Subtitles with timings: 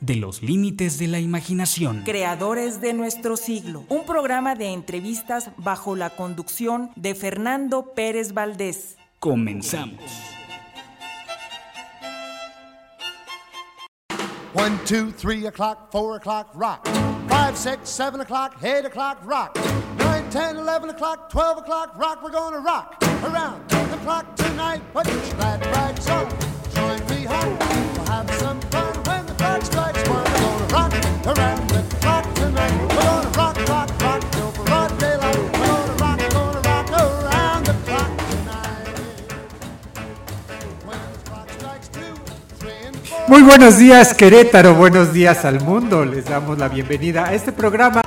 [0.00, 2.02] de los límites de la imaginación.
[2.04, 8.96] Creadores de nuestro siglo, un programa de entrevistas bajo la conducción de Fernando Pérez Valdés.
[9.18, 10.00] Comenzamos.
[14.54, 16.86] One, two, three o'clock, four o'clock, rock.
[17.28, 19.56] Five, six, seven o'clock, eight o'clock, rock.
[19.98, 22.22] Nine, ten, eleven o'clock, twelve o'clock, rock.
[22.22, 24.80] We're gonna rock around the clock tonight.
[24.92, 26.28] Put your glad rags on.
[26.74, 27.87] Join me home.
[43.28, 46.06] Muy buenos días Querétaro, buenos días al mundo.
[46.06, 48.00] Les damos la bienvenida a este programa.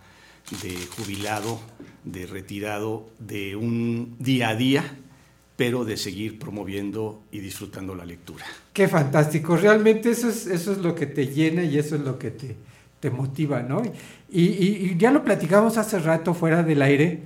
[0.52, 1.60] de jubilado,
[2.04, 4.84] de retirado, de un día a día,
[5.56, 8.46] pero de seguir promoviendo y disfrutando la lectura.
[8.74, 9.56] Qué fantástico.
[9.56, 12.56] Realmente eso es, eso es lo que te llena y eso es lo que te,
[13.00, 13.82] te motiva, ¿no?
[14.30, 17.22] Y, ya lo platicamos hace rato fuera del aire,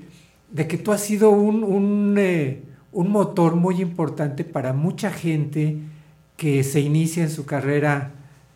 [0.51, 2.61] de que tú has sido un, un, eh,
[2.91, 5.77] un motor muy importante para mucha gente
[6.37, 8.11] que se inicia en su carrera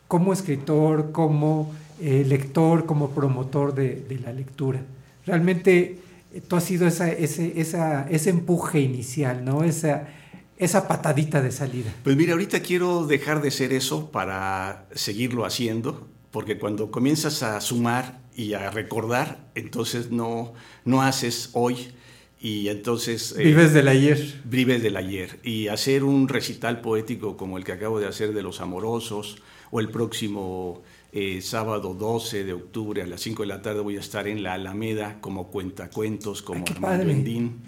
[0.08, 1.72] como escritor, como
[2.04, 4.82] eh, lector, como promotor de, de la lectura.
[5.26, 6.00] Realmente
[6.34, 9.64] eh, tú has sido esa, ese, esa, ese empuje inicial, ¿no?
[9.64, 10.10] Esa,
[10.58, 11.94] esa patadita de salida?
[12.04, 17.62] Pues mira, ahorita quiero dejar de ser eso para seguirlo haciendo, porque cuando comienzas a
[17.62, 20.54] sumar y a recordar, entonces no,
[20.84, 21.94] no haces hoy
[22.40, 23.34] y entonces...
[23.38, 24.42] Eh, vives del ayer.
[24.44, 25.40] Vives del ayer.
[25.42, 29.38] Y hacer un recital poético como el que acabo de hacer de Los Amorosos,
[29.72, 30.84] o el próximo
[31.16, 34.42] eh, sábado 12 de octubre a las 5 de la tarde voy a estar en
[34.42, 37.62] la Alameda como cuentacuentos, como Armando Endín.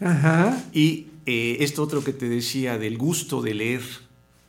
[0.74, 3.84] Y eh, esto otro que te decía del gusto de leer,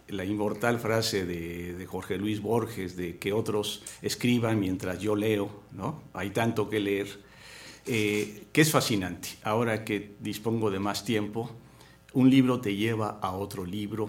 [0.08, 6.02] la inmortal frase de, Jorge Luis Borges, de que otros escriban mientras yo leo, ¿no?
[6.14, 7.20] Hay tanto que leer,
[7.86, 9.28] eh, que es fascinante.
[9.42, 11.50] Ahora que dispongo de más tiempo,
[12.14, 14.08] un libro te lleva a otro libro,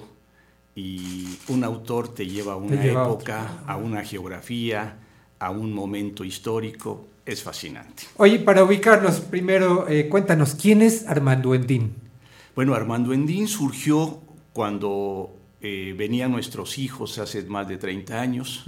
[0.77, 4.99] y un autor te lleva a una época, a, una geografía,
[5.39, 7.07] a un momento histórico.
[7.25, 8.03] Es fascinante.
[8.17, 11.95] Oye, para ubicarnos, primero eh, cuéntanos, ¿quién es Armando Endín?
[12.55, 14.21] Bueno, Armando Endín surgió
[14.53, 18.63] cuando eh, venían nuestros hijos hace más de 30 años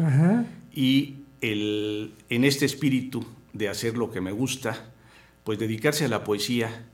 [0.74, 3.24] y el, en este espíritu
[3.54, 4.92] de hacer lo que me gusta,
[5.44, 6.88] pues dedicarse a la poesía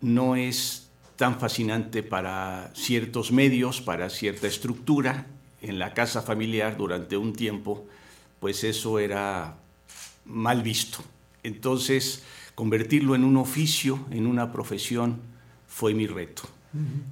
[0.00, 0.81] no es
[1.22, 5.28] tan fascinante para ciertos medios, para cierta estructura.
[5.60, 7.86] En la casa familiar durante un tiempo,
[8.40, 9.56] pues eso era
[10.24, 10.98] mal visto.
[11.44, 12.24] Entonces,
[12.56, 15.20] convertirlo en un oficio, en una profesión,
[15.68, 16.42] fue mi reto.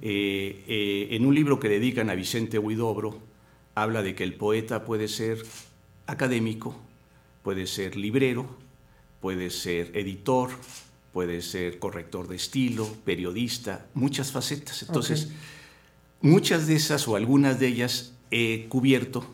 [0.01, 3.17] Eh, eh, en un libro que dedican a Vicente Huidobro,
[3.75, 5.41] habla de que el poeta puede ser
[6.05, 6.75] académico,
[7.43, 8.57] puede ser librero,
[9.21, 10.49] puede ser editor,
[11.11, 14.83] puede ser corrector de estilo, periodista, muchas facetas.
[14.83, 15.29] Entonces,
[16.21, 19.25] muchas de esas o algunas de ellas he cubierto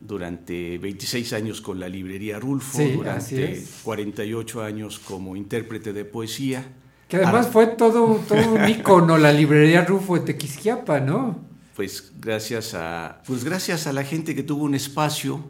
[0.00, 6.64] durante 26 años con la librería Rulfo, durante 48 años como intérprete de poesía.
[7.08, 11.48] Que además fue todo, todo un ícono la librería Rulfo de Tequisquiapa, ¿no?
[11.74, 15.42] Pues gracias a, pues gracias a la gente que tuvo un espacio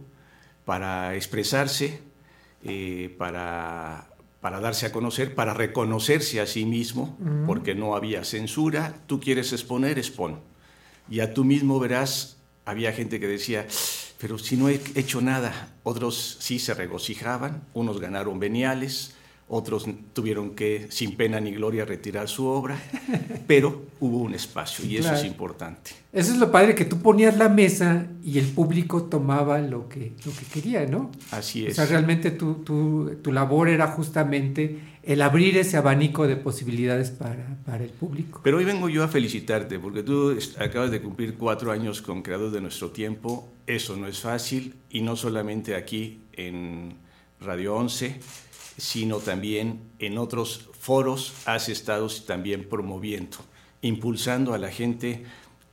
[0.64, 2.00] para expresarse,
[2.62, 4.07] eh, para
[4.40, 8.94] para darse a conocer, para reconocerse a sí mismo, porque no había censura.
[9.06, 10.40] Tú quieres exponer, expon.
[11.10, 13.66] Y a tú mismo verás, había gente que decía,
[14.18, 19.14] pero si no he hecho nada, otros sí se regocijaban, unos ganaron veniales,
[19.48, 22.78] otros tuvieron que, sin pena ni gloria, retirar su obra,
[23.46, 25.92] pero hubo un espacio y eso es importante.
[26.12, 30.12] Eso es lo padre, que tú ponías la mesa y el público tomaba lo que,
[30.24, 31.10] lo que quería, ¿no?
[31.30, 31.72] Así es.
[31.72, 37.10] O sea, realmente tu, tu, tu labor era justamente el abrir ese abanico de posibilidades
[37.10, 38.40] para, para, el público.
[38.44, 42.52] Pero hoy vengo yo a felicitarte, porque tú acabas de cumplir cuatro años con Creadores
[42.52, 46.96] de Nuestro Tiempo, eso no es fácil, y no solamente aquí en
[47.40, 48.20] Radio 11,
[48.78, 53.36] sino también en otros foros has estado también promoviendo,
[53.82, 55.24] impulsando a la gente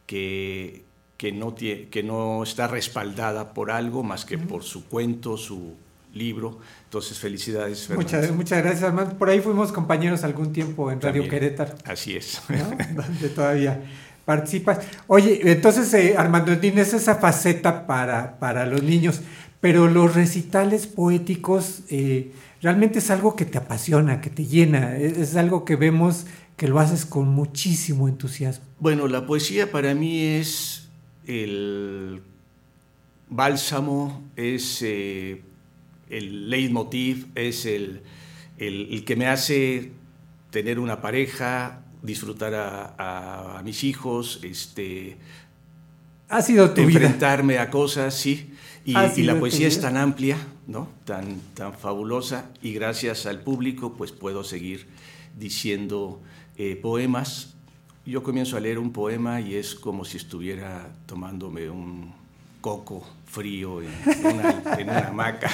[0.07, 0.83] que,
[1.15, 5.75] que, no, que no está respaldada por algo más que por su cuento, su
[6.13, 6.59] libro.
[6.85, 7.89] Entonces, felicidades.
[7.91, 9.15] Muchas, muchas gracias, Armando.
[9.17, 11.75] Por ahí fuimos compañeros algún tiempo en Radio Querétaro.
[11.85, 12.41] Así es.
[12.95, 13.83] Donde todavía
[14.25, 14.79] participas.
[15.05, 19.21] Oye, entonces, eh, Armando, tienes esa faceta para, para los niños,
[19.61, 21.81] pero los recitales poéticos...
[21.89, 22.31] Eh,
[22.61, 26.25] realmente es algo que te apasiona, que te llena, es, algo que vemos
[26.57, 28.65] que lo haces con muchísimo entusiasmo.
[28.79, 30.89] Bueno, la poesía para mí es
[31.27, 32.21] el
[33.29, 35.41] bálsamo, es eh,
[36.09, 38.03] el leitmotiv, es el,
[38.57, 39.91] que me hace
[40.50, 45.17] tener una pareja, disfrutar a, mis hijos, este,
[46.29, 48.51] ha sido tu enfrentarme a cosas, sí.
[48.85, 48.93] Y,
[49.24, 50.88] la poesía es tan amplia, ¿no?
[51.05, 54.88] Tan, tan fabulosa, y gracias al público, pues puedo seguir
[55.38, 56.22] diciendo
[56.57, 57.55] eh, poemas.
[58.05, 62.13] Yo comienzo a leer un poema y es como si estuviera tomándome un
[62.62, 63.89] coco frío en
[64.88, 65.51] una, hamaca.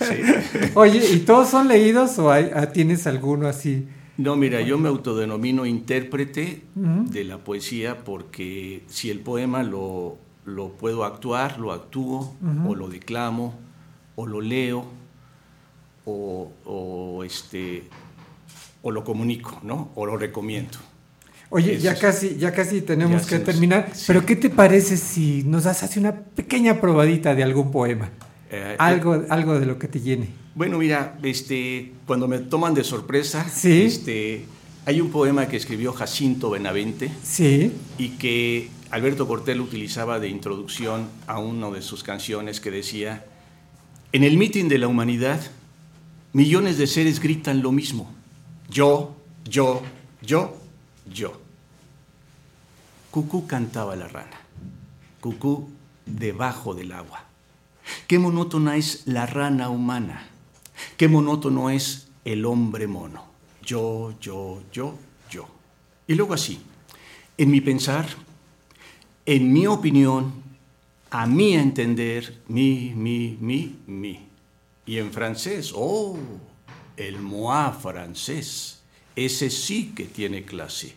[0.74, 3.86] Oye, ¿y todos son leídos o hay, ah, tienes alguno así?
[4.16, 10.68] No, mira, yo me autodenomino intérprete de la poesía porque si el poema lo, lo
[10.70, 12.34] puedo actuar, lo actúo,
[12.66, 13.54] o lo declamo,
[14.16, 14.84] o lo leo,
[16.06, 17.84] o, este,
[18.82, 19.90] o lo comunico, ¿no?
[19.94, 20.78] O lo recomiendo.
[21.50, 25.82] Oye, ya casi, ya casi tenemos que terminar, pero ¿qué te parece si nos das
[25.82, 28.10] así una pequeña probadita de algún poema?
[28.50, 30.28] Eh, algo, eh, algo de lo que te llene.
[30.54, 34.46] Bueno, mira, este, cuando me toman de sorpresa, este,
[34.86, 37.72] hay un poema que escribió Jacinto Benavente sí.
[37.98, 43.24] y que Alberto Cortés utilizaba de introducción a una de sus canciones que decía,
[44.14, 45.40] en el mitin de la humanidad,
[46.32, 48.08] millones de seres gritan lo mismo,
[48.70, 49.82] yo, yo,
[50.22, 50.56] yo,
[51.12, 51.32] yo.
[53.10, 54.38] Cucú cantaba la rana.
[55.20, 55.68] Cucú
[56.06, 57.24] debajo del agua.
[58.06, 60.28] Qué monótona es la rana humana.
[60.96, 63.24] Qué monótono es el hombre mono.
[63.64, 64.94] Yo, yo, yo,
[65.28, 65.48] yo.
[66.06, 66.60] Y luego así,
[67.36, 68.06] en mi pensar,
[69.26, 70.43] en mi opinión,
[71.14, 74.28] a mi entender, mi, mi, mi, mi.
[74.84, 76.18] Y en francés, oh,
[76.96, 78.82] el moi francés,
[79.14, 80.96] ese sí que tiene clase.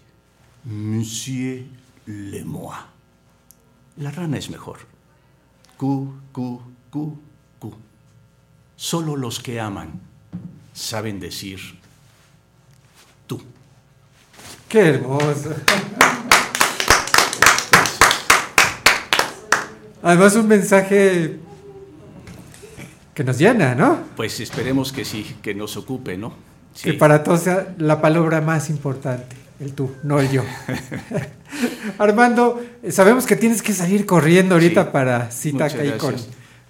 [0.65, 1.65] Monsieur
[2.07, 2.75] le moi.
[3.97, 4.79] La rana es mejor.
[5.77, 7.19] Cu, cu, cu,
[7.59, 7.75] cu.
[8.75, 10.01] Solo los que aman
[10.73, 11.59] saben decir
[13.27, 13.39] tú.
[14.67, 15.53] Qué hermoso.
[20.07, 21.35] Además un mensaje
[23.13, 23.99] que nos llena, ¿no?
[24.15, 26.33] Pues esperemos que sí, que nos ocupe, ¿no?
[26.81, 30.43] Que para todos sea la palabra más importante, el tú, no el yo.
[31.97, 36.15] Armando, sabemos que tienes que salir corriendo ahorita para cita ahí con,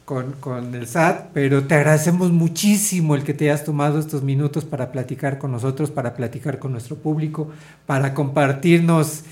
[0.04, 4.66] con, con, el SAT, pero te agradecemos muchísimo el que te hayas tomado estos minutos
[4.66, 7.52] para platicar con nosotros, para platicar con nuestro público,
[7.86, 9.26] para compartirnos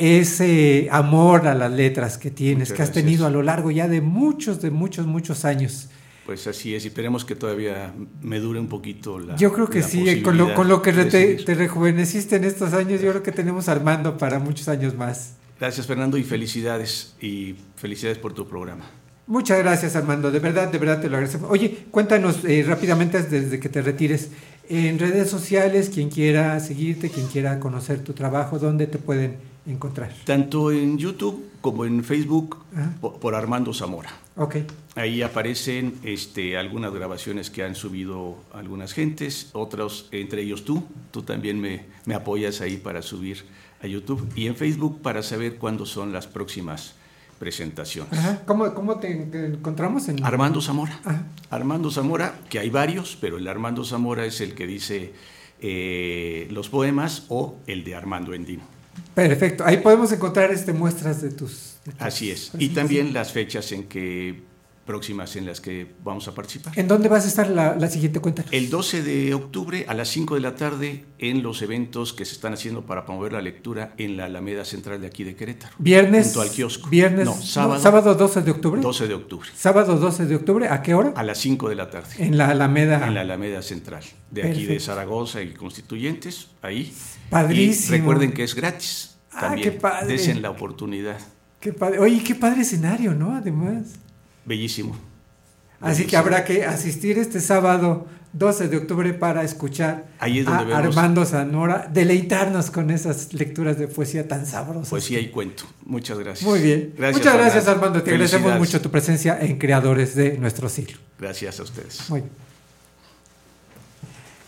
[0.00, 4.00] ese amor a las letras que tienes, que has tenido a lo largo ya de
[4.00, 5.90] muchos, de muchos, muchos años.
[6.24, 7.92] Pues así es, y esperemos que todavía
[8.22, 9.36] me dure un poquito la.
[9.36, 13.02] Yo creo que sí, con lo, con lo que te, te, rejuveneciste en estos años,
[13.02, 15.34] yo creo que tenemos Armando para muchos años más.
[15.58, 18.86] Gracias, Fernando, y felicidades, y felicidades por tu programa.
[19.26, 21.50] Muchas gracias, Armando, de verdad, de verdad te lo agradecemos.
[21.50, 24.30] Oye, cuéntanos eh, rápidamente desde que te retires,
[24.68, 30.12] en redes sociales, quien quiera seguirte, quien quiera conocer tu trabajo, ¿dónde te pueden encontrar?
[30.24, 32.58] Tanto en YouTube como en Facebook
[33.00, 34.10] por, por, Armando Zamora.
[34.36, 34.56] Ok.
[34.96, 40.84] Ahí aparecen este, algunas grabaciones que han subido algunas gentes, otros, entre ellos tú.
[41.10, 43.44] Tú también me, me apoyas ahí para subir
[43.82, 46.94] a YouTube y en Facebook para saber cuándo son las próximas
[47.38, 48.12] presentaciones.
[48.18, 48.42] Ajá.
[48.46, 50.08] ¿Cómo, ¿Cómo, te encontramos?
[50.08, 50.22] En...
[50.22, 51.00] Armando Zamora.
[51.04, 51.24] Ajá.
[51.48, 55.14] Armando Zamora, que hay varios, pero el Armando Zamora es el que dice
[55.60, 58.62] eh, los poemas o el de Armando Endino.
[59.14, 61.76] Perfecto, ahí podemos encontrar este, muestras de tus...
[61.84, 64.49] De tus Así es, y también las fechas en que
[64.90, 66.76] próximas en las que vamos a participar.
[66.76, 68.44] ¿En dónde vas a estar la, la siguiente cuenta?
[68.50, 72.32] El 12 de octubre a las 5 de la tarde en los eventos que se
[72.34, 75.74] están haciendo para promover la lectura en la Alameda Central de aquí de Querétaro.
[75.78, 76.24] Viernes.
[76.26, 76.88] Junto al kiosco.
[76.90, 77.24] Viernes.
[77.24, 77.74] No, sábado.
[77.74, 78.80] No, sábado 12 de octubre.
[78.80, 79.48] 12 de octubre.
[79.54, 81.12] Sábado 12 de octubre, ¿a qué hora?
[81.14, 82.08] A las 5 de la tarde.
[82.18, 83.06] En la Alameda.
[83.06, 84.72] En la Alameda Central de aquí Perfecto.
[84.74, 86.92] de Zaragoza y Constituyentes, ahí.
[87.30, 87.94] Padrísimo.
[87.94, 89.16] Y recuerden que es gratis.
[89.32, 90.06] Ah, También qué padre.
[90.08, 91.18] desen la oportunidad.
[91.60, 91.98] Qué padre.
[91.98, 93.34] Oye, qué padre escenario, ¿no?
[93.34, 93.94] Además.
[94.44, 94.96] Bellísimo.
[95.80, 100.72] Así que habrá que asistir este sábado 12 de octubre para escuchar Ahí es donde
[100.72, 104.90] a Armando Zanora, deleitarnos con esas lecturas de poesía tan sabrosas.
[104.90, 105.64] Poesía y cuento.
[105.84, 106.48] Muchas gracias.
[106.48, 106.94] Muy bien.
[106.96, 107.68] Gracias, Muchas gracias.
[107.68, 108.02] Armando.
[108.02, 110.98] Te agradecemos mucho tu presencia en Creadores de nuestro siglo.
[111.18, 112.08] Gracias a ustedes.
[112.08, 112.49] Muy bien.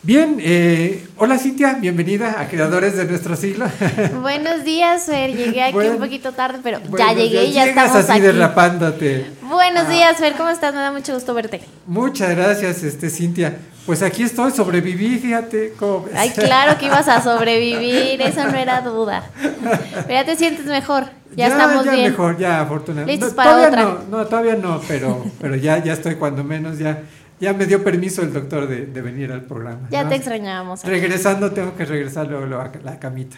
[0.04, 3.66] Bien, eh, hola Cintia, bienvenida a Creadores de nuestro siglo.
[4.20, 5.30] Buenos días, Fer.
[5.36, 8.20] Llegué aquí Bueno, un poquito tarde, pero ya llegué y ya estamos así aquí.
[8.22, 9.26] derrapándote.
[9.42, 9.90] Buenos Ah.
[9.90, 10.32] días, Fer.
[10.32, 10.74] ¿Cómo estás?
[10.74, 11.60] Me da mucho gusto verte.
[11.86, 13.58] Muchas gracias, este Cintia.
[13.86, 16.14] Pues aquí estoy, sobreviví, fíjate cómo ves.
[16.16, 19.22] Ay, claro que ibas a sobrevivir, eso no era duda.
[19.40, 21.04] Pero ya te sientes mejor.
[21.36, 22.10] Ya, estamos ya bien.
[22.10, 23.24] mejor, ya afortunadamente.
[23.24, 24.04] Listos No, para todavía otra.
[24.10, 27.02] no, no, todavía no, pero, pero ya, ya estoy cuando menos, ya,
[27.42, 29.88] ya me dio permiso el doctor de, de venir al programa.
[29.90, 30.08] Ya ¿no?
[30.10, 30.84] te extrañábamos.
[30.84, 33.36] Regresando tengo que regresar luego, luego a la camita.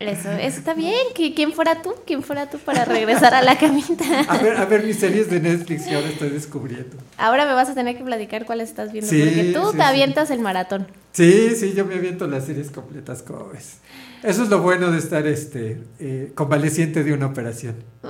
[0.00, 0.94] Eso, eso está bien.
[1.14, 1.94] que ¿Quién fuera tú?
[2.04, 4.04] ¿Quién fuera tú para regresar a la camita?
[4.28, 6.96] A ver, a ver mis series de Netflix que ahora estoy descubriendo.
[7.16, 9.82] Ahora me vas a tener que platicar cuáles estás viendo, Sí, porque tú sí, te
[9.82, 9.88] sí.
[9.88, 10.86] avientas el maratón.
[11.12, 13.78] Sí, sí, yo me aviento las series completas, como ves.
[14.22, 17.76] Eso es lo bueno de estar este eh, convaleciente de una operación.
[18.04, 18.08] Eh,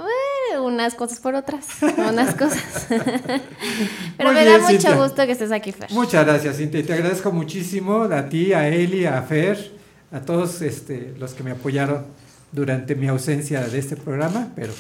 [0.77, 1.65] Unas cosas por otras,
[1.97, 2.87] unas cosas.
[2.89, 4.95] Pero Muy me bien, da mucho Cintia.
[4.95, 5.91] gusto que estés aquí, Fer.
[5.91, 6.81] Muchas gracias, Cintia.
[6.81, 9.73] Y te agradezco muchísimo a ti, a Eli, a Fer,
[10.13, 12.05] a todos este, los que me apoyaron
[12.53, 14.75] durante mi ausencia de este programa, pero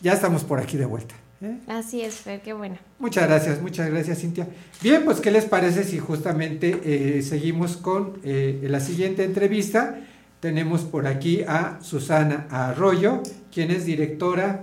[0.00, 1.14] ya estamos por aquí de vuelta.
[1.42, 1.58] ¿eh?
[1.68, 2.78] Así es, Fer, qué bueno.
[2.98, 4.48] Muchas gracias, muchas gracias, Cintia.
[4.80, 9.98] Bien, pues, ¿qué les parece si justamente eh, seguimos con eh, la siguiente entrevista?
[10.40, 13.22] Tenemos por aquí a Susana Arroyo,
[13.52, 14.62] quien es directora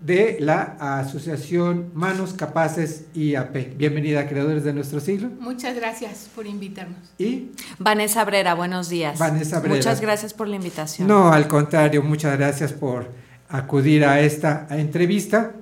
[0.00, 3.76] de la Asociación Manos Capaces IAP.
[3.76, 5.28] Bienvenida a Creadores de Nuestro Siglo.
[5.40, 6.98] Muchas gracias por invitarnos.
[7.18, 9.18] Y Vanessa Brera, buenos días.
[9.18, 9.76] Vanessa Brera.
[9.76, 11.08] Muchas gracias por la invitación.
[11.08, 13.10] no, al contrario, muchas gracias por
[13.48, 15.52] acudir a esta entrevista.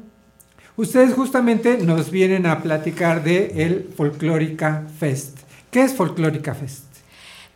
[0.77, 5.39] Ustedes justamente nos vienen a platicar de el Folclórica Fest.
[5.71, 6.86] ¿Qué es Folclórica Fest?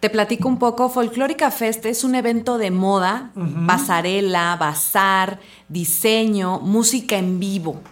[0.00, 3.33] Te platico un poco, Folclórica Fest es un evento de moda,
[3.66, 7.83] pasarela, bazar, diseño, música en vivo,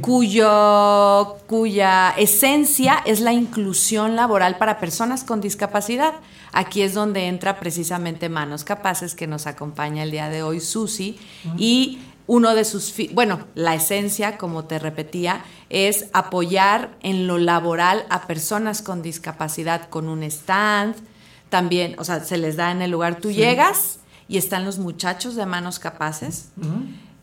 [0.00, 6.14] cuyo, cuya esencia es la inclusión laboral para personas con discapacidad.
[6.52, 11.18] Aquí es donde entra precisamente Manos Capaces, que nos acompaña el día de hoy, Susi,
[11.56, 11.98] y
[12.28, 18.28] uno de sus, bueno, la esencia, como te repetía, es apoyar en lo laboral a
[18.28, 20.94] personas con discapacidad con un stand,
[21.48, 25.34] también, o sea, se les da en el lugar, tú llegas y están los muchachos
[25.34, 26.50] de manos capaces.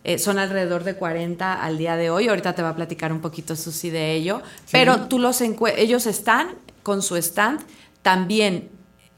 [0.03, 2.27] Eh, son alrededor de 40 al día de hoy.
[2.27, 4.41] Ahorita te va a platicar un poquito Susi de ello.
[4.71, 6.49] Pero tú los ellos están
[6.83, 7.61] con su stand.
[8.01, 8.69] También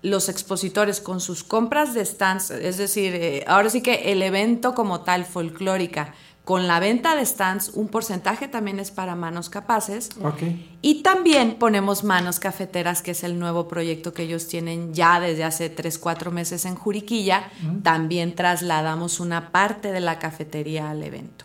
[0.01, 4.75] los expositores con sus compras de stands, es decir, eh, ahora sí que el evento
[4.75, 6.13] como tal folclórica,
[6.47, 10.11] con la venta de stands, un porcentaje también es para manos capaces.
[10.81, 15.43] Y también ponemos manos cafeteras, que es el nuevo proyecto que ellos tienen ya desde
[15.43, 17.49] hace 3, 4 meses en Juriquilla.
[17.83, 21.43] También trasladamos una parte de la cafetería al evento.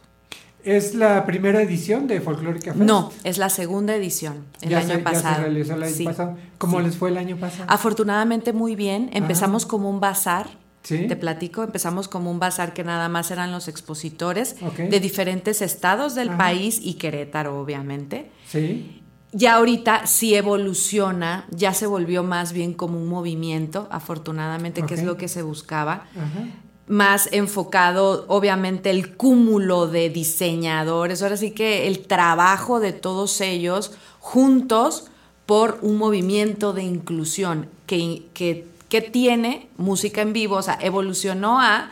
[0.63, 2.85] ¿Es la primera edición de Folclórica Fest?
[2.85, 5.23] No, es la segunda edición, el año pasado.
[5.23, 6.37] Ya se realizó el año pasado.
[6.59, 7.65] ¿Cómo les fue el año pasado?
[7.67, 9.11] Afortunadamente muy bien.
[9.13, 10.62] Empezamos como un bazar.
[10.83, 16.15] Te platico, empezamos como un bazar que nada más eran los expositores de diferentes estados
[16.15, 18.31] del país y Querétaro, obviamente.
[18.49, 19.01] Sí.
[19.33, 25.05] Ya ahorita sí evoluciona, ya se volvió más bien como un movimiento, afortunadamente, que es
[25.05, 26.07] lo que se buscaba.
[26.17, 26.49] Ajá
[26.93, 33.93] más enfocado, obviamente, el cúmulo de diseñadores, ahora sí que el trabajo de todos ellos
[34.19, 35.07] juntos
[35.47, 38.67] por un movimiento de inclusión que, que,
[39.01, 41.91] tiene música en vivo, o sea, evolucionó a,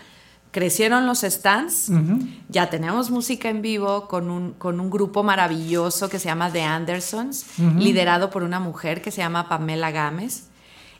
[0.51, 1.91] crecieron los stands,
[2.49, 6.63] ya tenemos música en vivo con un, con un grupo maravilloso que se llama The
[6.63, 7.47] Andersons,
[7.79, 10.49] liderado por una mujer que se llama Pamela Gámez.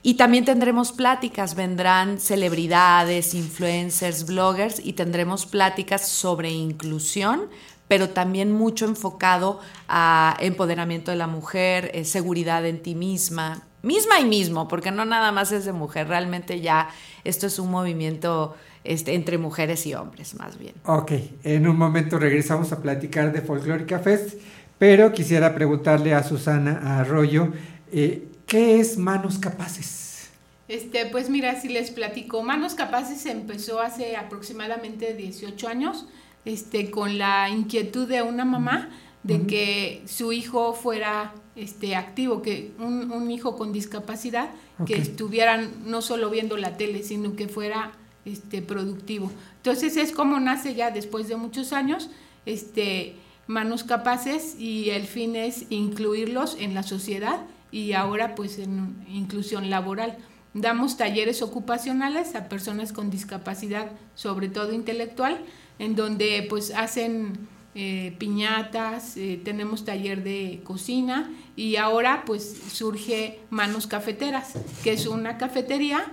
[0.03, 7.51] Y también tendremos pláticas, vendrán celebridades, influencers, bloggers y tendremos pláticas sobre inclusión,
[7.87, 14.21] pero también mucho enfocado a empoderamiento de la mujer, eh, seguridad en ti misma, misma
[14.21, 16.89] y mismo, porque no nada más es de mujer, realmente ya
[17.25, 20.75] esto es un movimiento este, entre mujeres y hombres, más bien.
[20.85, 21.13] Ok,
[21.45, 24.39] en un momento regresamos a platicar de Folclórica Fest,
[24.79, 27.53] pero quisiera preguntarle a Susana Arroyo,
[27.93, 30.29] eh, ¿Qué es Manos Capaces?
[30.67, 36.09] Este, pues mira, si les platico, Manos Capaces empezó hace aproximadamente 18 años,
[36.45, 38.89] este, con la inquietud de una mamá
[39.23, 44.51] de que su hijo fuera este, activo, que un, hijo con discapacidad,
[44.87, 47.93] que estuvieran no solo viendo la tele, sino que fuera
[48.25, 49.31] este, productivo.
[49.57, 52.11] Entonces es como nace ya después de muchos años,
[52.47, 57.41] este, manos capaces y el fin es incluirlos en la sociedad
[57.73, 60.17] y ahora pues en inclusión laboral.
[60.55, 65.39] Damos talleres ocupacionales a personas con discapacidad, sobre todo intelectual,
[65.79, 73.39] en donde pues hacen eh, piñatas, eh, tenemos taller de cocina y ahora pues surge
[73.51, 76.05] Manos Cafeteras, que es una cafetería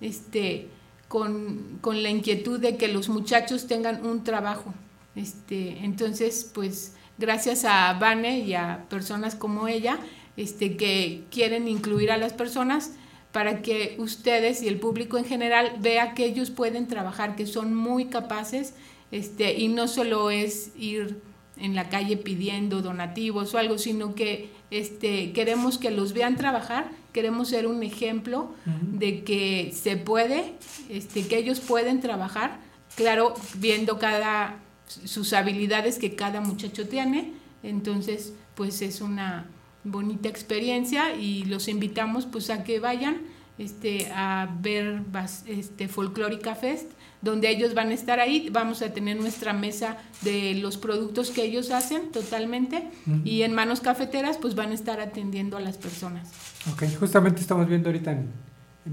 [0.00, 0.68] este,
[1.08, 4.74] con, con la inquietud de que los muchachos tengan un trabajo.
[5.14, 9.98] Este, entonces, pues gracias a Vane y a personas como ella,
[10.36, 12.92] este, que quieren incluir a las personas
[13.32, 17.74] para que ustedes y el público en general vea que ellos pueden trabajar, que son
[17.74, 18.74] muy capaces
[19.10, 21.20] este, y no solo es ir
[21.56, 26.90] en la calle pidiendo donativos o algo, sino que este, queremos que los vean trabajar,
[27.12, 30.54] queremos ser un ejemplo de que se puede,
[30.90, 32.60] este, que ellos pueden trabajar,
[32.94, 39.46] claro, viendo cada sus habilidades que cada muchacho tiene, entonces pues es una
[39.84, 43.22] bonita experiencia y los invitamos pues a que vayan
[43.58, 45.02] este, a ver
[45.46, 46.90] este, Folclórica Fest,
[47.26, 48.48] donde ellos van a estar ahí.
[48.50, 52.88] Vamos a tener nuestra mesa de los productos que ellos hacen totalmente
[53.24, 56.30] y en manos cafeteras pues van a estar atendiendo a las personas.
[56.72, 58.30] Ok, justamente estamos viendo ahorita en,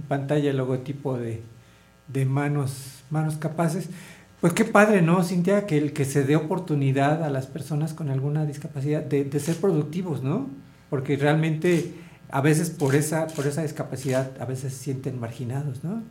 [0.10, 1.42] pantalla el logotipo de,
[2.10, 3.88] de, manos, manos capaces.
[4.42, 5.66] Pues qué padre, ¿no, Cintia?
[5.66, 9.56] Que, el, que se dé oportunidad a las personas con alguna discapacidad de, de ser
[9.56, 10.50] productivos, ¿no?
[10.94, 11.92] porque realmente
[12.30, 16.04] a veces por esa, por esa discapacidad a veces se sienten marginados, ¿no?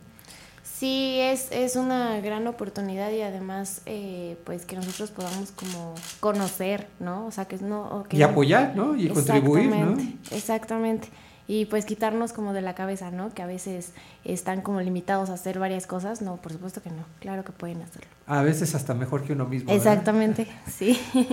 [0.83, 6.87] Sí, es, es una gran oportunidad y además eh, pues que nosotros podamos como conocer,
[6.99, 7.25] ¿no?
[7.25, 8.05] O sea, que no...
[8.11, 8.93] y apoyar, ¿no?
[8.93, 9.95] Y contribuir, ¿no?
[10.31, 11.07] Exactamente.
[11.47, 13.33] Y pues quitarnos como de la cabeza, ¿no?
[13.33, 13.93] Que a veces
[14.25, 16.21] están como limitados a hacer varias cosas.
[16.21, 17.05] No, por supuesto que no.
[17.21, 18.09] Claro que pueden hacerlo.
[18.27, 19.71] A veces hasta mejor que uno mismo.
[19.71, 20.99] Exactamente, sí.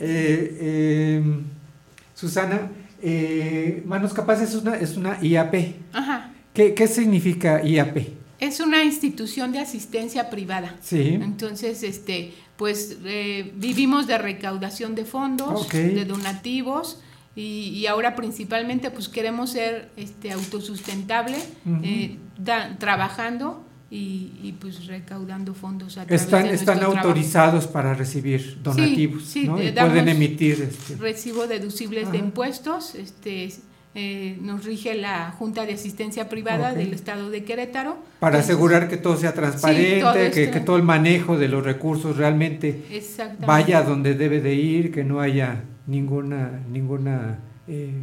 [0.00, 1.44] Eh, em,
[2.12, 5.54] Susana, eh, Manos Capaces es una, es una IAP.
[5.94, 6.30] Ajá.
[6.52, 8.17] ¿Qué, qué significa IAP?
[8.40, 10.76] Es una institución de asistencia privada.
[10.80, 11.18] Sí.
[11.20, 17.00] Entonces, este, pues eh, vivimos de recaudación de fondos, de donativos
[17.34, 21.36] y, y ahora principalmente pues queremos ser este, autosustentable,
[21.82, 26.98] eh, da- trabajando y, y, pues recaudando fondos a través Están, de están trabajo.
[27.08, 29.58] autorizados para recibir donativos, sí, ¿no?
[29.58, 30.60] eh, Y pueden emitir.
[30.60, 33.50] este, Recibo deducibles de impuestos, este,
[33.94, 37.96] eh, nos rige la Junta de Asistencia Privada del Estado de Querétaro.
[38.20, 42.16] para Entonces, asegurar que todo sea transparente, todo que, todo el manejo de los recursos
[42.16, 42.84] realmente
[43.46, 47.94] vaya donde debe de ir, que no haya ninguna, ninguna, eh,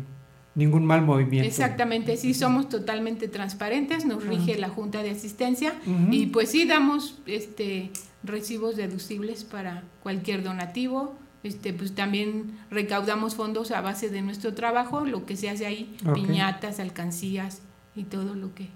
[0.55, 1.47] ningún mal movimiento.
[1.47, 5.73] Exactamente, sí, somos totalmente transparentes, nos rige la Junta de Asistencia
[6.09, 7.91] y pues sí damos este
[8.23, 11.15] recibos deducibles para cualquier donativo.
[11.45, 15.95] Este, pues también recaudamos fondos a base de nuestro trabajo, lo que se hace ahí,
[16.15, 17.61] piñatas, alcancías
[17.95, 18.69] y todo lo que,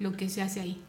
[0.00, 0.82] lo que se hace ahí.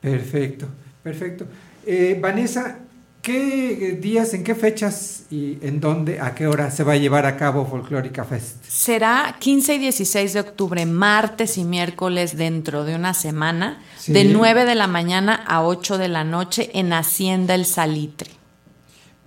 [0.00, 0.66] Perfecto,
[1.04, 1.46] perfecto.
[1.86, 2.80] Eh, Vanessa,
[3.22, 7.24] ¿qué días, en qué fechas y en dónde, a qué hora se va a llevar
[7.24, 8.64] a cabo Folclórica Fest?
[8.66, 14.12] Será 15 y 16 de octubre, martes y miércoles dentro de una semana, Sí.
[14.12, 18.32] de 9 de la mañana a 8 de la noche en Hacienda El Salitre.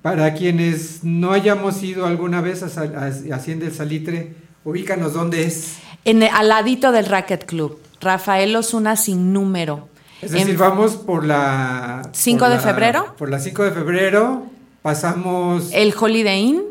[0.08, 5.44] Para quienes no hayamos ido alguna vez a, Sal- a Hacienda el Salitre, ubícanos dónde
[5.44, 5.80] es.
[6.06, 9.90] En, al ladito del Racket Club, Rafael Osuna sin número.
[10.22, 12.04] Es decir, En- vamos por la...
[12.14, 13.16] 5 por de la- febrero.
[13.18, 14.46] Por la 5 de febrero,
[14.82, 15.72] pasamos...
[15.74, 16.64] El Holiday Inn,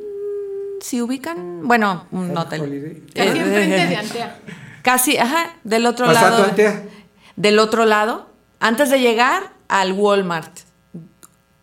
[0.81, 1.61] ¿si ubican?
[1.68, 2.62] Bueno, un El hotel.
[2.62, 3.03] Holiday.
[3.14, 4.38] Casi Eh, enfrente de Antea.
[4.81, 6.44] Casi, ajá, del otro Pasando lado.
[6.49, 6.85] Antea.
[7.37, 10.61] Del otro lado, antes de llegar al Walmart.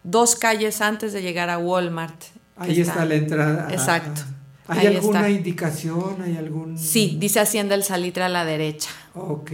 [0.03, 2.21] Dos calles antes de llegar a Walmart.
[2.57, 3.67] Ahí está, la entrada.
[3.71, 4.21] Exacto.
[4.67, 5.29] ¿Hay Ahí alguna está.
[5.29, 6.21] indicación?
[6.21, 6.77] ¿Hay algún...?
[6.77, 8.89] Sí, dice Hacienda el Salitre a la derecha.
[9.13, 9.51] Ok.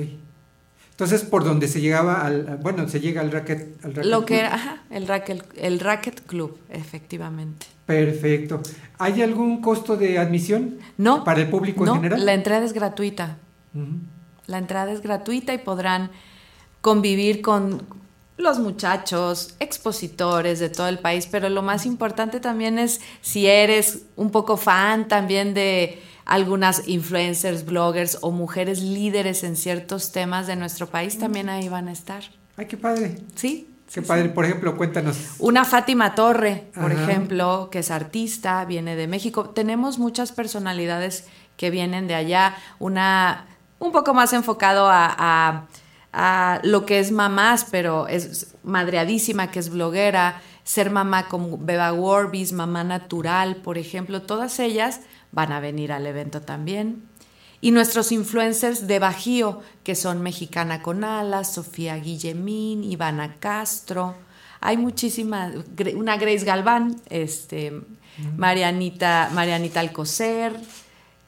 [0.91, 2.59] Entonces, por donde se llegaba al...
[2.61, 3.83] Bueno, se llega al racket...
[3.83, 7.65] Al racket Lo que era, ajá, el racket, el racket Club, efectivamente.
[7.85, 8.61] Perfecto.
[8.97, 10.77] ¿Hay algún costo de admisión?
[10.97, 11.23] No.
[11.23, 12.25] ¿Para el público no, en general?
[12.25, 13.37] la entrada es gratuita.
[14.45, 16.11] La entrada es gratuita y podrán
[16.81, 17.83] convivir con
[18.39, 24.03] los muchachos, expositores de todo el país, pero lo más importante también es si eres
[24.15, 30.55] un poco fan también de algunas influencers, bloggers o mujeres líderes en ciertos temas de
[30.55, 32.23] nuestro país, también ahí van a estar.
[32.55, 33.17] Ay, qué padre.
[33.35, 33.67] ¿Sí?
[33.93, 34.23] Qué sí, padre.
[34.23, 34.29] sí.
[34.29, 35.17] Por ejemplo, cuéntanos.
[35.39, 37.03] Una Fátima Torre, por Ajá.
[37.03, 39.49] ejemplo, que es artista, viene de México.
[39.49, 41.25] Tenemos muchas personalidades
[41.57, 42.55] que vienen de allá.
[42.77, 43.47] Una
[43.79, 45.67] un poco más enfocado a, a-
[46.11, 50.41] a lo que es mamás, pero es madreadísima, que es bloguera.
[50.63, 54.21] Ser mamá como Beba Warbis, mamá natural, por ejemplo.
[54.21, 57.03] Todas ellas van a venir al evento también.
[57.61, 64.15] Y nuestros influencers de Bajío, que son Mexicana con Alas, Sofía Guillemín, Ivana Castro.
[64.61, 65.53] Hay muchísimas,
[65.95, 67.73] una Grace Galván, este,
[68.37, 70.59] Marianita, Marianita Alcocer,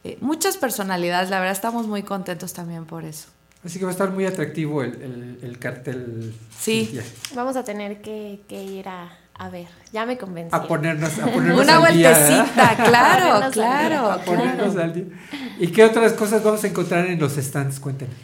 [0.03, 3.27] eh, muchas personalidades, la verdad estamos muy contentos también por eso.
[3.63, 6.33] Así que va a estar muy atractivo el, el- el cartel.
[6.59, 6.85] Sí.
[6.85, 7.03] Cintia.
[7.35, 9.67] Vamos a tener que, que ir a, a ver.
[9.93, 10.55] Ya me convencí.
[10.55, 14.81] A ponernos, a ponernos Una al día, vueltecita, claro, Ponernos al claro, A ponernos claro.
[14.81, 15.03] al día.
[15.59, 17.79] ¿Y qué otras cosas vamos a encontrar en los stands?
[17.79, 18.15] Cuéntenos.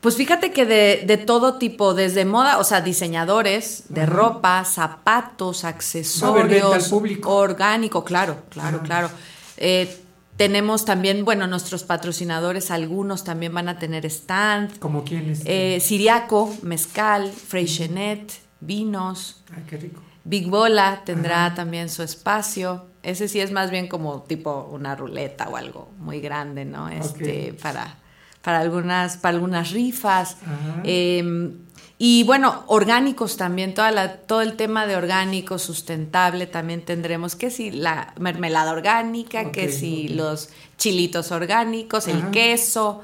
[0.00, 4.10] Pues fíjate que de, de todo tipo, desde moda, o sea, diseñadores de Ajá.
[4.12, 7.34] ropa, zapatos, Va a haber venta al accesorios, público.
[7.36, 8.86] orgánico, claro, claro, Ajá.
[8.86, 9.10] claro.
[9.56, 10.00] Eh,
[10.36, 14.78] tenemos también, bueno, nuestros patrocinadores, algunos también van a tener stand.
[14.78, 15.42] ¿Como quiénes?
[15.44, 19.42] Eh, Siriaco, Mezcal, Freixenet, vinos.
[19.54, 20.02] Ay, qué rico.
[20.24, 21.54] Big Bola tendrá Ajá.
[21.54, 22.86] también su espacio.
[23.02, 26.88] Ese sí es más bien como tipo una ruleta o algo muy grande, ¿no?
[26.88, 27.98] Este, para,
[28.44, 30.36] para algunas, para algunas rifas.
[30.84, 31.50] Eh,
[31.96, 37.50] y bueno, orgánicos también, toda la, todo el tema de orgánico, sustentable, también tendremos que
[37.50, 43.02] si la mermelada orgánica, que Ok, si los chilitos orgánicos, el queso,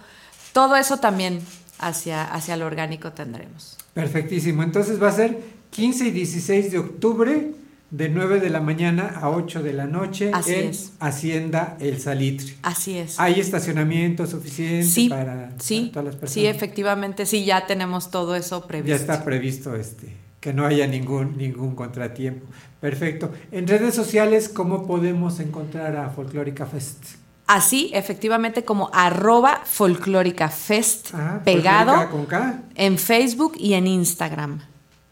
[0.52, 1.40] todo eso también
[1.78, 3.78] hacia, hacia lo orgánico tendremos.
[3.94, 4.62] Perfectísimo.
[4.62, 5.38] Entonces va a ser
[5.70, 7.54] 15 y 16 de octubre,
[7.90, 10.92] de 9 de la mañana a 8 de la noche Así en es.
[11.00, 12.54] Hacienda El Salitre.
[12.62, 13.18] Así es.
[13.18, 16.32] ¿Hay estacionamiento suficiente Sí, para, sí, para todas las personas?
[16.34, 18.90] sí, efectivamente, sí, ya tenemos todo eso previsto.
[18.90, 22.46] Ya está previsto este que no haya ningún ningún contratiempo.
[22.80, 23.30] Perfecto.
[23.52, 27.04] En redes sociales, ¿cómo podemos encontrar a Folclórica Fest?
[27.46, 32.62] Así, efectivamente, como arroba folclórica fest, Ah, pegado Folclórica con K.
[32.76, 34.60] en Facebook y en Instagram.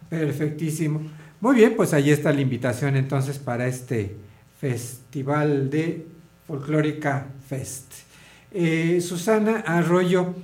[0.08, 1.00] Perfectísimo.
[1.40, 4.16] Muy bien, pues ahí está la invitación entonces para este
[4.61, 6.07] festival de
[6.46, 7.92] Folclórica Fest.
[8.51, 10.35] Eh, Susana Arroyo,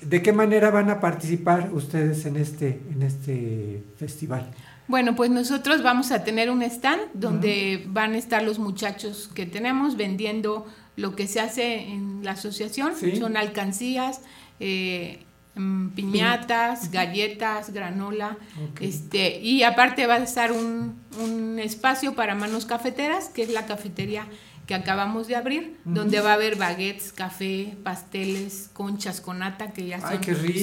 [0.00, 4.50] ¿De qué manera van a participar ustedes en este, en este festival?
[4.88, 9.46] Bueno, pues nosotros vamos a tener un stand donde van a estar los muchachos que
[9.46, 12.92] tenemos vendiendo lo que se hace en la asociación.
[13.18, 14.20] Son alcancías,
[14.60, 15.24] eh,
[15.56, 18.38] mm, piñatas, galletas, granola.
[18.80, 23.66] Este, y aparte va a estar un, un espacio para manos cafeteras, que es la
[23.66, 24.26] cafetería
[24.66, 29.86] que acabamos de abrir, donde va a haber baguettes, café, pasteles, conchas con nata, que
[29.86, 30.18] ya son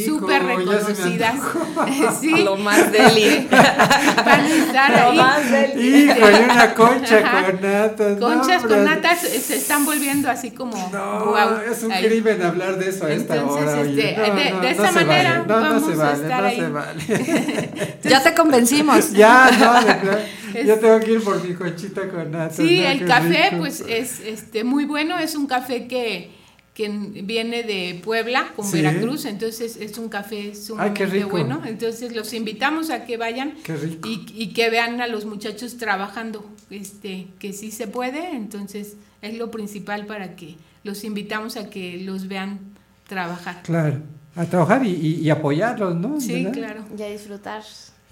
[0.06, 1.36] súper reconocidas.
[2.20, 2.44] sí.
[2.44, 3.48] Lo más deli.
[3.52, 5.18] Van a estar Lo ahí.
[5.18, 6.04] más deli.
[6.04, 8.20] Híjole, una concha con nata.
[8.20, 12.90] Conchas con nata se están volviendo así como no, wow, Es un crimen hablar de
[12.90, 13.82] eso a esta Entonces, hora.
[13.84, 15.70] Este, no, de, de esa manera vale.
[15.70, 16.60] vamos se vale, a estar ahí.
[16.60, 17.98] Se vale.
[18.04, 19.12] ya te convencimos.
[19.14, 22.54] ya, no, de Yo tengo que ir por mi conchita con nata.
[22.54, 25.18] Sí, el café, pues es este, muy bueno.
[25.18, 26.32] Es un café que,
[26.74, 31.62] que viene de Puebla con Veracruz, entonces es un café sumamente bueno.
[31.66, 33.56] Entonces los invitamos a que vayan
[34.06, 38.36] y, y, que vean a los muchachos trabajando, este, que sí se puede.
[38.36, 42.60] Entonces es lo principal para que los invitamos a que los vean
[43.08, 43.62] trabajar.
[43.64, 44.02] Claro,
[44.36, 46.20] a trabajar y, y, apoyarlos, ¿no?
[46.20, 46.84] Sí, claro.
[46.98, 47.64] Y a disfrutar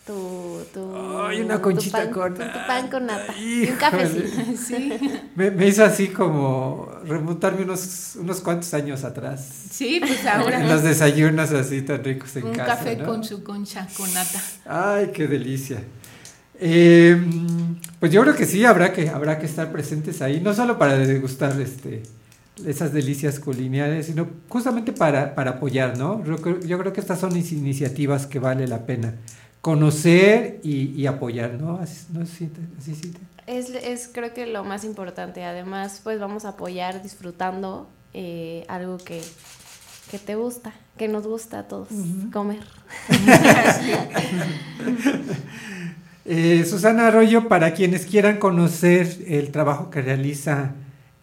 [0.06, 3.34] tu, tu, Ay, una conchita tu con tu pan con nata.
[3.38, 4.42] un cafecito.
[4.58, 4.92] Sí.
[5.36, 9.48] Me, me, hizo así como remontarme unos, unos cuantos años atrás.
[9.70, 10.62] Sí, pues ahora.
[10.62, 12.72] En los desayunos así tan ricos en un casa.
[12.72, 13.06] Un café ¿no?
[13.06, 14.42] con su concha con nata.
[14.66, 15.84] Ay, qué delicia.
[16.60, 17.20] Eh,
[18.00, 20.96] pues yo creo que sí, habrá que, habrá que estar presentes ahí, no solo para
[20.98, 22.04] degustar este,
[22.66, 26.24] esas delicias culinarias, sino justamente para, para apoyar, ¿no?
[26.24, 29.16] Yo creo, yo creo que estas son iniciativas que vale la pena
[29.62, 31.78] conocer y, y apoyar, ¿no?
[31.78, 32.22] Así, ¿no?
[32.22, 33.14] ¿Así, así, así,
[33.48, 35.44] es, es creo que lo más importante.
[35.44, 39.22] Además, pues vamos a apoyar disfrutando eh, algo que,
[40.10, 42.32] que te gusta, que nos gusta a todos, uh -huh.
[42.32, 42.64] comer.
[46.26, 50.72] eh, Susana Arroyo, para quienes quieran conocer el trabajo que realiza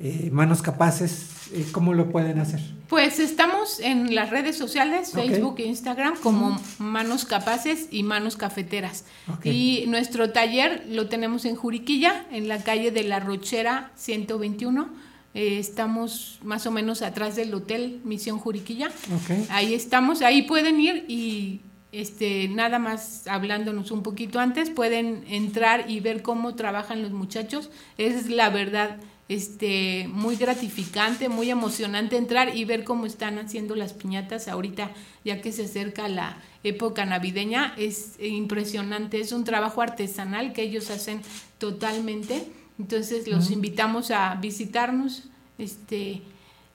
[0.00, 2.60] eh, Manos Capaces, eh, ¿cómo lo pueden hacer?
[2.88, 9.04] Pues estamos en las redes sociales, Facebook e Instagram, como Manos Capaces y Manos Cafeteras.
[9.38, 9.82] Okay.
[9.82, 14.88] Y nuestro taller lo tenemos en Juriquilla, en la calle de La Rochera 121.
[15.34, 18.90] Eh, estamos más o menos atrás del Hotel Misión Juriquilla.
[19.22, 19.46] Okay.
[19.50, 25.90] Ahí estamos, ahí pueden ir y este, nada más hablándonos un poquito antes, pueden entrar
[25.90, 27.70] y ver cómo trabajan los muchachos.
[27.98, 33.92] Es la verdad este, muy gratificante, muy emocionante entrar y ver cómo están haciendo las
[33.92, 34.90] piñatas ahorita,
[35.24, 37.74] ya que se acerca la época navideña.
[37.76, 41.20] Es impresionante, es un trabajo artesanal que ellos hacen
[41.58, 42.46] totalmente.
[42.78, 43.54] Entonces los uh -huh.
[43.54, 45.24] invitamos a visitarnos
[45.58, 46.22] este,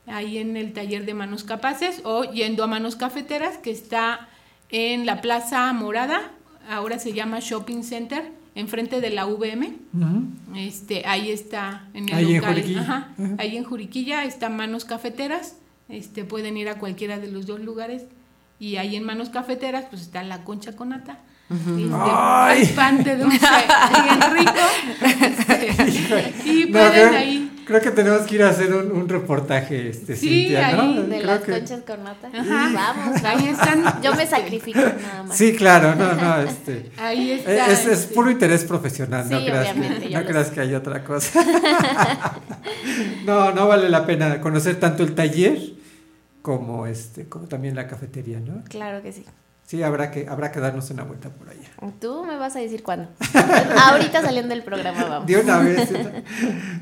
[0.05, 4.29] ahí en el taller de Manos Capaces o yendo a Manos Cafeteras, que está
[4.69, 6.31] en la Plaza Morada,
[6.69, 9.75] ahora se llama Shopping Center enfrente de la VM.
[9.93, 10.25] Uh -huh.
[10.55, 12.57] este, ahí está en el ahí local.
[12.57, 12.81] En Juriquilla.
[12.81, 13.35] Ajá, uh -huh.
[13.39, 15.57] Ahí en Juriquilla están Manos Cafeteras.
[15.89, 18.05] Este, pueden ir a cualquiera de los dos lugares.
[18.59, 21.19] Y ahí en Manos Cafeteras, pues está la concha con nata.
[21.49, 22.55] Uh -huh.
[22.55, 23.39] este, pan de dulce
[24.03, 24.51] bien rico.
[25.83, 27.52] Este, y pueden ahí.
[27.65, 31.01] Creo que tenemos que ir a hacer un, un reportaje, este, Sí, Cintia, ahí, ¿no?
[31.03, 32.27] De Creo las que- conchas con nata.
[32.33, 32.71] Ajá.
[32.73, 34.01] Vamos, Ahí están.
[34.01, 35.37] Yo me sacrifico nada más.
[35.37, 36.91] Sí, claro, no, no, este...
[36.97, 37.67] Ahí está.
[37.67, 41.43] Es, es este, puro interés profesional, no creas, que, no creas que hay otra cosa.
[43.25, 45.57] no, no vale la pena conocer tanto el taller
[46.41, 48.63] como este, como también la cafetería, ¿no?
[48.69, 49.23] Claro que sí.
[49.73, 51.67] Sí, habrá que, habrá que darnos una vuelta por allá.
[51.99, 53.09] Tú me vas a decir cuándo.
[53.89, 55.25] Ahorita saliendo del programa vamos.
[55.25, 55.89] De una vez.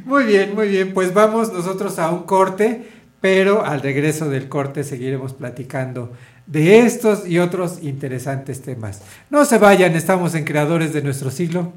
[0.04, 0.94] Muy bien, muy bien.
[0.94, 2.86] Pues vamos nosotros a un corte,
[3.22, 6.12] pero al regreso del corte seguiremos platicando
[6.48, 9.04] de estos y otros interesantes temas.
[9.30, 11.72] No se vayan, estamos en Creadores de nuestro siglo.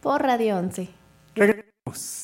[0.00, 0.88] Por Radio 11.
[1.34, 2.23] Regresamos.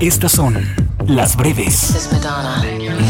[0.00, 0.54] Estas son
[1.08, 2.08] las breves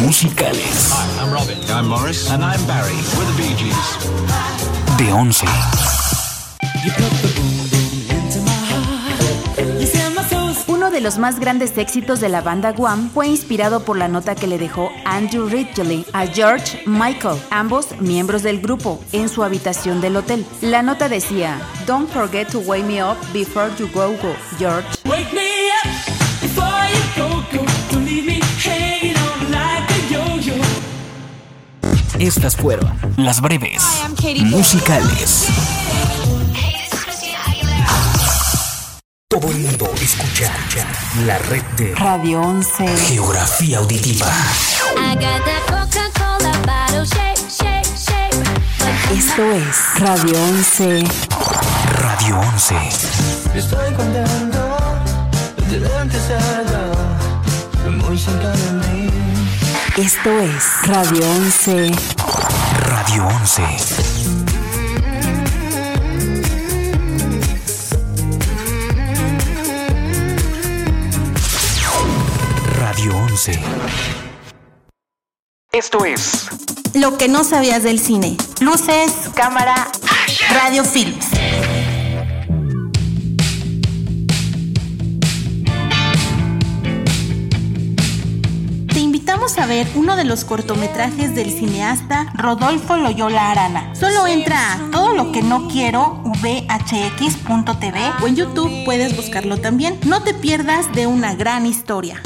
[0.02, 1.58] musicales I'm Robin.
[1.68, 2.30] I'm Morris.
[2.30, 2.94] And I'm Barry.
[3.14, 3.76] We're the Bee Gees.
[4.96, 5.46] de 11.
[10.68, 14.08] Uno de de los más grandes éxitos de la banda Guam fue inspirado por la
[14.08, 19.44] nota que le dejó Andrew Ridgely a George Michael, ambos miembros del grupo, en su
[19.44, 20.44] habitación del hotel.
[20.60, 24.88] La nota decía, Don't forget to wake me up before you go go, George.
[25.04, 26.27] Wake me up
[32.18, 33.82] Estas fueron las breves
[34.46, 35.46] musicales.
[39.28, 40.52] Todo el mundo escucha
[41.24, 42.88] la red de Radio 11.
[43.06, 44.26] Geografía Auditiva.
[49.12, 51.04] Esto es Radio 11.
[52.00, 52.74] Radio 11.
[53.54, 54.57] Estoy contento
[55.80, 59.10] de verte cerca, muy cerca de mí.
[59.96, 61.92] Esto es Radio 11.
[62.80, 63.62] Radio 11.
[72.78, 73.60] Radio 11.
[75.72, 76.48] Esto es
[76.94, 78.36] Lo que no sabías del cine.
[78.60, 79.88] Luces, cámara,
[80.50, 81.26] radio films.
[89.48, 93.94] Invitamos a ver uno de los cortometrajes del cineasta Rodolfo Loyola Arana.
[93.94, 99.98] Solo entra a todo lo que no quiero vhx.tv o en YouTube puedes buscarlo también.
[100.04, 102.20] No te pierdas de una gran historia.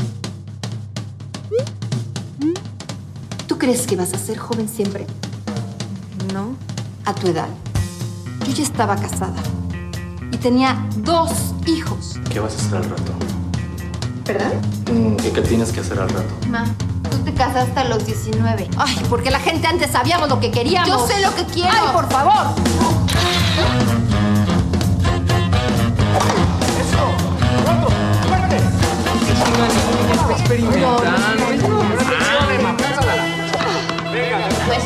[3.46, 5.06] ¿Tú crees que vas a ser joven siempre?
[6.34, 6.56] No,
[7.04, 7.48] a tu edad.
[8.48, 9.40] Yo ya estaba casada
[10.32, 11.30] y tenía dos
[11.66, 12.18] hijos.
[12.32, 13.12] ¿Qué vas a hacer al rato?
[14.26, 14.54] ¿Verdad?
[14.92, 16.34] Mm, ¿Qué, qué tienes que hacer al rato?
[16.48, 16.64] Ma,
[17.24, 18.68] te casaste a los 19.
[18.76, 20.88] Ay, porque la gente antes sabíamos lo que queríamos.
[20.88, 21.70] Yo sé lo que quiero.
[21.70, 22.54] Ay, por favor.
[34.66, 34.84] Pues,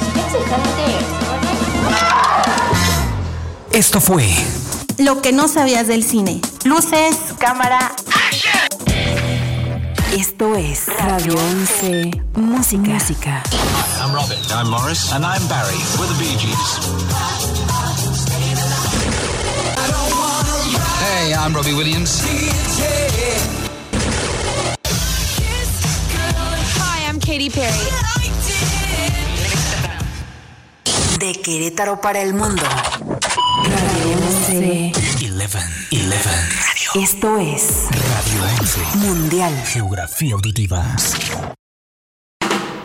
[3.72, 4.26] Esto fue
[4.98, 6.40] Lo que no sabías del cine.
[6.64, 7.94] Luces, cámara.
[10.16, 12.10] Esto es Radio 11.
[12.36, 12.78] Música.
[12.78, 13.42] Música.
[14.00, 14.38] I'm Robin.
[14.50, 15.12] I'm Morris.
[15.12, 15.76] And I'm Barry.
[15.98, 16.78] We're the Bee Gees.
[21.02, 22.22] Hey, I'm Robbie Williams.
[26.80, 27.90] Hi, I'm Katy Perry.
[31.18, 32.62] De Querétaro para el mundo.
[32.62, 34.16] Radio
[34.48, 34.92] 11.
[35.20, 35.58] 11.
[35.92, 36.65] 11.
[36.96, 38.80] Esto es Radio 11.
[39.06, 39.52] Mundial.
[39.70, 40.82] Geografía Auditiva.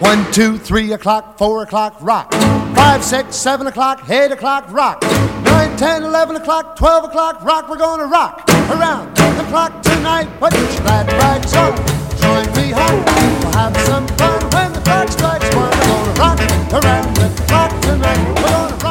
[0.02, 2.34] One, two, three o'clock, four o'clock, rock.
[2.76, 5.02] Five, six, seven o'clock, eight o'clock, rock.
[5.46, 7.70] Nine, ten, eleven o'clock, twelve o'clock, rock.
[7.70, 10.28] We're gonna rock around the clock tonight.
[10.42, 11.74] Put your glad rags on,
[12.20, 13.06] join me home.
[13.40, 15.72] We'll have some fun when the clock strikes one.
[15.72, 18.28] We're gonna rock around the clock tonight.
[18.28, 18.91] We're gonna rock, rock, rock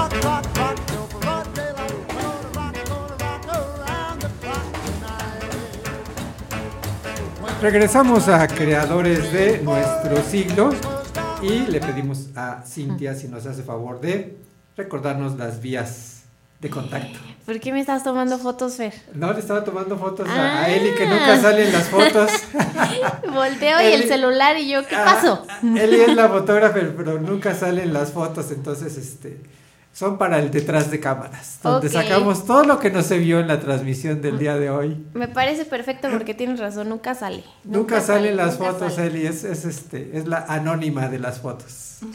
[7.60, 10.70] Regresamos a creadores de nuestro siglo
[11.42, 14.36] y le pedimos a Cintia si nos hace favor de
[14.76, 16.22] recordarnos las vías
[16.60, 17.18] de contacto.
[17.44, 18.94] ¿Por qué me estás tomando fotos, Fer?
[19.14, 20.62] No, le estaba tomando fotos a- Ah.
[20.64, 22.30] a Eli que nunca salen las fotos.
[23.34, 25.46] Volteo y el celular y yo, ¿qué Ah, pasó?
[25.62, 29.40] Eli es la fotógrafa, pero nunca salen las fotos, entonces este
[30.00, 33.48] son para el detrás de cámaras, donde sacamos todo lo que no se vio en
[33.48, 34.96] la transmisión del día de hoy.
[35.12, 37.44] Me parece perfecto porque tienes razón, nunca sale.
[37.64, 39.08] Nunca, salen las nunca fotos, sale.
[39.08, 41.98] Eli, es, es este, es la anónima de las fotos.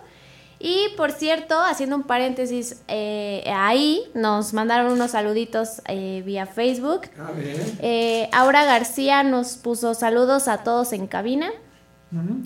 [0.61, 7.09] Y por cierto, haciendo un paréntesis, eh, ahí nos mandaron unos saluditos eh, vía Facebook.
[7.19, 7.61] A ver.
[7.81, 11.51] Eh, Aura García nos puso saludos a todos en cabina.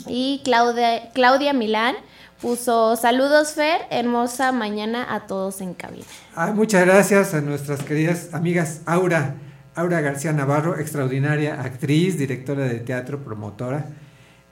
[0.07, 1.97] Y Claudia, Claudia Milán
[2.45, 6.05] puso saludos Fer, hermosa mañana a todos en cabina.
[6.37, 9.37] Ah, muchas gracias a nuestras queridas amigas Aura,
[9.75, 13.87] Aura García Navarro, extraordinaria actriz, directora de teatro, promotora,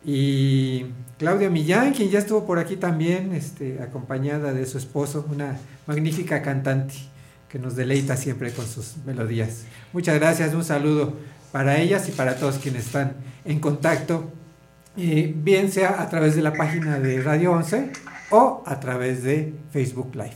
[0.02, 0.86] y
[1.18, 6.40] Claudia Millán, quien ya estuvo por aquí también, este, acompañada de su esposo, una magnífica
[6.40, 6.94] cantante
[7.50, 9.64] que nos deleita siempre con sus melodías.
[9.92, 11.12] Muchas gracias, un saludo
[11.52, 14.32] para ellas y para todos quienes están en contacto
[14.96, 17.92] eh, bien sea a través de la página de Radio 11
[18.30, 20.32] o a través de Facebook Live.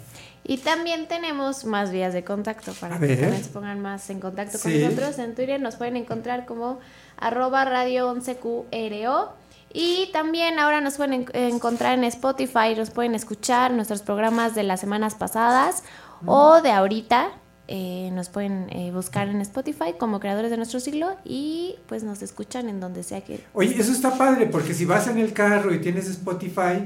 [0.48, 3.36] Y también tenemos más vías de contacto para A que ver.
[3.36, 4.78] se pongan más en contacto con Sí.
[4.84, 5.18] nosotros.
[5.18, 6.78] En Twitter nos pueden encontrar como
[7.16, 9.30] arroba radio 11QRO.
[9.72, 14.62] Y también ahora nos pueden en- encontrar en Spotify, nos pueden escuchar nuestros programas de
[14.62, 15.82] las semanas pasadas
[16.24, 17.30] o de ahorita.
[17.68, 22.22] Eh, nos pueden eh, buscar en Spotify como creadores de nuestro siglo y pues nos
[22.22, 23.40] escuchan en donde sea que...
[23.54, 26.84] Oye, eso está padre porque si vas en el carro y tienes Spotify,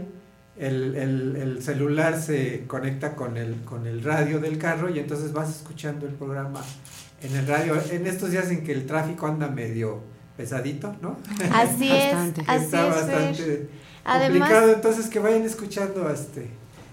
[0.58, 5.32] el, el- el celular se conecta con el, con el radio del carro y entonces
[5.34, 6.62] vas escuchando el programa
[7.22, 7.74] en el radio.
[7.90, 10.00] En estos días en que el tráfico anda medio
[10.38, 11.18] pesadito, ¿no?
[11.52, 12.42] Así es, Bastante.
[12.46, 13.68] así Está es, bastante
[14.04, 16.48] Además- complicado, entonces que vayan escuchando este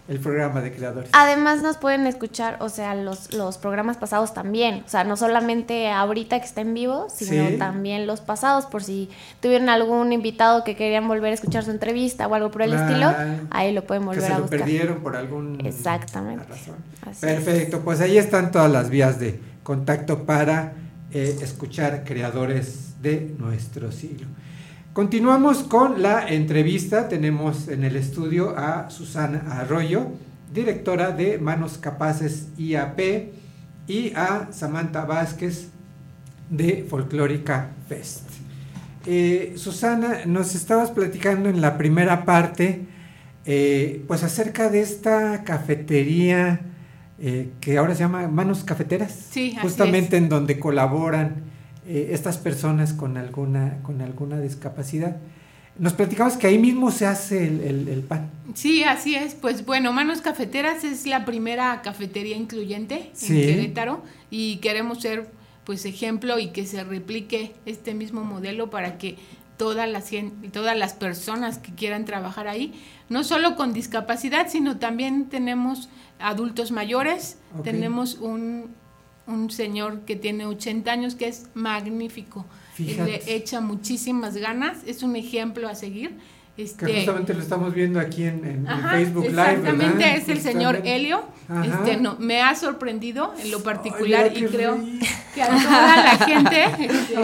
[0.08, 1.10] el programa de creadores.
[1.14, 5.90] Además nos pueden escuchar, o sea, los, los programas pasados también, o sea, no solamente
[5.92, 7.58] ahorita que está en vivo, sino Sí.
[7.58, 9.10] también los pasados, por si
[9.42, 13.14] tuvieron algún invitado que querían volver a escuchar su entrevista o algo por el estilo,
[13.50, 14.60] ahí lo pueden que volver se a lo buscar.
[14.60, 16.46] perdieron por algún Exactamente.
[16.48, 16.76] razón.
[17.20, 20.74] Perfecto, pues ahí están todas las vías de contacto para
[21.12, 24.28] eh, escuchar creadores de nuestro siglo.
[24.98, 27.08] Continuamos con la entrevista.
[27.08, 30.08] Tenemos en el estudio a Susana Arroyo,
[30.52, 33.00] directora de Manos Capaces IAP,
[33.88, 35.70] y a Samantha Vázquez
[36.50, 38.24] de Folclórica Fest.
[39.06, 42.88] Eh, Susana, nos estabas platicando en la primera parte,
[43.46, 46.62] eh, pues acerca de esta cafetería
[47.20, 51.56] eh, que ahora se llama Manos Cafeteras, Sí, justamente en donde colaboran
[51.88, 55.18] eh, estas personas con alguna, con alguna discapacidad.
[55.80, 58.30] Nos platicabas que ahí mismo se hace el, el- el pan.
[58.56, 59.36] Sí, así es.
[59.36, 63.42] Pues bueno, Manos Cafeteras es la primera cafetería incluyente Sí.
[63.44, 65.30] en Querétaro y queremos ser
[65.66, 69.18] pues ejemplo y que se replique este mismo modelo para que
[69.58, 70.10] todas las,
[70.54, 72.74] todas las personas que quieran trabajar ahí,
[73.10, 78.68] no solo con discapacidad, sino también tenemos adultos mayores, tenemos un,
[79.28, 83.22] un señor que tiene 80 años que es magnífico, Fíjate.
[83.26, 86.18] le echa muchísimas ganas, es un ejemplo a seguir.
[86.56, 89.42] Que Este, justamente lo estamos viendo aquí en, en- Ajá, Facebook Live.
[89.42, 90.18] Exactamente, ¿verdad?
[90.18, 90.82] es el señor.
[90.86, 91.22] Helio.
[91.64, 94.80] Este, no, me ha sorprendido en lo particular y creo
[95.36, 97.16] que a toda la gente este,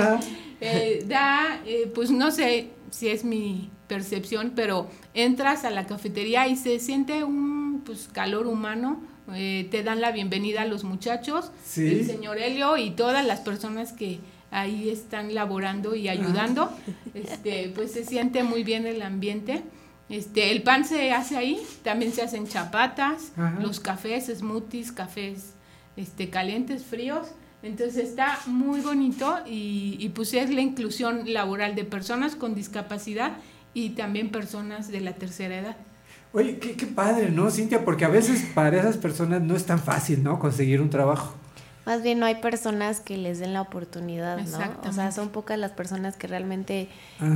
[0.62, 6.48] eh, da, eh, pues no sé si es mi percepción, pero entras a la cafetería
[6.48, 9.02] y se siente un pues, calor humano.
[9.36, 11.88] Eh, te dan la bienvenida a los muchachos, Sí.
[11.88, 14.20] el señor Helio y todas las personas que
[14.52, 16.72] ahí están laborando y ayudando.
[17.14, 19.62] Este, pues se siente muy bien el ambiente.
[20.10, 23.60] Este, el pan se hace ahí, también se hacen chapatas, Ajá.
[23.62, 25.54] los cafés, smoothies, cafés
[25.96, 27.28] este, calientes, fríos.
[27.62, 33.38] Entonces está muy bonito y, y pues es la inclusión laboral de personas con discapacidad
[33.74, 35.78] y también personas de la tercera edad.
[36.34, 37.86] Oye, qué, qué padre, ¿no, Cintia?
[37.86, 40.40] Porque a veces para esas personas no es tan fácil, ¿no?
[40.40, 41.36] Conseguir un trabajo.
[41.86, 44.90] Más bien no hay personas que les den la oportunidad, ¿no?
[44.90, 46.88] O sea, son pocas las personas que realmente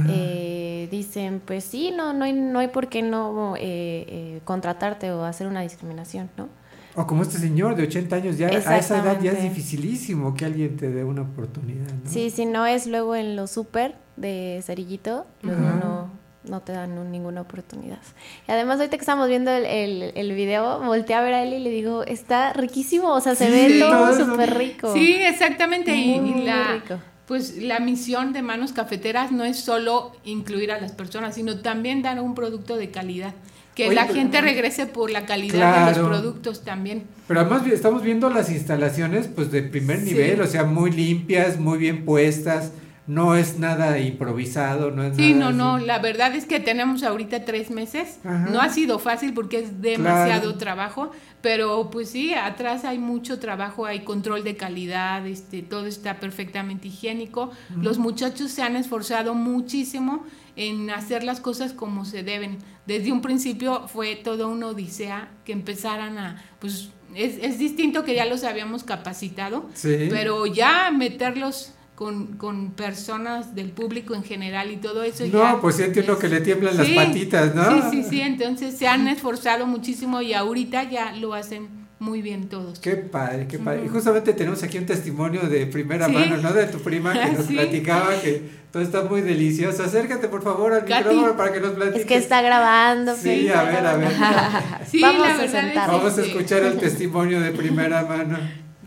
[0.08, 3.62] eh, dicen, pues sí, no, no hay, no hay por qué no eh,
[4.08, 6.48] eh, contratarte o hacer una discriminación, ¿no?
[6.96, 10.46] O como este señor de 80 años, ya a esa edad ya es dificilísimo que
[10.46, 12.10] alguien te dé una oportunidad, ¿no?
[12.10, 15.76] Sí, si no es luego en lo súper de cerillito, luego Ajá.
[15.76, 16.10] no,
[16.50, 18.00] no te dan un- ninguna oportunidad.
[18.48, 21.54] Y además ahorita que estamos viendo el, el, el video, volteé a ver a él
[21.54, 24.94] y le digo, está riquísimo, o sea, se Sí, ve todo súper rico.
[24.94, 25.96] Sí, exactamente.
[25.96, 26.96] y- y, Muy, muy la, rico.
[27.28, 32.02] pues la misión de Manos Cafeteras no es solo incluir a las personas, sino también
[32.02, 33.34] dar un producto de calidad.
[33.76, 37.04] Que Oye, la pero- gente regrese por la calidad de los productos también.
[37.28, 40.06] Pero además estamos viendo las instalaciones pues de primer Sí.
[40.06, 42.72] nivel, o sea, muy limpias, muy bien puestas,
[43.08, 45.86] no es nada improvisado, no es Sí, no, nada no, así.
[45.86, 48.20] la verdad es que tenemos ahorita tres meses.
[48.24, 48.50] Ajá.
[48.52, 50.58] No ha sido fácil porque es demasiado Claro.
[50.58, 56.20] trabajo, pero pues sí, atrás hay mucho trabajo, hay control de calidad, este, todo está
[56.20, 57.52] perfectamente higiénico.
[57.82, 62.58] Los muchachos se han esforzado muchísimo en hacer las cosas como se deben.
[62.88, 68.16] Desde un principio fue toda una odisea que empezaran a, pues es, es distinto que
[68.16, 70.08] ya los habíamos capacitado, Sí.
[70.10, 75.24] pero ya meterlos con, con personas del público en general y todo eso.
[75.26, 77.90] No, ya pues siente uno que le tiemblan las Sí, patitas, ¿no?
[77.90, 81.68] Sí, sí, sí, entonces se han esforzado muchísimo y ahorita ya lo hacen
[81.98, 82.78] muy bien todos.
[82.78, 83.82] Qué padre, qué padre.
[83.86, 86.12] Y justamente tenemos aquí un testimonio de primera Sí.
[86.12, 86.54] mano, ¿no?
[86.54, 87.56] De tu prima que nos Sí.
[87.56, 89.84] platicaba que todo está muy delicioso.
[89.84, 91.04] Acércate, por favor, al Katy.
[91.10, 92.02] micrófono para que nos platiques.
[92.02, 93.16] Es que está grabando.
[93.16, 94.12] Sí, a ver, a ver.
[95.02, 95.76] Vamos la a es.
[95.88, 98.38] Vamos a escuchar el testimonio de primera mano.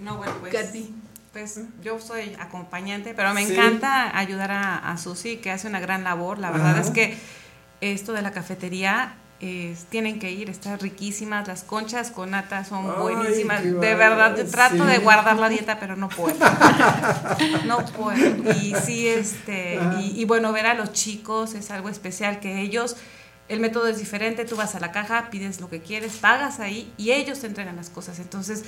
[0.01, 0.55] No, bueno, pues.
[0.55, 1.00] Katy.
[1.33, 3.53] Pues yo soy acompañante, pero me Sí.
[3.53, 6.39] encanta ayudar a, a Susi, que hace una gran labor.
[6.39, 6.81] La verdad Ajá.
[6.81, 7.17] es que
[7.81, 11.47] esto de la cafetería es- tienen que ir, están riquísimas.
[11.49, 13.63] Las conchas con nata son Ay, buenísimas.
[13.63, 16.37] De verdad, yo trato de guardar la dieta, pero no puedo.
[17.65, 18.53] No puedo.
[18.53, 22.97] Y sí, este, y, y bueno, ver a los chicos es algo especial que ellos.
[23.49, 26.93] El método es diferente, tú vas a la caja, pides lo que quieres, pagas ahí
[26.97, 28.19] y ellos te entregan las cosas.
[28.21, 28.65] Entonces,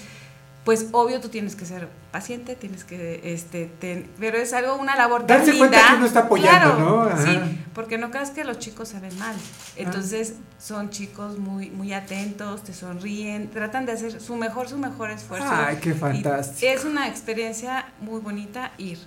[0.65, 4.95] pues obvio tú tienes que ser paciente, tienes que, este, ten- pero es algo, una
[4.97, 5.91] labor tan Darse cuenta linda.
[5.91, 7.03] que uno está apoyando, Claro, ¿no?
[7.03, 7.25] Ajá.
[7.25, 9.35] Sí, porque no creas que los chicos se ven mal.
[9.77, 15.11] Entonces, son chicos muy, muy atentos, te sonríen, tratan de hacer su mejor, su mejor
[15.11, 15.49] esfuerzo.
[15.51, 16.71] Ay, qué Y fantástico.
[16.73, 18.99] es una experiencia muy bonita ir.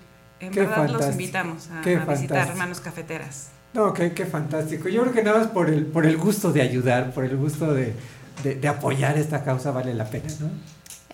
[0.42, 2.58] En Qué verdad los invitamos a, visitar fantástico.
[2.58, 3.48] Manos Cafeteras.
[3.74, 4.90] No, qué, qué fantástico.
[4.90, 7.74] Yo creo que nada más por el, por el gusto de ayudar, por el gusto
[7.74, 7.94] de,
[8.44, 10.50] de- de apoyar esta causa vale la pena, ¿no?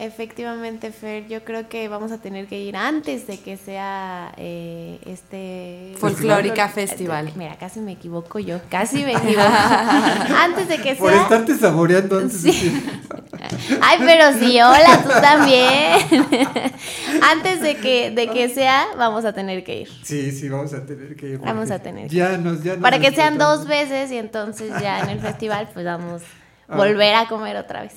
[0.04, 4.97] Efectivamente, Fer, yo creo que vamos a tener que ir antes de que sea eh,
[5.06, 5.93] este...
[5.99, 7.32] Folclórica Folclor- Festival.
[7.36, 9.47] Mira, casi me equivoco yo, casi me equivoco.
[10.39, 11.22] antes de que Por sea...
[11.22, 12.84] estarte saboreando antes de Sí.
[13.82, 16.26] Ay, pero sí, hola, tú también.
[17.32, 19.89] antes de que, de que sea, vamos a tener que ir.
[20.04, 21.38] Sí, sí, vamos a tener que ir.
[21.38, 24.72] Vamos a tener que Ya nos, ya nos Para que sean dos veces y entonces
[24.82, 26.78] ya en el festival pues vamos a Ah.
[26.78, 27.93] volver a comer otra vez.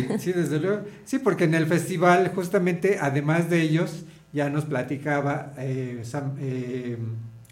[0.00, 0.82] Sí, sí, desde luego.
[1.04, 6.96] Sí, porque en el festival, justamente, además de ellos, ya nos platicaba eh, Sam- eh,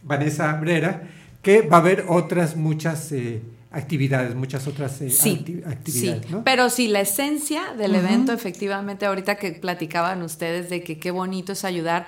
[0.02, 1.02] Vanessa Brera
[1.42, 6.30] que va a haber otras muchas eh, actividades, muchas otras eh, Sí, acti- sí, actividades,
[6.30, 6.44] ¿no?
[6.44, 11.52] pero sí, la esencia del evento, efectivamente, ahorita que platicaban ustedes de que qué bonito
[11.52, 12.06] es ayudar,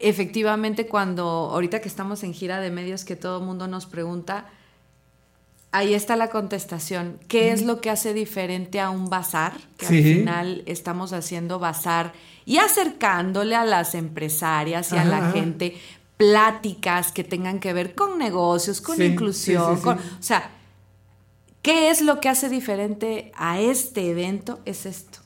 [0.00, 4.46] efectivamente cuando, ahorita que estamos en gira de medios que todo el mundo nos pregunta,
[5.76, 7.18] ahí está la contestación.
[7.28, 9.52] ¿Qué es lo que hace diferente a un bazar?
[9.76, 9.96] Que Sí.
[9.98, 12.12] al final estamos haciendo bazar
[12.46, 15.76] y acercándole a las empresarias y a la gente
[16.16, 19.82] pláticas que tengan que ver con negocios, con Sí, inclusión, sí.
[19.82, 20.50] con- o sea,
[21.62, 24.60] ¿Qué es lo que hace diferente a este evento?
[24.66, 25.20] Es esto,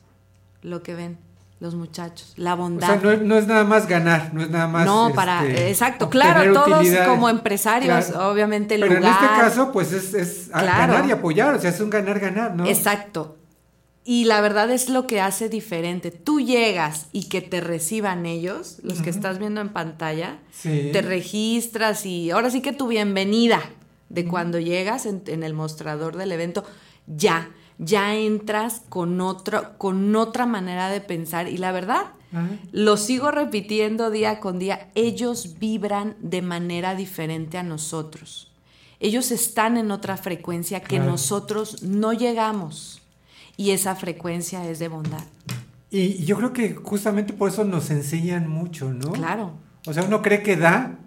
[0.61, 1.17] lo que ven
[1.59, 2.87] los muchachos, la O bondad.
[2.87, 4.85] sea, no, es- no es nada más ganar, no es nada más.
[4.85, 8.29] no, para, este, exacto, claro, todos como empresarios, Claro.
[8.31, 9.11] obviamente el Pero lugar.
[9.11, 10.93] en este caso, pues es, es a- Claro.
[10.93, 12.65] ganar y apoyar, o sea, es un ganar-ganar, ¿no?
[12.65, 13.35] Exacto.
[14.05, 16.09] Y la verdad es lo que hace diferente.
[16.09, 20.89] Tú llegas y que te reciban ellos, los que estás viendo en pantalla, Sí.
[20.93, 23.61] te registras y ahora sí que tu bienvenida
[24.07, 26.63] de cuando llegas en, en el mostrador del evento,
[27.05, 27.49] ya,
[27.79, 32.47] ya entras con, otro, con otra manera de pensar y la verdad, Ajá.
[32.71, 38.51] lo sigo repitiendo día con día, ellos vibran de manera diferente a nosotros.
[38.99, 41.11] Ellos están en otra frecuencia que Claro.
[41.11, 43.01] nosotros no llegamos.
[43.55, 45.23] Y esa frecuencia es de bondad.
[45.89, 49.11] Y yo creo que justamente por eso nos enseñan mucho, ¿no?
[49.13, 49.53] Claro.
[49.87, 50.97] O sea, uno cree que da,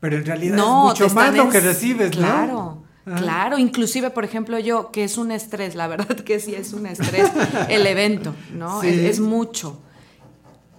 [0.00, 2.22] pero en realidad No, es mucho más lo que recibes, ¿no?
[2.26, 3.16] Claro, Ajá.
[3.16, 3.58] claro.
[3.58, 7.30] Inclusive, por ejemplo, yo, que es un estrés, la verdad que sí es un estrés
[7.68, 8.80] el evento, ¿no?
[8.82, 8.88] Sí.
[8.88, 9.80] Es, es mucho.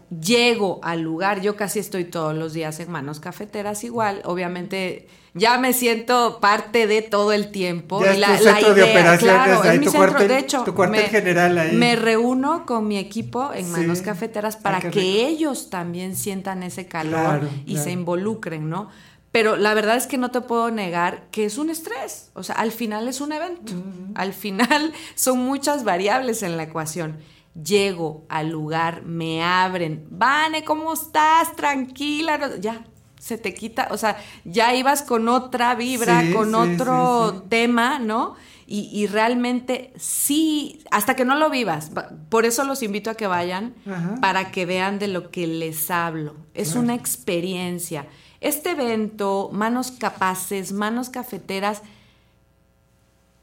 [0.09, 5.57] Llego al lugar, yo casi estoy todos los días en manos cafeteras igual, obviamente ya
[5.57, 8.03] me siento parte de todo el tiempo.
[8.03, 10.27] Ya y es la, centro de idea, operaciones claro, ahí, es mi tu centro, cuartel-
[10.27, 11.77] de hecho, tu cuartel me, general ahí.
[11.77, 13.71] me reúno con mi equipo en Sí.
[13.71, 17.83] manos cafeteras para que ellos también sientan ese calor Claro, y claro.
[17.85, 18.89] se involucren, ¿no?
[19.31, 22.31] Pero la verdad es que no te puedo negar que es un estrés.
[22.33, 23.73] O sea, al final es un evento.
[24.15, 27.17] Al final son muchas variables en la ecuación.
[27.53, 30.05] Llego al lugar, me abren.
[30.09, 31.55] Vane, ¿cómo estás?
[31.55, 32.57] Tranquila.
[32.59, 32.83] Ya,
[33.19, 33.87] se te quita.
[33.91, 38.35] O sea, ya ibas con otra vibra, Sí, con sí, otro sí, tema, ¿no?
[38.67, 41.91] Y, y realmente sí, hasta que no lo vivas.
[41.97, 44.15] va- Por eso los invito a que vayan Ajá.
[44.21, 46.35] para que vean de lo que les hablo.
[46.53, 46.81] Es Claro.
[46.81, 48.07] una experiencia.
[48.41, 51.83] Este evento, Manos Capaces, Manos Cafeteras,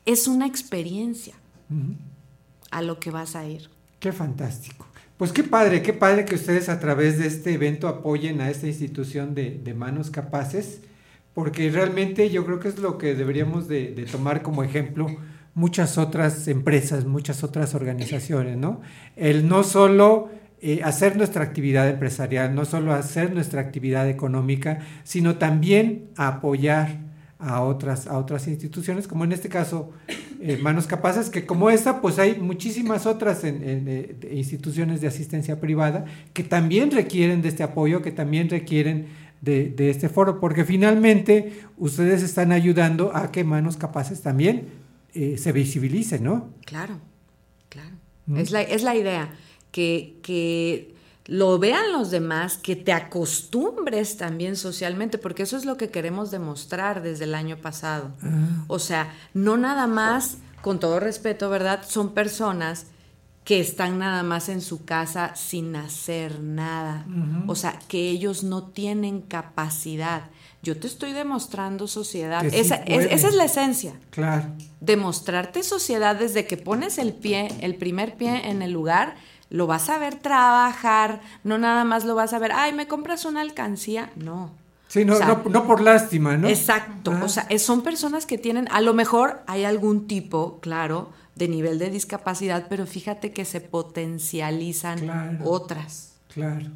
[0.05, 1.35] es una experiencia
[2.71, 3.71] a lo que vas a ir.
[4.01, 4.87] Qué fantástico.
[5.17, 8.67] Pues qué padre, qué padre que ustedes a través de este evento apoyen a esta
[8.67, 10.81] institución de, de manos capaces,
[11.35, 15.07] porque realmente yo creo que es lo que deberíamos de, de tomar como ejemplo
[15.55, 18.81] muchas otras empresas, muchas otras organizaciones, ¿no?
[19.17, 20.31] El no solo
[20.61, 27.07] eh, hacer nuestra actividad empresarial, no solo hacer nuestra actividad económica, sino también apoyar
[27.39, 29.93] a otras, a otras instituciones, como en este caso
[30.41, 35.01] eh, Manos Capaces, que como esta, pues hay muchísimas otras en- en, eh, de instituciones
[35.01, 39.07] de asistencia privada que también requieren de este apoyo, que también requieren
[39.41, 44.65] de, de este foro, porque finalmente ustedes están ayudando a que Manos Capaces también
[45.15, 46.49] eh, se visibilice, ¿no?
[46.67, 46.99] Claro,
[47.69, 47.95] claro.
[48.27, 48.37] Mm.
[48.39, 49.31] Es, la, es la idea,
[49.73, 50.95] que, que
[51.27, 56.31] lo vean los demás, que te acostumbres también socialmente, porque eso es lo que queremos
[56.31, 58.11] demostrar desde el año pasado.
[58.23, 58.65] Ah.
[58.67, 61.81] O sea, no nada más, con todo respeto, ¿verdad?
[61.87, 62.87] Son personas
[63.45, 67.07] que están nada más en su casa sin hacer nada.
[67.47, 70.25] O sea, que ellos no tienen capacidad.
[70.63, 72.43] Yo te estoy demostrando sociedad.
[72.43, 73.95] Sí esa, es- esa es la esencia.
[74.11, 74.49] Claro.
[74.81, 79.15] Demostrarte sociedad desde que pones el pie, el primer pie en el lugar,
[79.51, 83.25] lo vas a ver trabajar, no nada más lo vas a ver, ay, me compras
[83.25, 84.11] una alcancía.
[84.17, 84.51] No.
[84.89, 86.49] Sí, no, O sea, no, no por lástima, ¿no?
[86.49, 87.13] Exacto.
[87.15, 87.25] Ah.
[87.25, 91.79] O sea, son personas que tienen, a lo mejor hay algún tipo, claro, de nivel
[91.79, 95.39] de discapacidad, pero fíjate que se potencializan Claro.
[95.45, 96.15] otras.
[96.33, 96.67] Claro.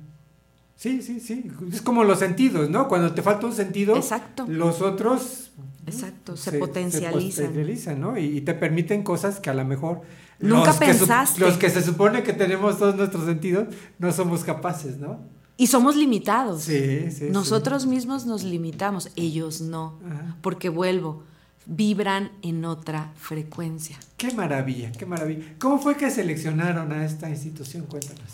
[0.77, 1.51] Sí, sí, sí.
[1.73, 2.89] Es como los sentidos, ¿no?
[2.89, 4.47] Cuando te falta un sentido, Exacto.
[4.49, 5.53] los otros
[5.87, 7.47] Exacto, se, potencializan.
[7.47, 8.19] potencializan, ¿no?
[8.19, 10.03] Y, y te permiten cosas que a lo mejor
[10.43, 11.41] Nunca los que su- pensaste.
[11.41, 13.69] los que se supone que tenemos todos nuestros sentidos
[13.99, 15.21] no somos capaces, ¿no?
[15.57, 16.63] Y somos limitados.
[16.63, 17.29] Sí, sí.
[17.31, 19.99] Nosotros mismos nos limitamos, ellos no.
[20.11, 20.37] Ajá.
[20.41, 21.23] Porque vuelvo,
[21.67, 23.97] vibran en otra frecuencia.
[24.17, 25.45] Qué maravilla, qué maravilla.
[25.61, 27.85] ¿Cómo fue que seleccionaron a esta institución?
[27.87, 28.33] Cuéntanos.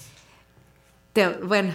[1.12, 1.72] Te- bueno,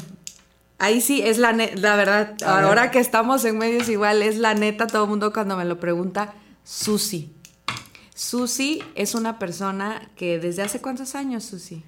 [0.79, 2.65] ahí sí es la, la verdad, A ver.
[2.65, 5.79] ahora que estamos en medios igual, es la neta, todo el mundo cuando me lo
[5.79, 7.33] pregunta, Susi.
[8.15, 11.83] Susi es una persona que desde hace cuántos años, Susi?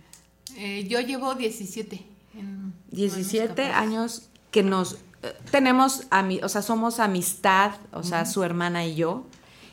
[0.57, 2.01] Eh, yo llevo 17.
[2.37, 3.75] en 17 Manos Capaces.
[3.75, 6.07] años que nos eh, tenemos,
[6.43, 9.25] o sea, somos amistad, o sea, su hermana y yo,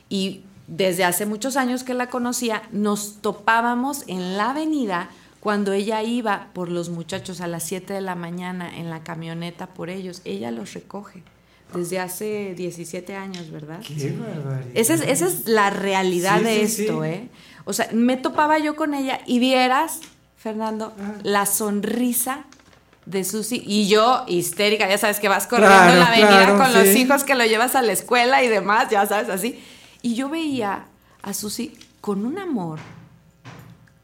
[0.09, 6.03] y desde hace muchos años que la conocía, nos topábamos en la avenida cuando ella
[6.03, 10.23] iba por los muchachos a las 7 de la mañana en la camioneta por ellos,
[10.25, 11.25] ella los recoge.
[11.75, 13.81] Desde hace 17 años, ¿verdad?
[13.87, 14.67] Qué barbaridad.
[14.75, 17.09] Esa es, esa es la realidad Sí, de sí, esto, sí.
[17.09, 17.29] ¿eh?
[17.65, 20.01] O sea, me topaba yo con ella y vieras,
[20.37, 20.93] Fernando,
[21.23, 22.45] la sonrisa
[23.07, 26.59] de Susi y yo histérica, ya sabes que vas corriendo Claro, en la avenida claro,
[26.59, 29.61] con los hijos que lo llevas a la escuela y demás, ya sabes, así.
[30.03, 30.87] Y yo veía
[31.23, 32.79] a Susi con un amor,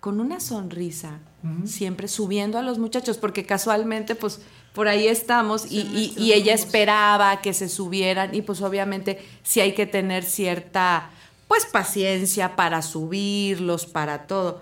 [0.00, 1.18] con una sonrisa,
[1.64, 4.40] siempre subiendo a los muchachos, porque casualmente, pues,
[4.78, 9.58] por ahí estamos y, y- y ella esperaba que se subieran y pues obviamente sí
[9.60, 11.10] hay que tener cierta,
[11.48, 14.60] pues, paciencia para subirlos, para todo.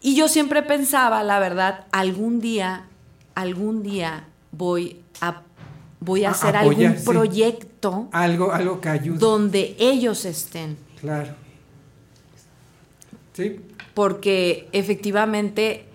[0.00, 2.84] Y yo siempre pensaba, la verdad, algún día,
[3.34, 5.42] algún día voy a,
[5.98, 7.04] voy a A- hacer apoyar, algún sí.
[7.10, 9.18] proyecto Algo, algo que ayude.
[9.18, 10.76] donde ellos estén.
[11.00, 11.34] Claro.
[13.32, 13.60] Sí.
[13.92, 15.85] porque efectivamente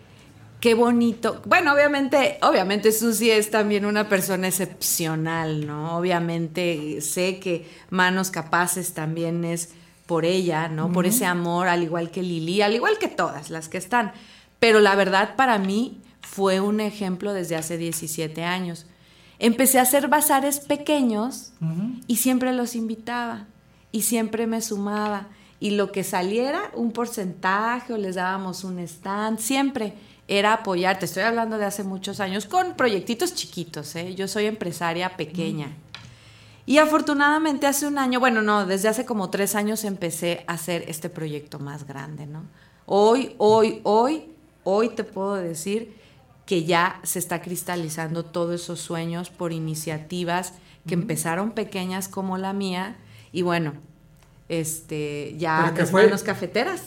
[0.62, 1.42] qué bonito.
[1.46, 5.98] Bueno, obviamente, obviamente Susi es también una persona excepcional, ¿no?
[5.98, 9.74] Obviamente sé que Manos Capaces también es
[10.06, 10.92] por ella, ¿no?
[10.92, 14.14] Por ese amor, al igual que Lili, al igual que todas las que están.
[14.60, 18.86] Pero la verdad para mí fue un ejemplo desde hace 17 años.
[19.40, 21.54] Empecé a hacer bazares pequeños
[22.06, 23.48] y siempre los invitaba
[23.92, 29.40] y siempre me sumaba y lo que saliera, un porcentaje o les dábamos un stand,
[29.40, 29.94] siempre
[30.40, 30.98] era apoyar.
[30.98, 34.16] Te estoy hablando de hace muchos años con proyectitos chiquitos, ¿eh?
[34.16, 35.68] yo soy empresaria pequeña.
[36.66, 40.86] Y afortunadamente hace un año, bueno, no, desde hace como tres años empecé a hacer
[40.88, 42.44] este proyecto más grande, ¿no?
[42.86, 44.26] Hoy, hoy, hoy,
[44.64, 45.94] hoy te puedo decir
[46.46, 50.54] que ya se está cristalizando todos esos sueños por iniciativas
[50.88, 52.96] que empezaron pequeñas como la mía
[53.34, 53.74] y bueno,
[54.50, 56.82] este, ya fue- manos cafeteras.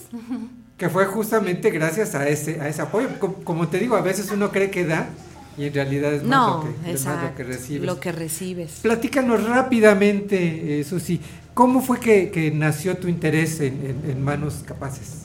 [0.76, 3.08] Que fue justamente gracias a ese, a ese apoyo.
[3.20, 5.06] Como, como te digo, a veces uno cree que da
[5.56, 7.86] y en realidad es más, No, lo, que, más lo que recibes.
[7.86, 8.70] lo que recibes.
[8.82, 11.20] Platícanos rápidamente, eh, Susi,
[11.54, 15.22] ¿cómo fue que, que nació tu interés en, en- en Manos Capaces?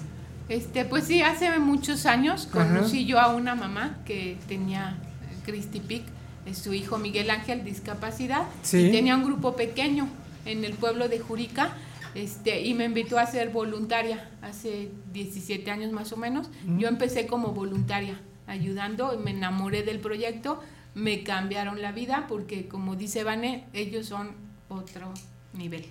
[0.50, 2.68] Este, pues sí, hace muchos años Ajá.
[2.68, 4.98] conocí yo a una mamá que tenía
[5.32, 6.04] eh, Christy Pick,
[6.46, 8.78] es su hijo Miguel Ángel, discapacidad, Sí.
[8.88, 10.08] y tenía un grupo pequeño
[10.46, 11.74] en el pueblo de Jurica,
[12.16, 16.50] este, y me invitó a ser voluntaria hace 17 años más o menos.
[16.78, 20.62] Yo empecé como voluntaria, ayudando, me enamoré del proyecto,
[20.96, 24.32] me cambiaron la vida, porque como dice Vane, ellos son
[24.70, 25.14] otro
[25.54, 25.86] nivel.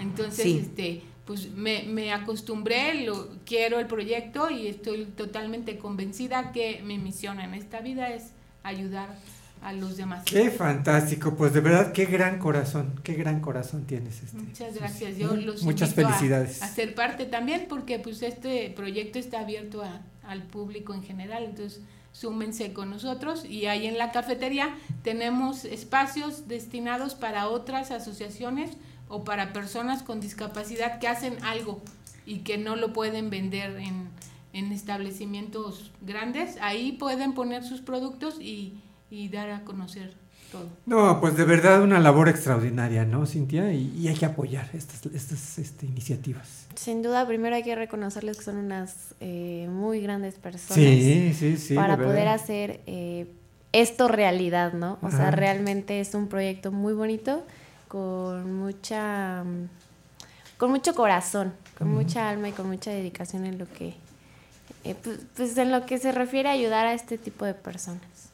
[0.00, 0.58] Entonces, Sí.
[0.58, 6.98] este, pues me, me acostumbré, lo, quiero el proyecto y estoy totalmente convencida que mi
[6.98, 9.14] misión en esta vida es ayudar
[9.62, 10.24] a los demás.
[10.24, 14.22] Qué fantástico, pues de verdad, qué gran corazón, qué gran corazón tienes.
[14.22, 14.36] Este.
[14.36, 15.16] Muchas gracias.
[15.16, 16.62] Yo los Muchas invito a- felicidades.
[16.62, 21.44] A, ser parte también porque pues este proyecto está abierto a- al público en general,
[21.44, 21.80] entonces
[22.12, 28.72] súmense con nosotros y ahí en la cafetería tenemos espacios destinados para otras asociaciones
[29.08, 31.80] o para personas con discapacidad que hacen algo
[32.26, 34.08] y que no lo pueden vender en,
[34.52, 38.74] en establecimientos grandes, ahí pueden poner sus productos y,
[39.10, 40.12] y dar a conocer
[40.52, 40.66] todo.
[40.86, 43.72] No, pues de verdad una labor extraordinaria, ¿no, Cintia?
[43.72, 46.66] Y, y hay que apoyar estas, estas este, iniciativas.
[46.74, 50.82] Sin duda, primero hay que reconocerles que son unas eh, muy grandes personas.
[50.82, 53.26] Sí, sí, sí, Para poder hacer eh,
[53.72, 54.98] esto realidad, ¿no?
[55.02, 57.44] O sea, realmente es un proyecto muy bonito,
[57.88, 59.44] con mucha.
[60.56, 63.94] con mucho corazón, con mucha alma y con mucha dedicación en lo que.
[64.84, 68.27] eh, pues, pues en lo que se refiere a ayudar a este tipo de personas.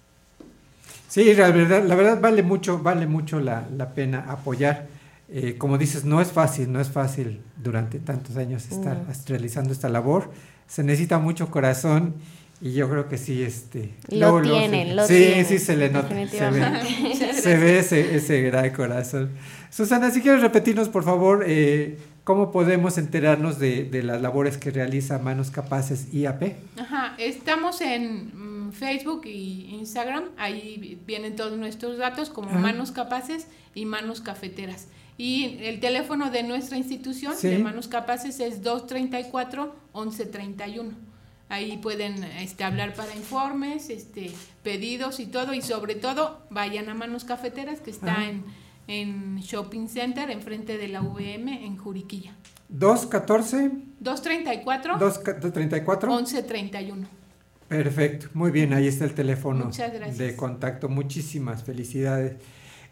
[1.08, 4.86] Sí, la verdad, la verdad vale mucho, vale mucho la, la pena apoyar.
[5.28, 9.04] Eh, como dices, no es fácil, no es fácil durante tantos años estar No.
[9.26, 10.30] realizando esta labor.
[10.66, 12.14] Se necesita mucho corazón
[12.60, 13.94] y yo creo que sí, este.
[14.08, 16.78] Lo luego tienen, se- lo sí, tienen, sí se le nota, se definitivamente.
[17.26, 19.30] ve, se ve ese, ese gran corazón.
[19.70, 24.70] Susana, si quieres repetirnos, por favor, eh, cómo podemos enterarnos de, de las labores que
[24.70, 26.54] realiza Manos Capaces IAP.
[26.78, 28.43] Ajá, estamos en mm,
[28.74, 32.50] Facebook y Instagram, ahí vi- vienen todos nuestros datos como.
[32.50, 34.88] Manos Capaces y Manos Cafeteras.
[35.16, 37.48] Y el teléfono de nuestra institución Sí.
[37.48, 38.62] de Manos Capaces es
[39.92, 40.92] 234-1131.
[41.48, 45.52] Ahí pueden este, hablar para informes, este, pedidos y todo.
[45.54, 48.44] Y sobre todo, vayan a Manos Cafeteras, que está en,
[48.88, 52.34] en Shopping Center, enfrente de la VM en Juriquilla.
[52.70, 53.70] 214
[54.00, 57.06] 234 234 1131.
[57.76, 59.68] Perfecto, muy bien, ahí está el teléfono
[60.16, 60.88] de contacto.
[60.88, 62.34] Muchísimas felicidades.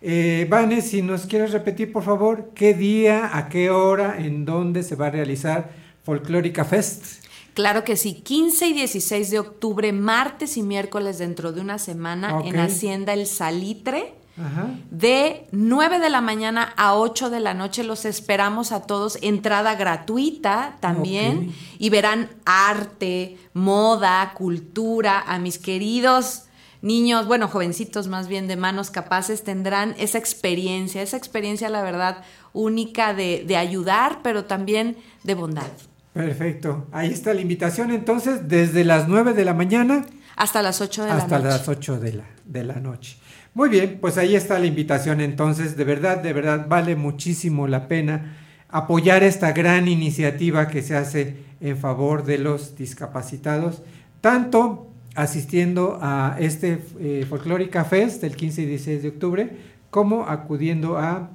[0.00, 4.82] Eh, Vane, si nos quieres repetir, por favor, qué día, a qué hora, en dónde
[4.82, 5.70] se va a realizar
[6.02, 7.24] Folclórica Fest.
[7.54, 12.40] Claro que sí, 15 y 16 de octubre, martes y miércoles dentro de una semana
[12.44, 14.14] en Hacienda El Salitre.
[14.38, 14.70] Ajá.
[14.90, 19.74] De 9 de la mañana a 8 de la noche los esperamos a todos, entrada
[19.74, 26.44] gratuita también, y verán arte, moda, cultura, a mis queridos
[26.82, 32.24] niños, bueno, jovencitos más bien de manos capaces, tendrán esa experiencia, esa experiencia, la verdad,
[32.52, 35.68] única de, de ayudar, pero también de bondad.
[36.12, 40.04] Perfecto, ahí está la invitación entonces, desde las 9 de la mañana
[40.36, 41.58] Hasta las 8 de hasta la noche.
[41.58, 43.16] las 8 de la, de la noche.
[43.54, 47.86] Muy bien, pues ahí está la invitación entonces, de verdad, de verdad, vale muchísimo la
[47.86, 48.36] pena
[48.70, 53.82] apoyar esta gran iniciativa que se hace en favor de los discapacitados,
[54.22, 59.50] tanto asistiendo a este eh, Folclórica Fest del 15 y 16 de octubre,
[59.90, 61.28] como acudiendo a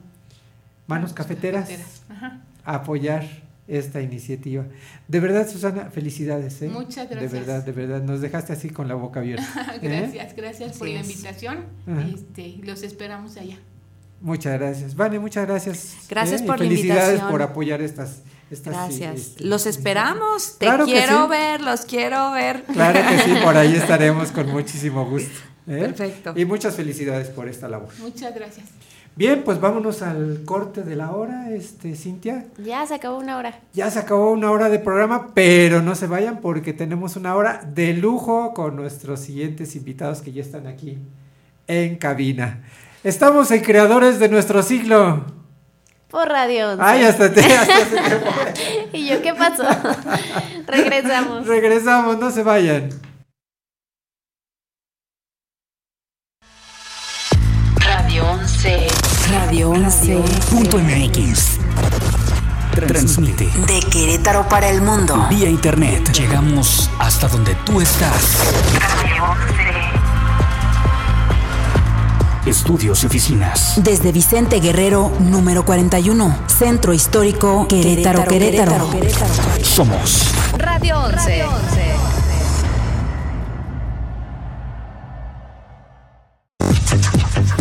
[0.88, 1.70] Manos Cafeteras
[2.10, 2.42] Ajá.
[2.66, 4.66] a apoyar esta iniciativa.
[5.08, 6.62] De verdad, Susana, felicidades.
[6.62, 6.70] ¿eh?
[6.70, 7.32] Muchas De gracias.
[7.34, 9.46] verdad, de verdad, nos dejaste así con la boca abierta.
[9.76, 9.80] ¿eh?
[9.82, 11.66] gracias, gracias por la invitación.
[11.86, 12.08] Ajá.
[12.14, 13.58] Este, los esperamos allá.
[14.22, 14.96] Muchas gracias.
[14.96, 15.96] Vane, muchas gracias.
[16.10, 16.46] Gracias ¿eh?
[16.46, 17.32] por y la felicidades invitación.
[17.32, 18.22] por apoyar estas.
[18.50, 19.16] estas Gracias.
[19.16, 20.58] este, Los esperamos.
[20.58, 21.30] Te Claro quiero sí.
[21.30, 22.64] ver, los quiero ver.
[22.64, 25.38] Claro que sí, por ahí estaremos con muchísimo gusto.
[25.68, 25.80] ¿eh?
[25.94, 26.34] Perfecto.
[26.36, 27.90] Y muchas felicidades por esta labor.
[28.00, 28.66] Muchas gracias.
[29.18, 32.46] Bien, pues vámonos al corte de la hora, este, Cintia.
[32.64, 33.60] Ya se acabó una hora.
[33.74, 37.64] Ya se acabó una hora de programa, pero no se vayan porque tenemos una hora
[37.66, 41.00] de lujo con nuestros siguientes invitados que ya están aquí
[41.66, 42.62] en cabina.
[43.04, 45.26] Estamos en Creadores de nuestro siglo.
[46.10, 46.84] Por Radio 11.
[46.86, 47.74] Ay, hasta te, hasta
[48.94, 49.64] y yo, ¿qué pasó?
[50.68, 51.48] Regresamos.
[51.48, 52.90] Regresamos, no se vayan.
[59.32, 60.24] Radio 11.
[60.50, 61.60] Punto MX.
[62.88, 65.28] Transmite De Querétaro para el mundo.
[65.30, 66.12] vía internet.
[66.14, 68.38] Llegamos hasta donde tú estás.
[68.80, 69.24] Radio
[72.44, 72.50] 11.
[72.50, 73.74] Estudios y oficinas.
[73.84, 76.38] Desde Vicente Guerrero, número 41.
[76.48, 78.90] Centro Histórico Querétaro, Querétaro.
[79.64, 81.44] Somos Radio 11.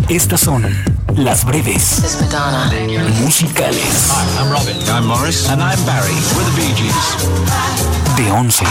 [0.09, 0.65] Estas son
[1.17, 2.03] las breves
[3.23, 4.77] musicales Hi, I'm Robin.
[4.89, 5.49] I'm Morris.
[5.49, 6.15] And I'm Barry.
[6.35, 6.95] We're the Bee Gees.
[8.17, 8.65] de 11.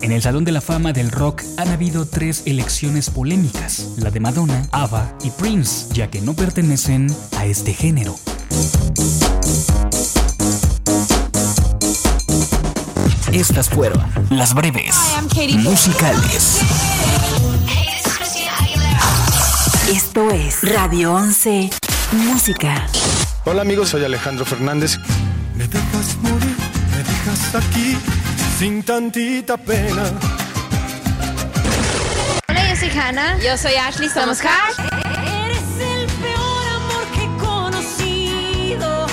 [0.00, 4.20] En el Salón de la Fama del Rock han habido tres elecciones polémicas, la de
[4.20, 8.16] Madonna, ABBA y Prince, ya que no pertenecen a este género.
[13.32, 14.96] Estas fueron las breves
[15.62, 16.60] musicales.
[19.90, 21.68] Esto es Radio 11
[22.12, 22.86] Música.
[23.44, 24.98] Hola amigos, soy Alejandro Fernández.
[25.56, 26.56] Me dejas morir,
[26.92, 27.96] me dejas aquí
[28.56, 30.04] sin tantita pena.
[32.48, 33.38] Hola, yo soy Hannah.
[33.40, 34.78] Yo soy Ashley, somos Hash.
[34.78, 39.06] Eres el peor amor que he conocido,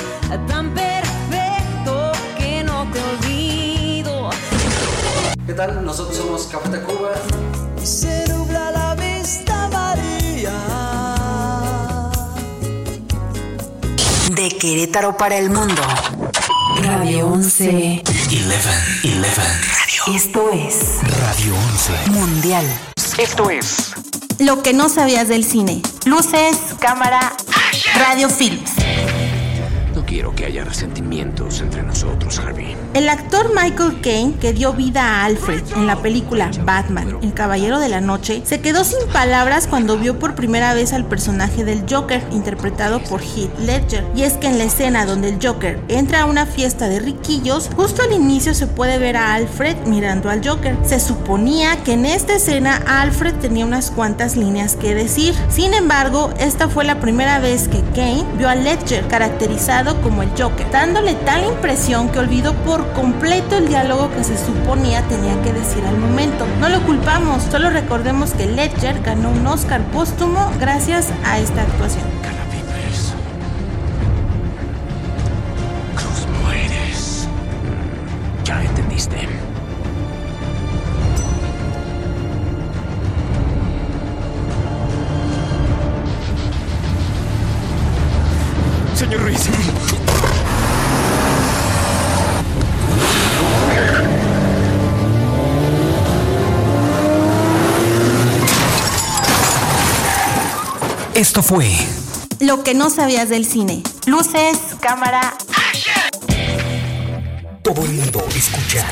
[0.47, 4.30] tan perfecto que no te olvido.
[5.47, 5.84] ¿Qué tal?
[5.84, 7.13] Nosotros somos Café Tacuba.
[14.38, 15.81] De Querétaro para el mundo.
[16.83, 18.03] Radio 11.
[18.05, 20.15] 11, 11.
[20.15, 22.11] Esto es Radio 11.
[22.11, 22.65] Mundial.
[23.17, 23.93] Esto es
[24.38, 25.81] Lo que no sabías del cine.
[26.05, 27.35] Luces, cámara,
[27.97, 28.73] radio films.
[29.95, 32.75] No quiero que haya resentimientos entre nosotros, Harvey.
[32.97, 37.77] El actor Michael Caine, que dio vida a Alfred en la película Batman, El Caballero
[37.77, 41.83] de la Noche, se quedó sin palabras cuando vio por primera vez al personaje del
[41.87, 44.03] Joker, interpretado por Heath Ledger.
[44.15, 47.69] Y es que en la escena donde el Joker entra a una fiesta de riquillos,
[47.75, 50.75] justo al inicio se puede ver a Alfred mirando al Joker.
[50.83, 55.35] Se suponía que en esta escena Alfred tenía unas cuantas líneas que decir.
[55.49, 60.29] Sin embargo, esta fue la primera vez que Kane vio a Ledger caracterizado como el
[60.29, 65.53] Joker, dándole tal impresión que olvidó por completo el diálogo que se suponía tenía que
[65.53, 66.45] decir al momento.
[66.59, 72.16] No lo culpamos, solo recordemos que Ledger ganó un Oscar póstumo gracias a esta actuación.
[101.38, 101.69] Esto fue
[102.39, 103.83] Lo que no sabías del cine.
[104.07, 105.38] Luces, cámara,
[107.61, 108.83] Todo el mundo escucha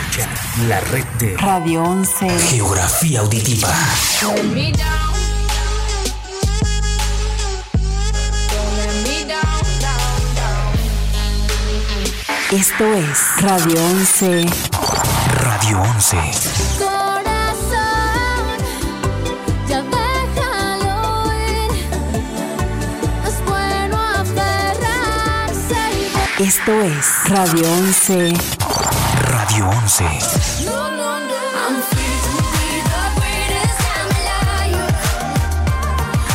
[0.67, 2.29] la red de Radio 11.
[2.51, 3.73] Geografía Auditiva.
[12.51, 14.45] Esto es Radio 11.
[15.41, 16.94] Radio 11.
[26.39, 28.33] Esto es Radio 11.
[29.31, 30.03] Radio 11.
[30.65, 31.35] No, no, no.
[31.55, 34.91] I'm free to be the greatest I'm alive.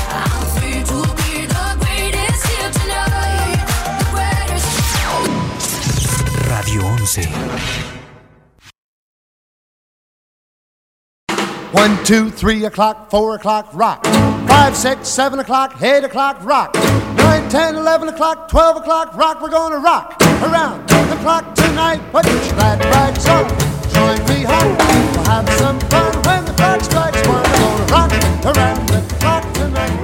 [0.09, 3.61] I'm free to be the greatest here tonight.
[3.99, 4.73] The greatest.
[6.49, 7.29] Radio 11.
[11.73, 14.07] One, two, three o'clock, four o'clock, rock.
[14.49, 16.75] Five, six, seven o'clock, eight o'clock, rock.
[17.31, 19.41] Nine, ten, eleven o'clock, twelve o'clock, rock.
[19.41, 22.01] We're gonna rock around the clock tonight.
[22.11, 23.47] Put your glad rags on,
[23.95, 24.77] join me home.
[25.15, 27.45] We'll have some fun when the clock strikes one.
[27.45, 28.11] We're gonna rock
[28.51, 29.95] around the clock tonight.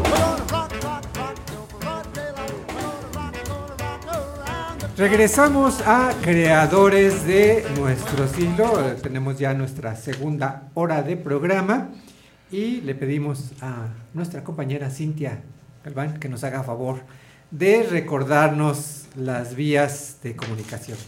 [4.97, 8.95] Regresamos a Creadores de nuestro siglo.
[9.03, 11.89] Tenemos ya nuestra segunda hora de programa
[12.53, 15.43] y le pedimos a nuestra compañera Cintia
[15.87, 17.03] Galván que nos haga favor
[17.53, 20.99] de recordarnos las vías de comunicación.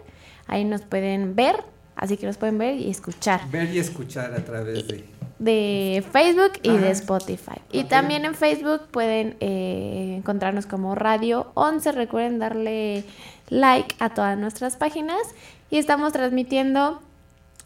[0.47, 1.63] Ahí nos pueden ver.
[1.95, 5.03] Así que nos pueden ver y escuchar Ver y escuchar a través de...
[5.39, 6.79] de Facebook y Ajá.
[6.79, 7.57] de Spotify.
[7.71, 11.91] Y también en Facebook pueden eh, encontrarnos como Radio 11.
[11.91, 13.03] Recuerden darle
[13.49, 15.21] like a todas nuestras páginas.
[15.69, 17.01] Y estamos transmitiendo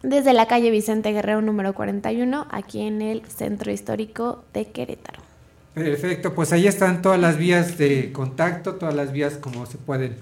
[0.03, 5.21] desde la calle Vicente Guerrero número 41, aquí en el Centro Histórico de Querétaro.
[5.73, 10.15] Perfecto, pues ahí están todas las vías de contacto, todas las vías como se pueden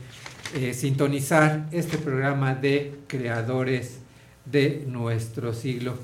[0.56, 3.98] eh, sintonizar este programa de creadores
[4.46, 5.96] de nuestro siglo.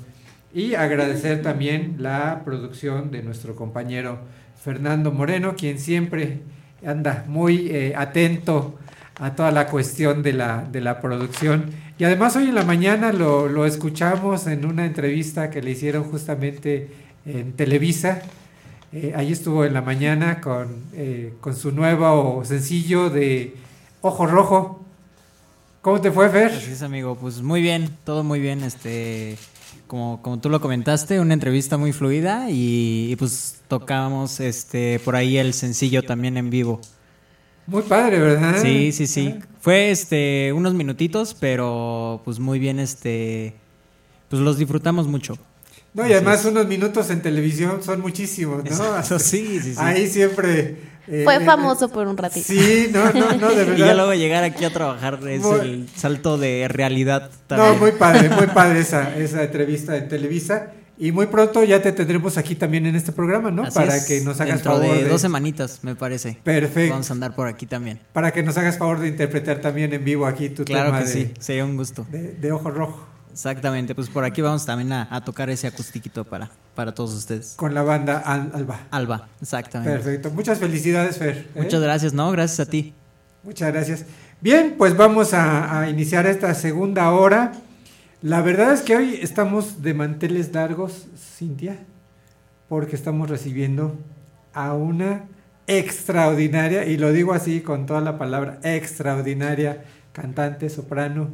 [0.52, 4.18] Y agradecer también la producción de nuestro compañero
[4.60, 6.40] Fernando Moreno, quien siempre
[6.84, 8.76] anda muy eh, atento
[9.20, 11.66] a toda la cuestión de la, de la producción.
[11.96, 16.02] Y además hoy en la mañana lo, lo escuchamos en una entrevista que le hicieron
[16.02, 16.88] justamente
[17.24, 18.22] en Televisa.
[18.92, 20.86] Eh, ahí estuvo en la mañana con,
[21.40, 23.69] con su nuevo sencillo de
[24.02, 24.84] Ojo Rojo.
[25.82, 26.52] ¿Cómo te fue, Fer?
[26.52, 27.16] Así es, amigo.
[27.16, 28.62] Pues muy bien, todo muy bien.
[28.62, 29.36] Este,
[29.86, 35.16] como, como tú lo comentaste, una entrevista muy fluida y, y, pues tocamos este por
[35.16, 36.80] ahí el sencillo también en vivo.
[37.66, 38.60] Muy padre, ¿verdad?
[38.60, 39.34] Sí, sí, sí.
[39.60, 43.54] Fue este unos minutitos, pero pues muy bien, este,
[44.28, 45.36] pues los disfrutamos mucho.
[45.92, 48.70] No, y además unos minutos en televisión son muchísimos, ¿no?
[48.70, 49.78] Exacto, sí, sí, sí.
[49.78, 50.78] Ahí siempre
[51.24, 52.46] Fue eh, famoso por un ratito.
[52.46, 53.74] Sí, no, no, no, de verdad.
[53.76, 57.78] Y ya luego llegar aquí a trabajar es Muy- el salto de realidad No, también.
[57.80, 60.72] muy padre, muy padre esa, esa entrevista en Televisa.
[61.02, 63.62] Y muy pronto ya te tendremos aquí también en este programa, ¿no?
[63.62, 66.36] Así para es, que nos hagas dentro favor de de, dos semanitas, me parece.
[66.44, 66.92] Perfecto.
[66.92, 67.98] Vamos a andar por aquí también.
[68.12, 71.04] para que nos hagas favor de interpretar también en vivo aquí tu Claro tema que
[71.06, 72.06] de, sí, sería un gusto.
[72.10, 76.24] de, de ojo rojo Exactamente, pues por aquí vamos también a, a tocar ese acustiquito
[76.24, 77.54] para, para todos ustedes.
[77.56, 78.80] con la banda Al- Alba.
[78.90, 79.92] Alba, exactamente.
[79.94, 80.30] Perfecto.
[80.30, 81.48] Muchas felicidades, Fer.
[81.54, 81.62] ¿eh?
[81.62, 82.30] Muchas gracias, ¿no?
[82.32, 82.92] Gracias a ti.
[83.42, 84.04] Muchas gracias.
[84.40, 87.52] Bien, pues vamos a, a iniciar esta segunda hora.
[88.22, 91.78] La verdad es que hoy estamos de manteles largos, Cintia,
[92.68, 93.96] porque estamos recibiendo
[94.52, 95.24] a una
[95.66, 101.28] extraordinaria, y lo digo así con toda la palabra, extraordinaria cantante, soprano,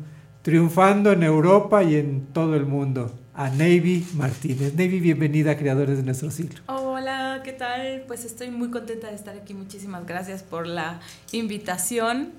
[0.50, 4.74] triunfando en Europa y en todo el mundo, a Navy Martínez.
[4.74, 6.60] Navy, bienvenida a Creadores de Nuestro Siglo.
[6.66, 8.04] Hola, ¿qué tal?
[8.06, 9.54] Pues estoy muy contenta de estar aquí.
[9.54, 11.00] Muchísimas gracias por la
[11.32, 12.30] invitación.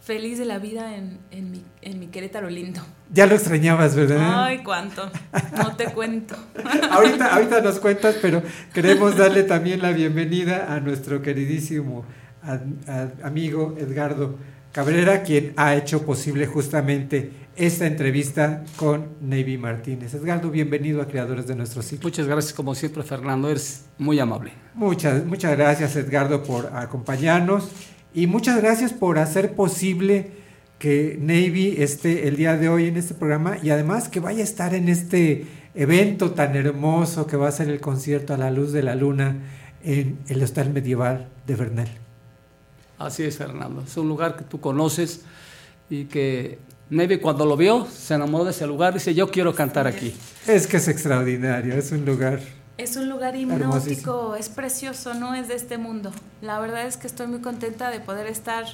[0.00, 2.80] Feliz de la vida en, en mi, en mi Querétaro lindo.
[3.12, 4.42] Ya lo extrañabas, ¿verdad?
[4.46, 5.08] Ay, cuánto.
[5.56, 6.34] No te cuento.
[6.90, 8.42] ahorita, ahorita nos cuentas, pero
[8.74, 12.04] queremos darle también la bienvenida a nuestro queridísimo
[12.42, 12.58] a-
[12.90, 14.34] a- amigo Edgardo
[14.76, 20.12] Cabrera, quien ha hecho posible justamente esta entrevista con Navy Martínez.
[20.12, 22.10] Edgardo, bienvenido a Creadores de Nuestro Ciclo.
[22.10, 24.52] Muchas gracias, como siempre, Fernando, eres muy amable.
[24.74, 27.70] Muchas, muchas gracias, Edgardo, por acompañarnos
[28.12, 30.32] y muchas gracias por hacer posible
[30.78, 34.44] que Navy esté el día de hoy en este programa y además que vaya a
[34.44, 38.72] estar en este evento tan hermoso que va a ser el concierto a la luz
[38.72, 39.38] de la luna
[39.82, 42.05] en el Hostal Medieval de Bernal.
[42.98, 43.82] Así es, Fernando.
[43.82, 45.22] Es un lugar que tú conoces
[45.90, 48.94] y que Neve cuando lo vio se enamoró de ese lugar.
[48.94, 50.14] Dice, yo quiero cantar aquí.
[50.46, 52.40] Es que es extraordinario, es un lugar
[52.78, 53.66] Es un lugar Hermosísimo.
[53.92, 56.12] hipnótico, es precioso, no es de este mundo.
[56.42, 58.64] La verdad es que estoy muy contenta de poder estar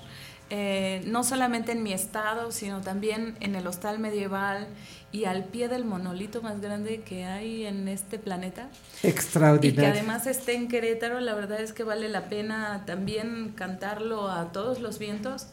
[0.55, 4.67] eh, no solamente en mi estado, sino también en el hostal medieval
[5.11, 8.69] y al pie del monolito más grande que hay en este planeta.
[8.99, 9.91] Y que extraordinario.
[9.91, 14.83] además esté en Querétaro, la verdad es que vale la pena también cantarlo a todos
[14.83, 15.47] los vientos,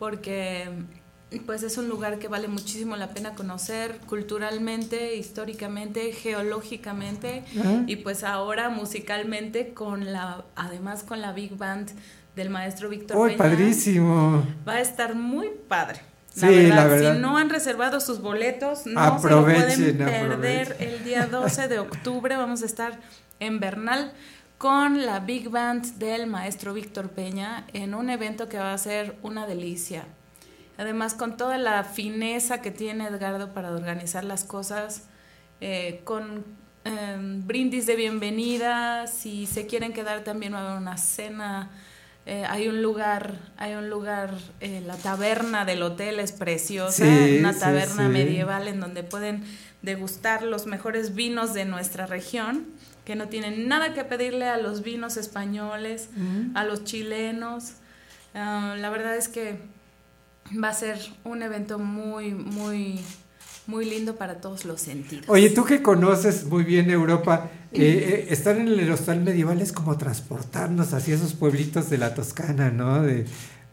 [0.00, 0.68] porque
[1.46, 7.84] pues es un lugar que vale muchísimo la pena conocer culturalmente, históricamente, geológicamente Ajá.
[7.86, 11.92] y pues ahora musicalmente con la además con la big band
[12.40, 13.38] del maestro Víctor ¡Uy, Peña.
[13.38, 14.44] padrísimo!
[14.66, 16.00] Va a estar muy padre.
[16.34, 17.14] Sí, la verdad.
[17.14, 20.62] Si no han reservado sus boletos, no Aprovechen, se lo pueden perder.
[20.72, 20.88] aprovechen.
[20.88, 22.98] El día 12 de octubre vamos a estar
[23.40, 24.12] en Bernal
[24.56, 29.16] con la Big Band del maestro Víctor Peña en un evento que va a ser
[29.22, 30.04] una delicia.
[30.78, 35.04] Además, con toda la fineza que tiene Edgardo para organizar las cosas,
[35.60, 36.44] eh, con
[36.84, 41.70] eh, brindis de bienvenida, si se quieren quedar también va a haber una cena.
[42.26, 47.38] Eh, hay un lugar, hay un lugar, eh, la taberna del hotel es preciosa, Sí,
[47.38, 48.12] una taberna sí.
[48.12, 49.42] medieval en donde pueden
[49.82, 52.66] degustar los mejores vinos de nuestra región,
[53.04, 56.56] que no tienen nada que pedirle a los vinos españoles, Mm.
[56.56, 57.72] a los chilenos.
[58.34, 59.58] Ah, la verdad es que
[60.62, 63.00] va a ser un evento muy, muy,
[63.66, 65.24] muy lindo para todos los sentidos.
[65.28, 69.72] Oye, tú que conoces muy bien Europa, eh, eh, estar en el hostal medieval es
[69.72, 73.02] como transportarnos hacia esos pueblitos de la Toscana, ¿no?
[73.02, 73.24] De,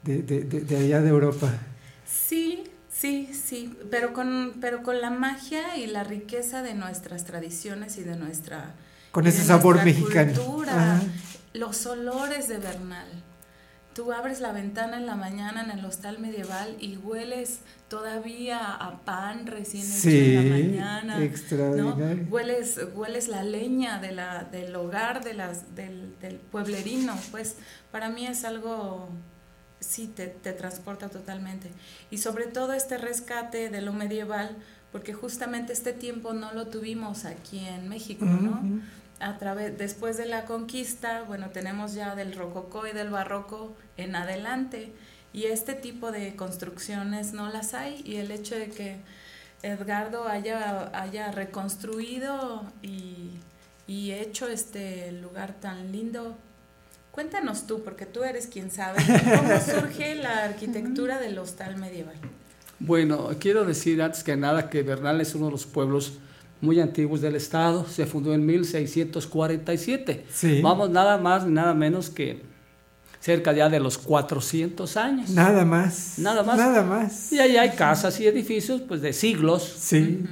[0.03, 1.51] de, de, de- allá de Europa.
[2.05, 7.97] Sí, sí, sí, pero con, pero con la magia y la riqueza de nuestras tradiciones
[7.97, 8.75] y de nuestra
[9.11, 10.33] Con y ese de sabor nuestra mexicano.
[10.33, 11.01] cultura,
[11.53, 13.07] los olores de Bernal.
[13.97, 18.99] Tú abres la ventana en la mañana en el hostal medieval y hueles todavía a
[19.03, 21.17] pan recién hecho Sí, en la mañana.
[22.29, 27.15] Hueles, hueles la leña de la, del hogar de las, del, del pueblerino.
[27.31, 27.55] Pues
[27.91, 29.09] para mí es algo,
[29.79, 31.71] sí, te, te transporta totalmente.
[32.11, 34.57] Y sobre todo este rescate de lo medieval,
[34.91, 38.61] porque justamente este tiempo no lo tuvimos aquí en México, ¿no?
[39.19, 44.15] A través después de la conquista, bueno, tenemos ya del rococó y del barroco en
[44.15, 44.91] adelante
[45.33, 48.97] y este tipo de construcciones no las hay y el hecho de que
[49.63, 53.31] Edgardo haya, haya reconstruido y,
[53.87, 56.37] y hecho este lugar tan lindo.
[57.11, 62.15] Cuéntanos tú, porque tú eres quien sabe, cómo surge la arquitectura del hostal medieval.
[62.79, 66.19] Bueno, quiero decir antes que nada que Bernal es uno de los pueblos
[66.61, 67.85] muy antiguos del estado.
[67.87, 70.25] Se fundó en 1647.
[70.31, 70.61] Sí.
[70.61, 72.41] Vamos nada más ni nada menos que
[73.19, 75.29] cerca ya de los 400 años.
[75.31, 76.17] Nada más.
[76.17, 76.57] Nada más.
[76.57, 77.31] Nada más.
[77.31, 79.63] Y ahí hay casas y edificios pues de siglos.
[79.63, 80.23] Sí.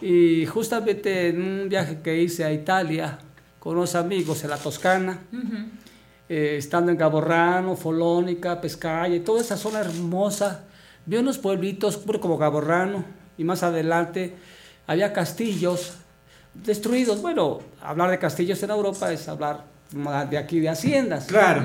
[0.00, 3.18] Y justamente en un viaje que hice a Italia
[3.58, 5.20] con unos amigos en la Toscana,
[6.28, 10.64] eh, estando en Gaborrano, Folónica, Pescaya, y toda esa zona hermosa,
[11.06, 13.06] vi unos pueblitos como Gaborrano,
[13.38, 14.34] y más adelante
[14.86, 15.94] había castillos
[16.54, 17.20] destruidos.
[17.22, 19.64] Bueno, hablar de castillos en Europa es hablar
[20.30, 21.26] de aquí de haciendas.
[21.26, 21.62] Claro.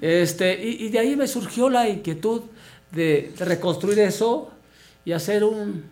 [0.00, 2.42] Este, y, y de ahí me surgió la inquietud
[2.92, 4.50] de, de reconstruir eso
[5.04, 5.84] y hacer un,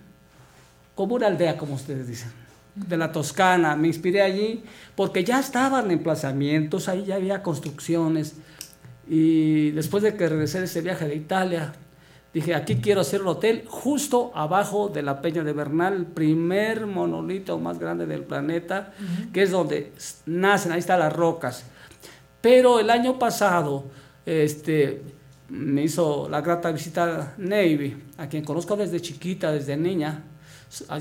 [0.95, 2.33] como una aldea, como ustedes dicen,
[2.75, 3.77] de la Toscana.
[3.77, 4.63] Me inspiré allí
[4.95, 8.35] porque ya estaban emplazamientos, ahí ya había construcciones.
[9.07, 11.73] Y después de que regresé de ese viaje de Italia,
[12.35, 16.87] dije, aquí quiero hacer un hotel justo abajo de la Peña de Bernal, el primer
[16.87, 18.93] monolito más grande del planeta,
[19.33, 19.93] que es donde
[20.27, 21.65] nacen, ahí están las rocas.
[22.41, 23.85] Pero el año pasado,
[24.27, 25.03] este,
[25.49, 30.25] me hizo la grata visita Navy, a quien conozco desde chiquita, desde niña,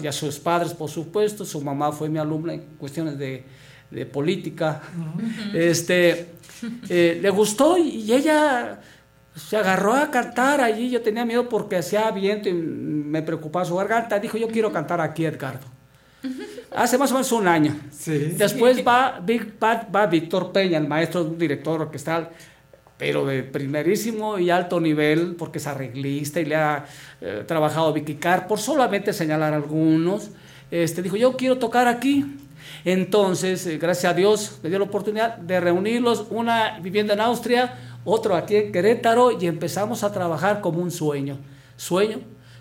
[0.01, 1.43] y a sus padres, por supuesto.
[1.45, 3.43] Su mamá fue mi alumna en cuestiones de,
[3.89, 4.81] de política.
[5.53, 6.27] este,
[6.89, 8.79] eh, le gustó y ella
[9.35, 10.89] se agarró a cantar allí.
[10.89, 14.19] Yo tenía miedo porque hacía viento y me preocupaba su garganta.
[14.19, 15.65] Dijo, yo quiero cantar aquí, Edgardo.
[16.75, 17.75] Hace más o menos un año.
[18.37, 22.29] Después va, Vic- va, va Víctor Peña, el maestro, un director orquestal,
[22.97, 26.85] pero de primerísimo y alto nivel, porque es arreglista y le ha
[27.21, 30.29] eh, trabajado Vicky Carr, por solamente señalar algunos.
[30.71, 32.37] Este, dijo, yo quiero tocar aquí.
[32.85, 37.75] Entonces, eh, gracias a Dios, me dio la oportunidad de reunirlos, una viviendo en Austria,
[38.05, 41.37] otro aquí en Querétaro, y empezamos a trabajar como un sueño.
[41.77, 42.19] Sueño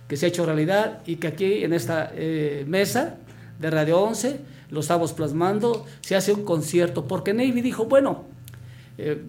[0.09, 3.17] que se ha hecho realidad y que aquí en esta eh, mesa
[3.59, 4.41] de Radio 11
[4.71, 8.25] lo estamos plasmando, se hace un concierto, porque Navy dijo, bueno,
[8.99, 9.23] eh,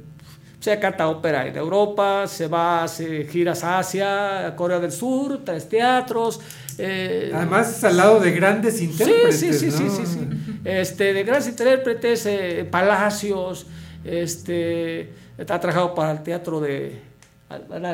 [0.60, 5.42] se canta ópera en Europa, se va, hace giras a Asia, a Corea del Sur,
[5.44, 6.40] tres teatros.
[6.78, 9.40] eh, Además, es al lado de grandes intérpretes.
[9.40, 10.20] Sí, sí, sí, sí, sí, sí.
[10.64, 13.68] Este, de grandes intérpretes, eh, Palacios,
[14.06, 17.02] este, ha trabajado para el teatro de,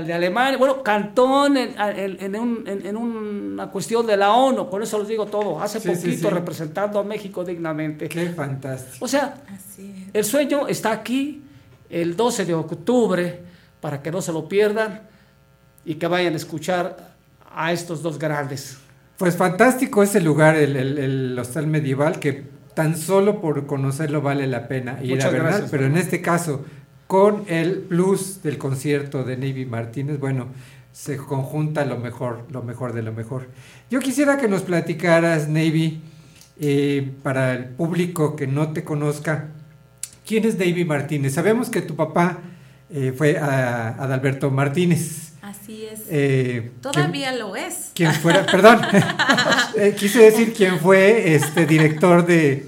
[0.06, 4.82] de Alemania, bueno, Cantón en, en- un- en- en una cuestión de la ONU, con
[4.84, 6.34] eso les digo todo, hace Sí, sí, poquito sí.
[6.34, 8.08] representando a México dignamente.
[8.10, 9.04] Qué fantástico.
[9.04, 9.36] O sea,
[10.14, 11.42] el sueño está aquí
[11.90, 13.40] el 12 de octubre
[13.82, 15.02] para que no se lo pierdan
[15.86, 17.16] y que vayan a escuchar
[17.54, 18.78] a estos dos grandes.
[19.18, 24.48] Pues fantástico ese lugar, el, el- el hostal medieval, que tan solo por conocerlo vale
[24.48, 26.64] la pena ir Muchas a Bernal, gracias, pero en este caso,
[27.10, 30.46] con el plus del concierto de Navy Martínez, bueno,
[30.94, 33.48] se conjunta lo mejor, lo mejor de lo mejor.
[33.90, 36.02] Yo quisiera que nos platicaras, Navy,
[36.60, 39.48] eh, para el público que no te conozca,
[40.24, 41.34] ¿quién es Navy Martínez?
[41.34, 42.42] Sabemos que tu papá
[42.92, 45.34] eh, fue a- Adalberto Martínez.
[45.42, 46.02] Así es.
[46.12, 47.90] Eh, Todavía lo es.
[47.96, 48.82] quien fuera, perdón,
[49.98, 52.68] quise decir quién fue este director de,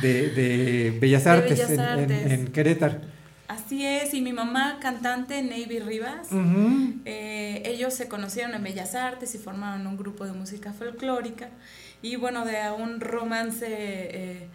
[0.00, 2.32] de, de Bellas De Artes, Bellas en- en, Artes.
[2.32, 3.11] en Querétaro.
[3.72, 6.28] Así es, y mi mamá cantante Navy Rivas.
[7.06, 11.48] Eh, ellos se conocieron en Bellas Artes y formaron un grupo de música folclórica.
[12.02, 14.48] Y bueno, de un romance eh,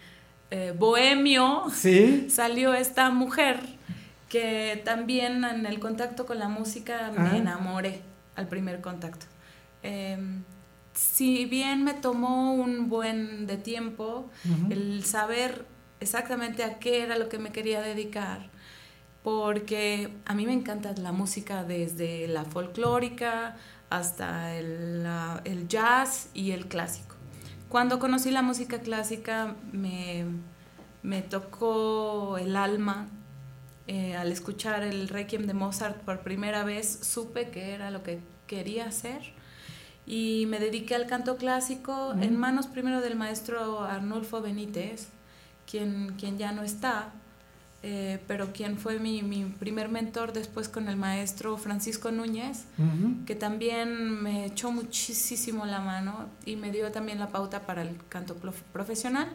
[0.52, 2.26] eh, bohemio Sí.
[2.30, 3.58] salió esta mujer
[4.28, 7.20] que también en el contacto con la música Ah.
[7.20, 8.02] me enamoré
[8.36, 9.26] al primer contacto.
[9.82, 10.16] Eh,
[10.94, 14.30] si bien me tomó un buen de tiempo
[14.70, 15.64] el saber
[15.98, 18.56] exactamente a qué era lo que me quería dedicar,
[19.22, 23.56] porque a mí me encanta la música desde la folclórica
[23.90, 27.16] hasta el, la- el jazz y el clásico.
[27.68, 30.24] Cuando conocí la música clásica me,
[31.02, 33.08] me tocó el alma.
[33.90, 38.18] eh, al escuchar el Requiem de Mozart por primera vez supe que era lo que
[38.46, 39.22] quería hacer
[40.06, 45.08] y me dediqué al canto clásico en manos primero del maestro Arnulfo Benítez,
[45.70, 47.12] quien, quien ya no está,
[47.82, 53.24] eh, pero quien fue mi, mi primer mentor después con el maestro Francisco Núñez, Ujú.
[53.24, 57.96] que también me echó muchísimo la mano y me dio también la pauta para el
[58.08, 59.28] canto prof- profesional.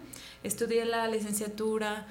[0.44, 2.06] Estudié la licenciatura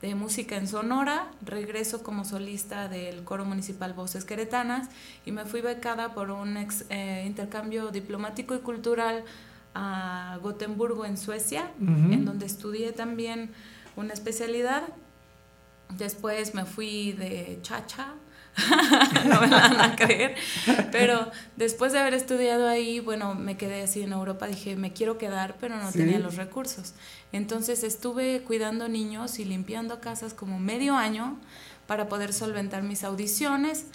[0.00, 4.88] de música en Sonora, regreso como solista del Coro Municipal Voces Queretanas
[5.26, 9.24] y me fui becada por un ex- eh, intercambio diplomático y cultural
[9.74, 12.12] a Gotemburgo en Suecia, Ujú.
[12.12, 13.50] en donde estudié también
[13.96, 14.82] una especialidad.
[15.98, 18.14] Después me fui de chacha,
[19.26, 20.34] no me van a creer,
[20.90, 25.16] pero después de haber estudiado ahí, bueno, me quedé así en Europa, dije, me quiero
[25.18, 25.98] quedar, pero no Sí.
[25.98, 26.92] tenía los recursos.
[27.32, 31.38] Entonces estuve cuidando niños y limpiando casas como medio año
[31.86, 33.86] para poder solventar mis audiciones.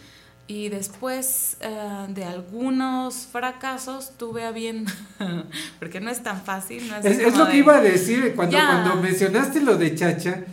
[0.50, 1.70] Y después eh,
[2.08, 4.86] de algunos fracasos tuve a bien,
[5.80, 6.88] porque no es tan fácil.
[6.88, 10.44] No es, Es, es lo que iba a decir cuando, cuando mencionaste lo de Chacha.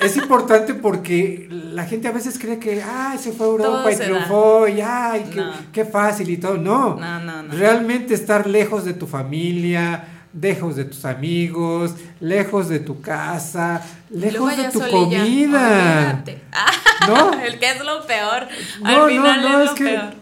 [0.00, 3.90] es importante porque la gente a veces cree que, ah, se fue a Europa Todo
[3.90, 4.04] y da.
[4.04, 5.52] triunfó, y ay, qué, No.
[5.72, 6.56] qué fácil y todo.
[6.56, 6.94] No.
[6.94, 7.54] No, no, no.
[7.54, 14.56] Realmente estar lejos de tu familia, lejos de tus amigos, lejos de tu casa, lejos
[14.56, 15.20] de tu comida.
[15.22, 16.42] olvídate.
[17.08, 17.42] ¿No?
[17.44, 18.48] El que es lo peor.
[18.80, 20.14] No, Al no, final no, es es lo que peor.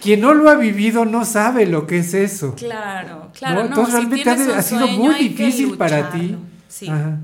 [0.00, 2.54] quien no lo ha vivido no sabe lo que es eso.
[2.54, 3.54] Claro, claro.
[3.54, 3.60] ¿no?
[3.62, 6.36] No, Entonces si realmente ha, sido muy difícil para ti.
[6.68, 6.88] Sí.
[6.88, 7.18] Ajá.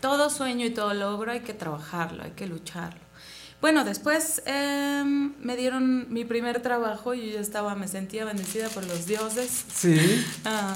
[0.00, 3.00] Todo sueño y todo logro hay que trabajarlo, hay que lucharlo.
[3.60, 8.68] Bueno, después em, me dieron mi primer trabajo y yo ya estaba, me sentía bendecida
[8.70, 9.64] por los dioses.
[9.72, 10.24] Sí.
[10.44, 10.74] Ah,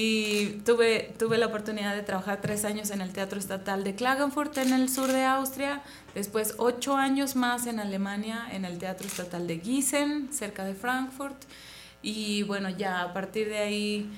[0.00, 4.56] y tuve, tuve la oportunidad de trabajar tres años en el Teatro Estatal de Klagenfurt
[4.58, 5.82] en el sur de Austria,
[6.14, 11.36] después ocho años más en Alemania en el Teatro Estatal de Gießen, cerca de Frankfurt.
[12.00, 14.10] Y bueno, ya a partir de ahí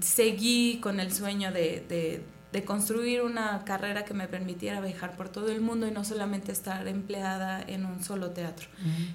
[0.00, 5.28] seguí con el sueño de, de- de construir una carrera que me permitiera viajar por
[5.28, 8.68] todo el mundo y no solamente estar empleada en un solo teatro.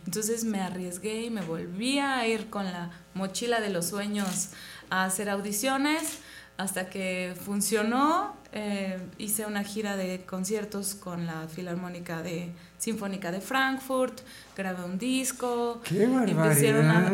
[0.06, 4.50] Entonces me arriesgué y me volví a ir con la mochila de los sueños
[4.92, 6.20] a hacer audiciones
[6.58, 8.40] hasta que funcionó.
[8.54, 14.20] eh, hice una gira de conciertos con la Filarmónica de Sinfónica de Frankfurt,
[14.58, 15.80] grabé un disco.
[15.86, 17.10] ¡Qué empezaron a-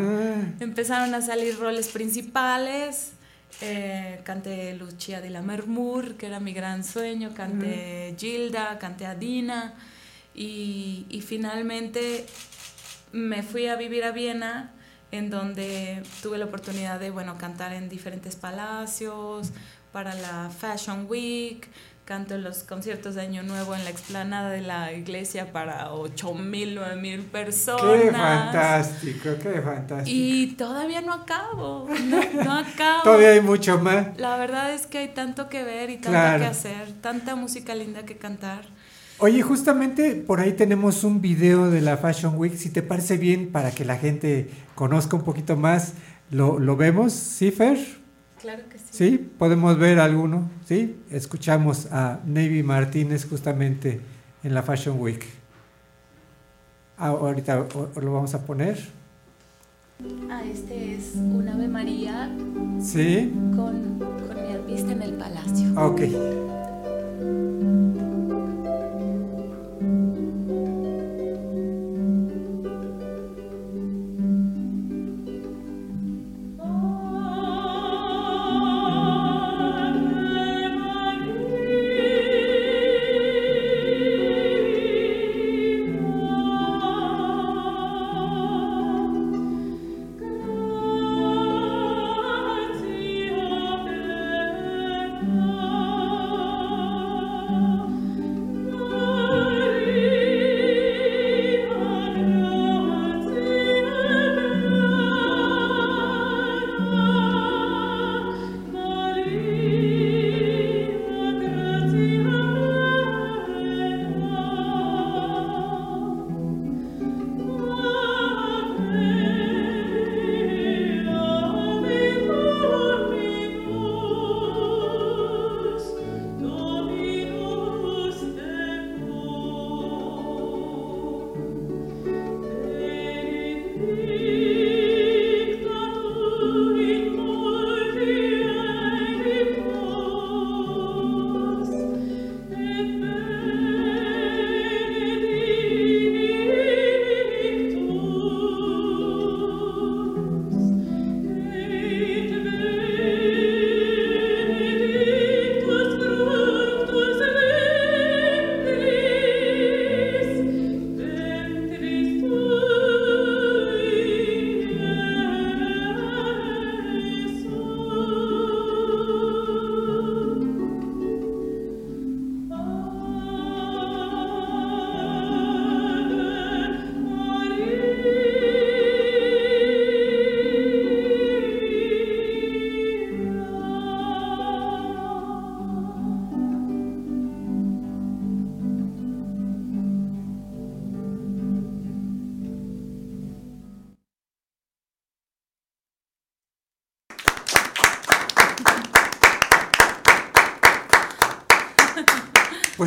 [0.58, 3.12] empezaron a salir roles principales.
[3.60, 9.14] eh, canté Lucia de la Mermur, que era mi gran sueño, canté Gilda, canté a
[9.14, 9.74] Dina
[10.34, 12.26] y, y finalmente
[13.12, 14.72] me fui a vivir a Viena
[15.10, 19.50] en donde tuve la oportunidad de bueno cantar en diferentes palacios
[19.92, 21.68] para la Fashion Week
[22.04, 26.78] canto en los conciertos de Año Nuevo en la explanada de la iglesia para 8.000,
[26.78, 27.82] 9.000 personas.
[28.02, 30.10] Qué fantástico, qué fantástico.
[30.16, 33.02] Y todavía no acabo, no, no acabo.
[33.02, 34.16] Todavía hay mucho más.
[34.16, 36.38] La verdad es que hay tanto que ver y tanto Claro.
[36.38, 38.62] que hacer, tanta música linda que cantar.
[39.20, 42.54] Oye, justamente por ahí tenemos un video de la Fashion Week.
[42.54, 45.94] Si te parece bien, para que la gente conozca un poquito más,
[46.30, 47.12] ¿lo, lo vemos?
[47.12, 47.78] ¿Sí, Fer?
[48.40, 48.84] Claro que sí.
[48.90, 49.30] ¿Sí?
[49.36, 50.48] ¿Podemos ver alguno?
[50.66, 51.00] ¿Sí?
[51.10, 54.00] Escuchamos a Navy Martínez justamente
[54.44, 55.26] en la Fashion Week.
[56.96, 57.66] Ah, ahorita
[58.00, 58.78] lo vamos a poner.
[60.30, 62.30] Ah, este es un Ave María
[62.80, 63.32] ¿Sí?
[63.56, 65.72] con, con mi artista en el palacio.
[65.74, 66.02] Ok.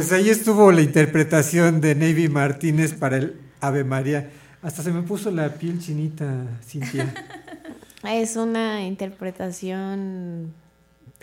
[0.02, 4.32] Pues ahí estuvo la interpretación de Navy Martínez para el Ave María.
[4.64, 7.14] Hasta se me puso la piel chinita, Cintia.
[8.04, 10.54] Es una interpretación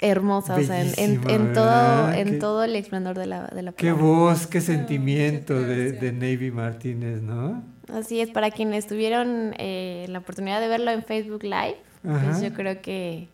[0.00, 3.48] hermosa, o sea, en, en- Bellísima, en todo, en Qué- todo el esplendor de la,
[3.48, 7.64] de la Qué voz, qué sentimiento de, de Navy Martínez, ¿no?
[7.92, 11.78] Así es, para quienes tuvieron eh, la oportunidad de verlo en Facebook Live,
[12.09, 12.26] Ajá.
[12.30, 13.26] pues yo creo que,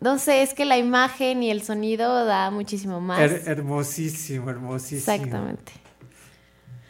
[0.00, 3.20] no sé, es que la imagen y el sonido da muchísimo más.
[3.20, 5.12] Her- hermosísimo, hermosísimo.
[5.14, 5.72] Exactamente.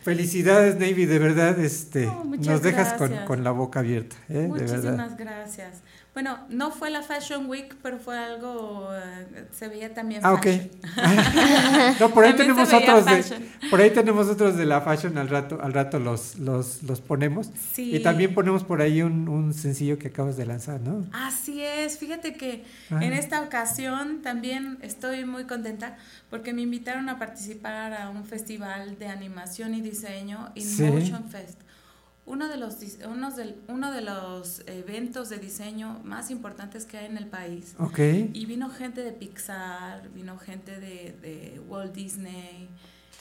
[0.02, 2.06] Felicidades, Navy, de verdad, este,
[2.38, 4.34] nos dejas con, con la boca abierta, ¿eh?
[4.34, 5.16] de Muchísimas verdad.
[5.18, 5.82] gracias.
[6.12, 10.42] Bueno, no fue la Fashion Week, pero fue algo, eh, se veía también Ah, ok.
[10.42, 10.70] fashion.
[12.00, 15.28] no, por ahí También tenemos otros de, por ahí tenemos otros de la fashion al
[15.28, 17.50] rato, al rato los, los, los ponemos.
[17.72, 17.94] Sí.
[17.94, 21.06] Y también ponemos por ahí un, un sencillo que acabas de lanzar, ¿no?
[21.12, 22.98] Así es, fíjate que Ah.
[23.04, 25.96] en esta ocasión también estoy muy contenta
[26.28, 30.82] porque me invitaron a participar a un festival de animación y diseño, In Sí.
[30.82, 31.60] Motion Fest.
[32.30, 32.76] Uno de, los,
[33.08, 37.74] unos del- uno de los eventos de diseño más importantes que hay en el país.
[37.78, 37.98] Ok.
[38.32, 42.68] Y vino gente de Pixar, vino gente de, de Walt Disney.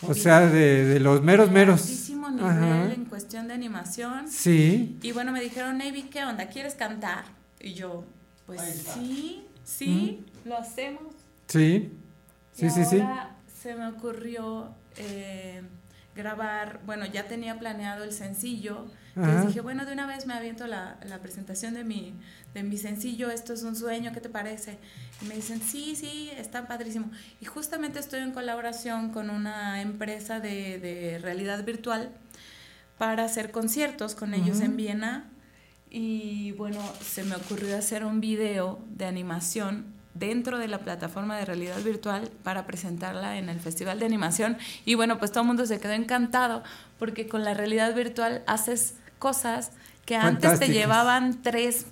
[0.02, 1.82] O sea, de, de los meros meros.
[1.82, 2.94] altísimo nivel Ajá.
[2.94, 4.30] en cuestión de animación.
[4.30, 4.98] Sí.
[5.02, 6.48] Y bueno, me dijeron, Navy, ¿qué onda?
[6.48, 7.26] ¿Quieres cantar?
[7.60, 8.06] Y yo,
[8.46, 8.62] pues
[8.94, 11.14] sí, sí, lo hacemos.
[11.48, 11.92] Sí.
[12.54, 13.00] Sí, y sí, sí.
[13.02, 15.62] ahora se me ocurrió eh,
[16.16, 18.86] grabar, bueno, ya tenía planeado el sencillo.
[19.16, 22.14] Entonces dije, bueno, de una vez me aviento la, la presentación de mi,
[22.54, 24.78] de mi sencillo, esto es un sueño, ¿qué te parece?
[25.22, 27.12] Y me dicen, sí, sí, está padrísimo.
[27.42, 32.12] Y justamente estoy en colaboración con una empresa de, de realidad virtual
[32.98, 35.30] para hacer conciertos con ellos en Viena.
[35.90, 41.46] Y bueno, se me ocurrió hacer un video de animación dentro de la plataforma de
[41.46, 44.58] realidad virtual para presentarla en el Festival de Animación.
[44.86, 46.64] Y bueno, pues todo el mundo se quedó encantado
[46.98, 49.72] porque con la realidad virtual haces cosas
[50.06, 51.86] que antes te llevaban tres,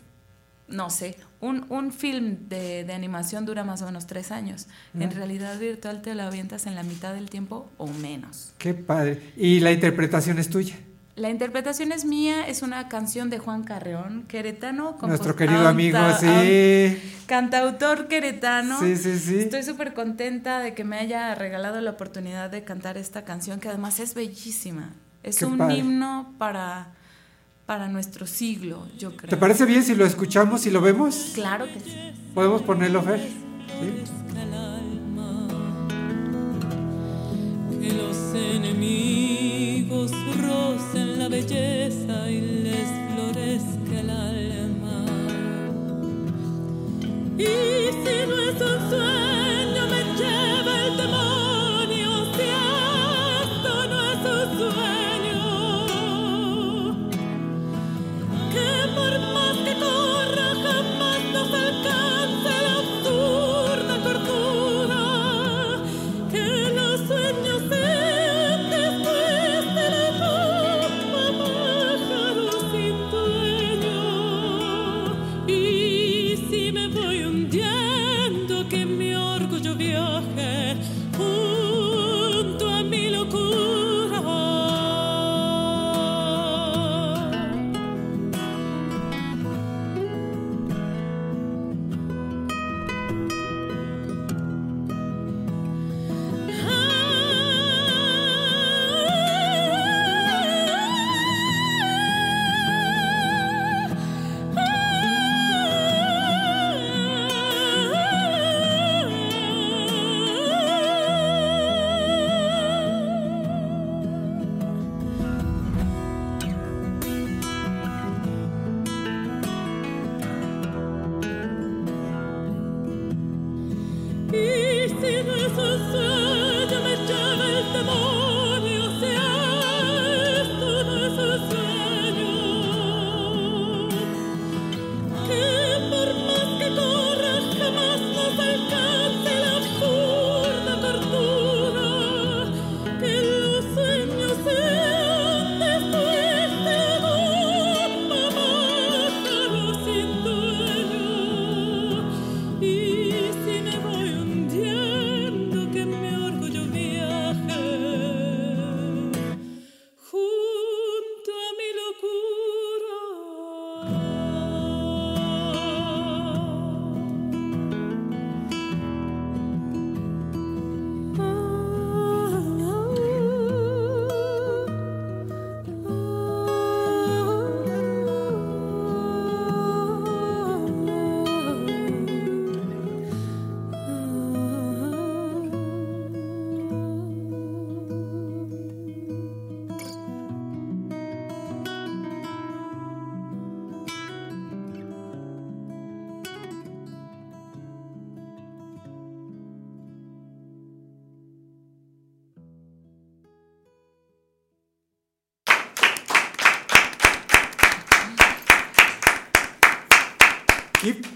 [0.67, 4.67] no sé, un, un film de, de animación dura más o menos tres años.
[4.99, 8.53] En realidad virtual te lo avientas en la mitad del tiempo o menos.
[8.57, 9.33] Qué padre.
[9.37, 10.75] Y la interpretación es tuya.
[11.17, 14.95] La interpretación es mía, es una canción de Juan Carreón, queretano.
[15.01, 16.95] Nuestro querido amigo, sí.
[17.25, 18.79] Cantautor queretano.
[18.79, 19.39] Sí, sí, sí.
[19.39, 23.67] Estoy súper contenta de que me haya regalado la oportunidad de cantar esta canción, que
[23.67, 24.91] además es bellísima.
[25.23, 25.77] Es Qué un padre.
[25.77, 26.89] himno para,
[27.65, 29.31] para nuestro siglo, yo creo.
[29.31, 31.31] ¿Te parece bien si lo escuchamos y lo vemos?
[31.33, 31.95] Claro que sí.
[32.35, 33.21] ¿Podemos ponerlo, Fer?
[33.21, 34.03] ¿Sí?
[37.95, 45.05] Los enemigos rocen la belleza y les florezca el alma.
[47.37, 51.46] Y si no es un sueño, me lleva el demonio.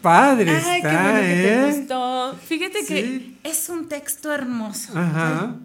[0.01, 1.71] Padre Ay, qué está, bueno que te ¿eh?
[1.77, 2.35] gustó.
[2.45, 2.87] Fíjate Sí.
[2.87, 4.97] que es un texto hermoso.
[4.97, 5.55] Ajá.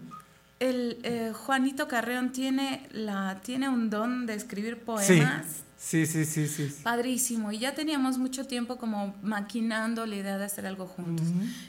[0.59, 5.45] El eh, Juanito Carreón tiene la tiene un don de escribir poemas.
[5.77, 6.69] Sí, sí, sí, sí.
[6.69, 6.75] sí.
[6.81, 11.27] Padrísimo, y ya teníamos mucho tiempo como maquinando la idea de hacer algo juntos.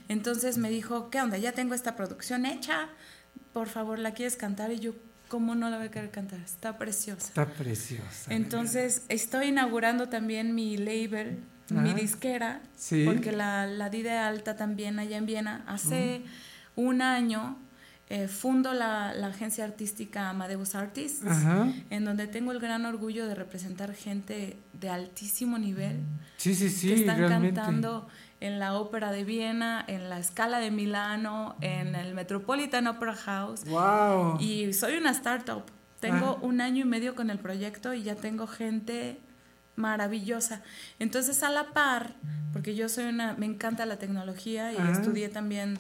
[0.09, 1.37] Entonces me dijo, ¿qué onda?
[1.37, 2.89] Ya tengo esta producción hecha,
[3.53, 4.73] por favor, ¿la quieres cantar?
[4.73, 4.95] Y yo,
[5.29, 6.41] ¿cómo no la voy a querer cantar?
[6.41, 7.27] Está preciosa.
[7.29, 8.33] Está preciosa.
[8.33, 11.41] Entonces, estoy inaugurando también mi label,
[11.71, 13.05] mi Ah, disquera, sí.
[13.07, 15.65] porque la, la di de alta también allá en Viena.
[15.67, 16.23] Hace
[16.77, 17.57] un año
[18.11, 21.69] eh, fundo la, la agencia artística Amadeus Artists, Ajá.
[21.91, 26.01] en donde tengo el gran orgullo de representar gente de altísimo nivel
[26.39, 27.61] Sí, sí, sí, que están realmente.
[27.61, 28.09] cantando
[28.41, 33.65] en la Ópera de Viena, en la Scala de Milano, en el Metropolitan Opera House.
[33.67, 34.39] Wow.
[34.41, 35.65] Y soy una startup.
[36.01, 36.47] Tengo Ajá.
[36.47, 39.19] un año y medio con el proyecto y ya tengo gente
[39.79, 40.61] maravillosa.
[40.99, 42.15] Entonces, a la par,
[42.53, 44.93] porque yo soy una, me encanta la tecnología y Ajá.
[44.93, 45.79] estudié también,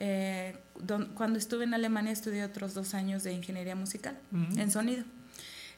[0.00, 4.60] eh, don- cuando estuve en Alemania estudié otros dos años de ingeniería musical Ujú.
[4.60, 5.04] en sonido.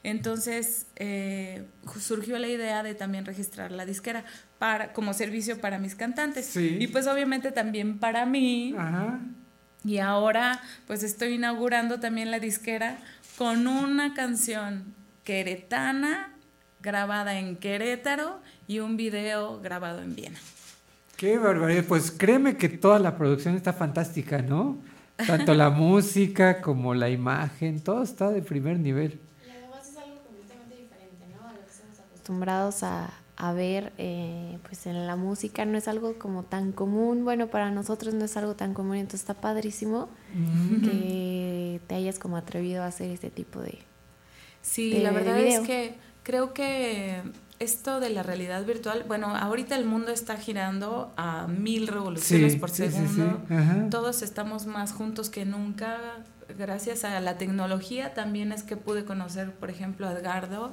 [0.02, 1.66] Entonces eh,
[2.00, 4.24] surgió la idea de también registrar la disquera
[4.58, 6.46] para, como servicio para mis cantantes.
[6.46, 6.78] Sí.
[6.80, 8.74] Y pues obviamente también para mí.
[8.78, 9.20] Ajá.
[9.84, 12.98] Y ahora pues estoy inaugurando también la disquera
[13.36, 14.94] con una canción
[15.24, 16.32] queretana
[16.82, 20.38] grabada en Querétaro y un video grabado en Viena.
[21.16, 21.84] Qué barbaridad.
[21.86, 24.78] Pues créeme que toda la producción está fantástica, ¿no?
[25.26, 29.20] Tanto la música como la imagen, todo está de primer nivel.
[32.08, 37.24] acostumbrados a, a ver eh, pues en la música no es algo como tan común
[37.24, 40.82] bueno para nosotros no es algo tan común entonces está padrísimo Ujú.
[40.82, 43.78] que te hayas como atrevido a hacer este tipo de
[44.62, 45.60] Sí, de- la de verdad video.
[45.62, 45.94] es que
[46.30, 47.22] creo que
[47.58, 52.58] esto de la realidad virtual, bueno, ahorita el mundo está girando a mil revoluciones Sí,
[52.60, 53.14] por sí, sí, sí.
[53.16, 53.42] segundo.
[53.50, 53.90] Ajá.
[53.90, 55.98] Todos estamos más juntos que nunca.
[56.56, 60.70] Gracias a la tecnología también es que pude conocer, por ejemplo, a Edgardo.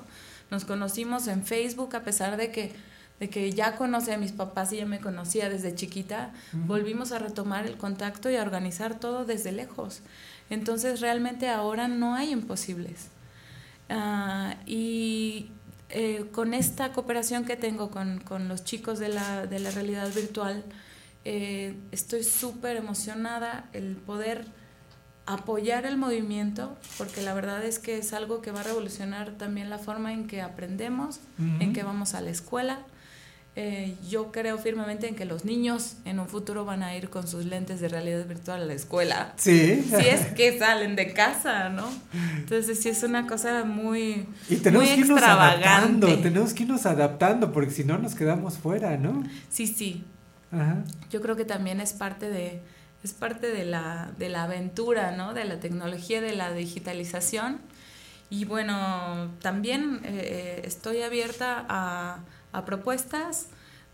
[0.52, 2.72] Nos conocimos en Facebook a pesar de que
[3.20, 7.18] de que ya conocí a mis papás y ya me conocía desde chiquita, volvimos a
[7.18, 10.02] retomar el contacto y a organizar todo desde lejos.
[10.52, 13.08] Entonces realmente ahora no hay imposibles.
[13.90, 15.52] Ah, y
[15.90, 20.14] eh, con esta cooperación que tengo con, con los chicos de la, de la realidad
[20.14, 20.64] virtual,
[21.24, 24.46] eh, estoy súper emocionada el poder
[25.26, 29.70] apoyar el movimiento, porque la verdad es que es algo que va a revolucionar también
[29.70, 31.20] la forma en que aprendemos,
[31.60, 32.80] en que vamos a la escuela.
[33.60, 37.28] Eh, yo creo firmemente en que los niños en un futuro van a ir con
[37.28, 39.34] sus lentes de realidad virtual a la escuela.
[39.38, 39.84] Sí.
[39.84, 41.90] Si es que salen de casa, ¿no?
[42.36, 46.86] Entonces sí es una cosa muy, Y tenemos muy que irnos adaptando, tenemos que irnos
[46.86, 49.24] adaptando, porque si no nos quedamos fuera, ¿no?
[49.50, 50.04] Sí, sí.
[50.52, 50.84] Ajá.
[51.10, 52.62] Yo creo que también es parte de
[53.04, 55.34] es parte de la, de la aventura, ¿no?
[55.34, 57.60] De la tecnología, de la digitalización.
[58.30, 62.20] Y bueno, también eh, eh, estoy abierta a,
[62.54, 63.48] a propuestas.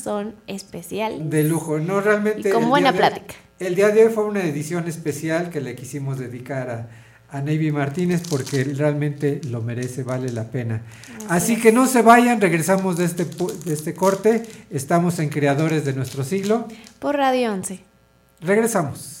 [0.01, 2.49] son especiales De lujo, no realmente.
[2.49, 3.35] Y con buena plática.
[3.59, 6.89] el día de hoy fue una edición especial que le quisimos dedicar a,
[7.29, 10.81] a Navy Martínez porque realmente lo merece, vale la pena.
[11.29, 14.43] Así que no se vayan, regresamos de este, pu- de este corte.
[14.71, 16.67] Estamos en Creadores de nuestro siglo.
[16.99, 17.79] por Radio 11
[18.41, 19.20] Regresamos.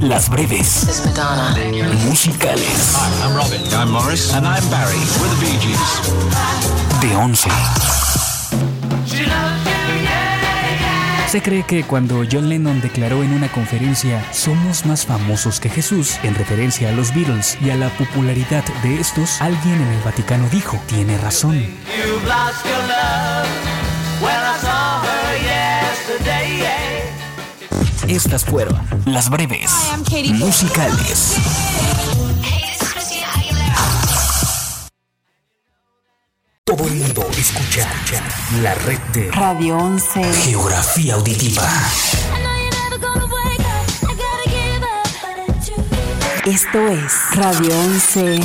[0.00, 1.02] las breves
[2.06, 3.60] musicales Hi, I'm Robin.
[3.72, 4.32] I'm Morris.
[4.32, 4.98] And I'm Barry.
[5.20, 7.00] We're the Bee Gees.
[7.00, 7.50] de 11.
[11.28, 16.18] Se cree que cuando John Lennon declaró en una conferencia somos más famosos que Jesús,
[16.22, 20.48] en referencia a los Beatles y a la popularidad de estos, alguien en el Vaticano
[20.50, 21.66] dijo, tiene razón.
[28.08, 28.74] Estas fueron
[29.04, 29.70] las breves
[30.32, 31.36] musicales.
[36.64, 37.86] Todo el mundo escucha
[38.62, 40.32] la red de Radio 11.
[40.32, 41.68] Geografía Auditiva.
[46.46, 48.40] Esto es Radio 11.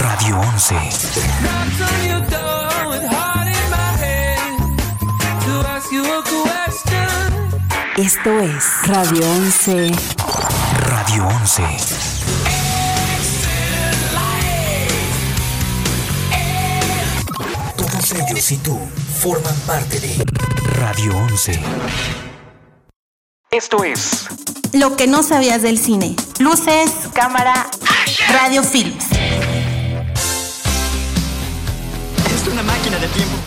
[0.00, 2.51] Radio 11.
[8.02, 9.92] Esto es Radio 11.
[10.88, 11.62] Radio 11.
[17.76, 18.76] Todos ellos y tú
[19.20, 20.24] forman parte de
[20.80, 21.60] Radio 11.
[23.52, 24.26] Esto es
[24.72, 26.16] Lo que no sabías del cine.
[26.40, 27.70] Luces, cámara,
[28.32, 29.04] radio films.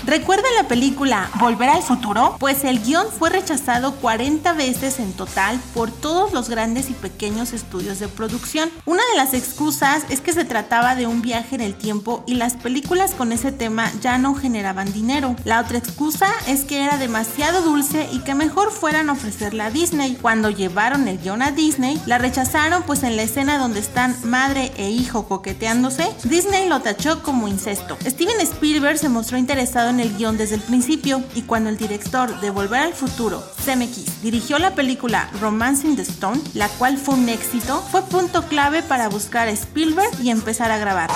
[0.06, 2.36] ¿Recuerda la película Volver al futuro?
[2.40, 7.54] Pues el guion fue rechazado 40 veces en total por todos los grandes y pequeños
[7.54, 8.70] estudios de producción.
[8.86, 12.36] Una de las excusas es que se trataba de un viaje en el tiempo y
[12.36, 15.36] las películas con ese tema ya no generaban dinero.
[15.44, 19.72] La otra excusa es que era demasiado dulce y que mejor fueran a ofrecerla a
[19.72, 20.18] Disney.
[20.22, 24.72] Cuando llevaron el guion a Disney, la rechazaron pues en la escena donde están madre
[24.78, 27.98] e hijo coqueteándose, Disney lo tachó como incesto.
[28.06, 32.40] Steven Spielberg se mostró interesado en el guion desde el principio y cuando el director
[32.42, 37.30] de Volver al Futuro, Zemeckis, dirigió la película Romancing the Stone, la cual fue un
[37.30, 41.12] éxito, fue punto clave para buscar a Spielberg y empezar a grabar.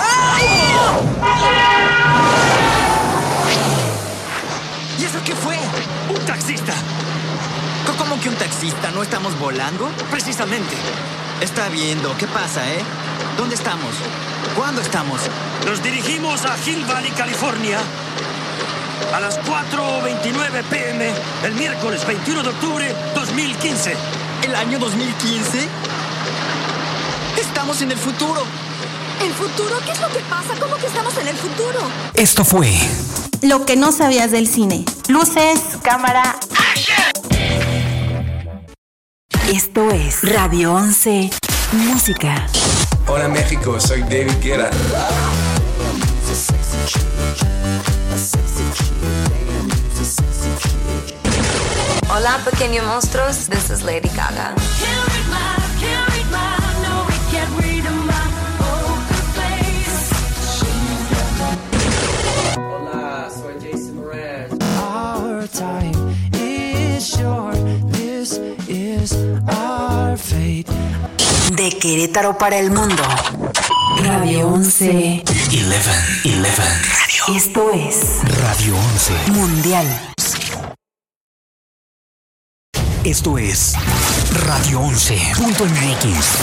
[4.96, 5.59] ¿Y eso qué fue?
[8.20, 8.90] Que un taxista?
[8.90, 9.88] ¿No estamos volando?
[10.10, 10.76] Precisamente.
[11.40, 12.14] Está viendo.
[12.18, 12.80] ¿Qué pasa, eh?
[13.36, 13.94] ¿Dónde estamos?
[14.54, 15.20] ¿Cuándo estamos?
[15.64, 17.78] Nos dirigimos a Hill Valley, California,
[19.14, 21.10] a las 4.29 pm
[21.44, 23.94] el miércoles 21 de octubre 2015.
[24.42, 25.68] ¿El año 2015?
[27.40, 28.42] Estamos en el futuro.
[29.24, 29.76] ¿El futuro?
[29.86, 30.54] ¿Qué es lo que pasa?
[30.60, 31.78] ¿Cómo que estamos en el futuro?
[32.14, 32.72] Esto fue
[33.42, 34.84] Lo que no sabías del cine.
[35.08, 36.36] Luces, cámara,
[39.52, 41.28] Esto es Radio 11.
[41.72, 42.46] Música.
[43.08, 44.70] Hola México, soy David Guerra.
[52.14, 53.48] Hola, pequeños monstruos.
[53.48, 54.54] This is Lady Gaga.
[71.70, 73.02] De Querétaro para el mundo.
[74.02, 75.22] Radio 11.
[75.22, 75.22] 11.
[76.24, 76.62] 11.
[77.36, 79.12] Esto es Radio 11.
[79.32, 79.86] Mundial.
[83.04, 83.74] Esto es
[84.46, 86.40] Radio 11.mx.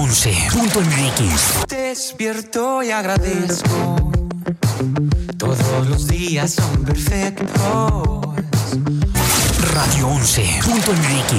[0.00, 1.66] 11.mx.
[1.68, 4.10] Despierto y agradezco.
[5.36, 8.22] Todos los días son perfectos.
[9.74, 11.34] Radio 11.mx.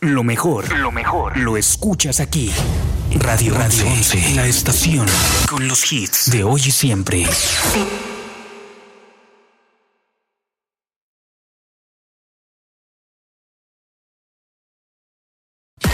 [0.00, 2.52] Lo mejor, lo mejor, lo escuchas aquí.
[3.20, 5.06] Radio, Radio 11, la estación
[5.48, 7.24] con los hits de hoy y siempre.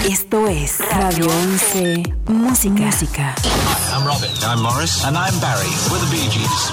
[0.08, 2.02] Esto es Radio 11.
[2.28, 2.86] Música.
[2.86, 3.34] Música.
[3.44, 4.30] Hi, I'm Robin.
[4.42, 5.04] I'm Morris.
[5.04, 5.68] And I'm Barry.
[5.90, 6.72] We're the Bee Gees.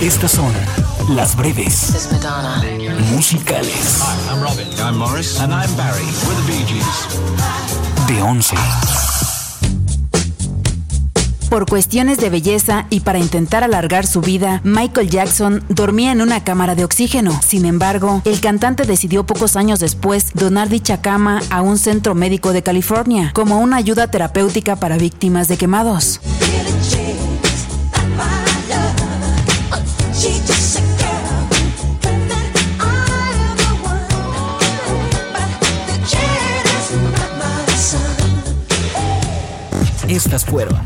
[0.00, 0.52] Estas son
[1.10, 2.08] las breves
[3.12, 4.66] musicales Hi, I'm Robin.
[4.84, 5.38] I'm Morris.
[5.40, 6.04] And I'm Barry.
[6.26, 7.06] We're the Bee Gees.
[8.08, 8.56] de 11.
[11.48, 16.42] Por cuestiones de belleza y para intentar alargar su vida, Michael Jackson dormía en una
[16.42, 17.38] cámara de oxígeno.
[17.46, 22.52] Sin embargo, el cantante decidió pocos años después donar dicha cama a un centro médico
[22.52, 26.20] de California como una ayuda terapéutica para víctimas de quemados.
[40.08, 40.85] Estas fueron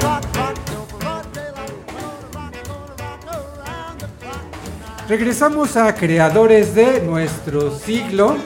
[5.11, 8.37] Regresamos a creadores de nuestro siglo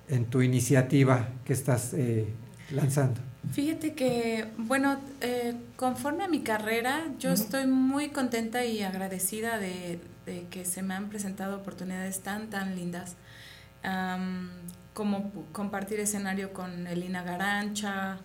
[0.07, 2.27] en tu iniciativa que estás eh,
[2.69, 3.21] lanzando.
[3.51, 9.99] Fíjate que, bueno, eh, conforme a mi carrera, yo estoy muy contenta y agradecida de,
[10.25, 13.15] de que se me han presentado oportunidades tan, tan lindas,
[13.83, 14.49] Am,
[14.93, 18.17] como compartir escenario con Elina Garancha,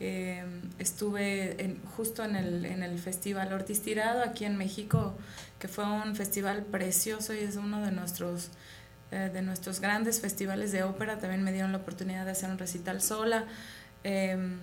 [0.00, 0.44] eh,
[0.78, 5.16] estuve en- justo en el, en el Festival Ortiz Tirado aquí en México,
[5.58, 8.50] que fue un festival precioso y es uno de nuestros,
[9.10, 11.18] eh, de nuestros grandes festivales de ópera.
[11.18, 13.44] También me dieron la oportunidad de hacer un recital sola.
[14.04, 14.58] Em,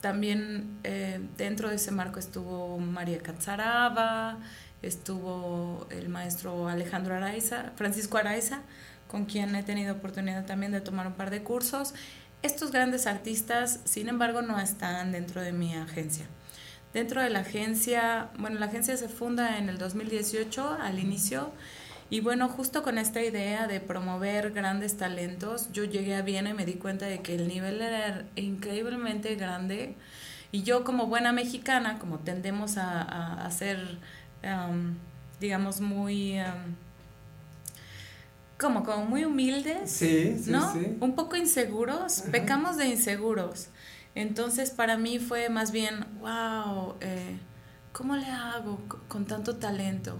[0.00, 4.38] también eh, dentro de ese marco estuvo María Catzaraba,
[4.82, 8.60] estuvo el maestro Alejandro Araiza, Francisco Araiza,
[9.08, 11.94] con quien he tenido oportunidad también de tomar un par de cursos.
[12.42, 16.26] Estos grandes artistas, sin embargo, no están dentro de mi agencia.
[16.92, 21.50] Dentro de la agencia, bueno, la agencia se funda en el 2018 al inicio
[22.10, 26.54] y bueno, justo con esta idea de promover grandes talentos, yo llegué a Viena y
[26.54, 29.96] me di cuenta de que el nivel era increíblemente grande
[30.52, 33.98] y yo como buena mexicana, como tendemos a, a, a ser,
[34.44, 34.94] um,
[35.40, 36.38] digamos, muy...
[36.40, 36.74] um,
[38.58, 40.72] como, como muy humildes, Sí, sí, ¿no?
[40.72, 40.96] sí.
[41.00, 43.68] Un poco inseguros, pecamos de inseguros.
[44.14, 47.36] Entonces para mí fue más bien, wow, eh,
[47.92, 50.18] ¿cómo le hago co- con tanto talento?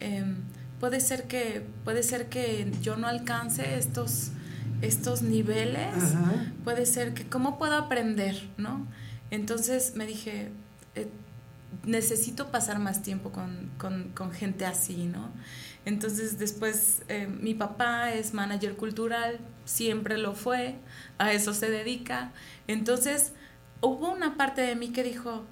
[0.00, 0.36] Em,
[0.82, 4.32] puede ser que puede ser que yo no alcance estos
[4.82, 5.94] estos niveles.
[5.94, 6.52] Ajá.
[6.64, 8.86] puede ser que cómo puedo aprender no
[9.30, 10.50] entonces me dije
[10.96, 11.06] eh,
[11.84, 15.30] necesito pasar más tiempo con, con- con gente así no
[15.84, 20.76] entonces después eh, mi papá es manager cultural siempre lo fue
[21.18, 22.32] a eso se dedica.
[22.68, 23.32] Entonces
[23.80, 25.44] hubo una parte de mí que dijo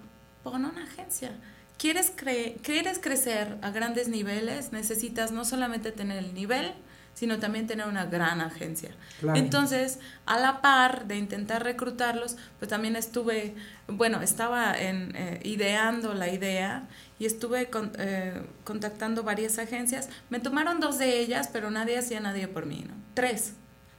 [0.45, 1.33] pon una agencia
[1.81, 4.71] ¿Quieres, cre- ¿Quieres crecer a grandes niveles?
[4.71, 6.75] Necesitas no solamente tener el nivel,
[7.15, 8.91] sino también tener una gran agencia.
[9.21, 9.39] Claro.
[9.39, 13.55] Entonces, a la par de intentar reclutarlos, pues también estuve,
[13.89, 16.87] bueno, estaba en, eh, ideando la idea
[17.19, 20.11] y estuve con- eh, contactando varias agencias.
[20.29, 22.95] Me tomaron dos de ellas, pero nadie hacía nadie por mí, ¿no?
[23.15, 23.55] Tres.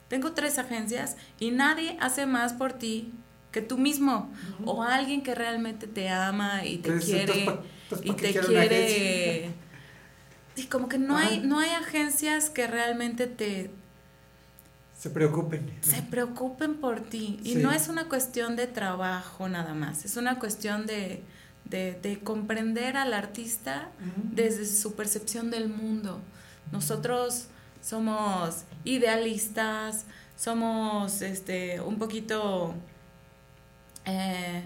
[0.07, 3.11] Tengo tres agencias y nadie hace más por ti
[3.51, 4.31] que tú mismo
[4.65, 7.61] o alguien que realmente te ama y te quiere pa-
[8.03, 9.51] y ¿para qué te quiere
[10.55, 11.27] y como que no Ajá.
[11.27, 13.71] hay no hay agencias que realmente te
[14.97, 15.69] Se preocupen.
[15.81, 17.39] se preocupen por ti.
[17.43, 17.55] Y Sí.
[17.55, 21.23] no es una cuestión de trabajo nada más, es una cuestión de,
[21.65, 23.89] de, de comprender al artista
[24.31, 26.21] desde su percepción del mundo.
[26.71, 27.47] Nosotros
[27.81, 30.05] somos idealistas,
[30.37, 32.75] somos este, un poquito...
[34.05, 34.63] eh,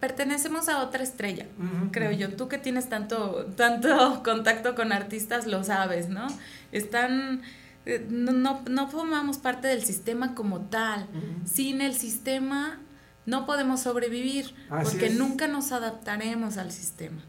[0.00, 1.46] pertenecemos a otra estrella,
[1.90, 2.34] creo yo.
[2.34, 6.26] Tú que tienes tanto, tanto contacto con artistas lo sabes, ¿no?
[6.72, 7.42] Están,
[7.84, 11.06] eh, no, no, no formamos parte del sistema como tal.
[11.44, 12.80] Sin el sistema
[13.26, 15.16] no podemos sobrevivir Así porque es.
[15.16, 17.22] nunca nos adaptaremos al sistema.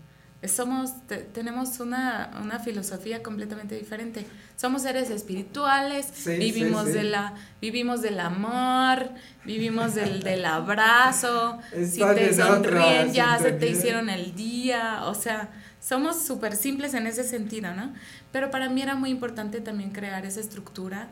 [0.47, 4.25] Somos, te- tenemos una, una filosofía completamente diferente.
[4.55, 6.97] Somos seres espirituales, Sí, vivimos, sí, sí.
[6.99, 9.09] De la, vivimos del amor,
[9.45, 11.57] vivimos del, del abrazo.
[11.71, 15.05] si te sonríen, ya se te hicieron el día.
[15.05, 15.49] O sea,
[15.81, 17.93] somos súper simples en ese sentido, ¿no?
[18.31, 21.07] Pero para mí era muy importante también crear esa estructura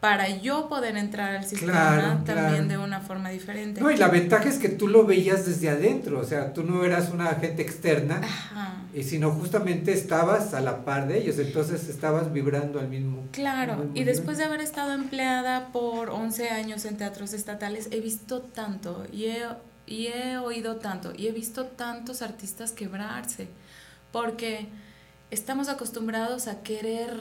[0.00, 2.68] para yo poder entrar al sistema Claro, también claro.
[2.68, 3.80] de una forma diferente.
[3.80, 6.84] No, y la ventaja es que tú lo veías desde adentro, o sea, tú no
[6.84, 8.76] eras una agente externa, Ajá.
[8.94, 13.22] y sino justamente estabas a la par de ellos, entonces estabas vibrando al mismo.
[13.22, 17.88] al Claro, mismo y después de haber estado empleada por 11 años en teatros estatales,
[17.90, 19.42] he visto tanto y he,
[19.88, 23.48] y he oído tanto y he visto tantos artistas quebrarse,
[24.12, 24.68] porque
[25.32, 27.20] estamos acostumbrados a querer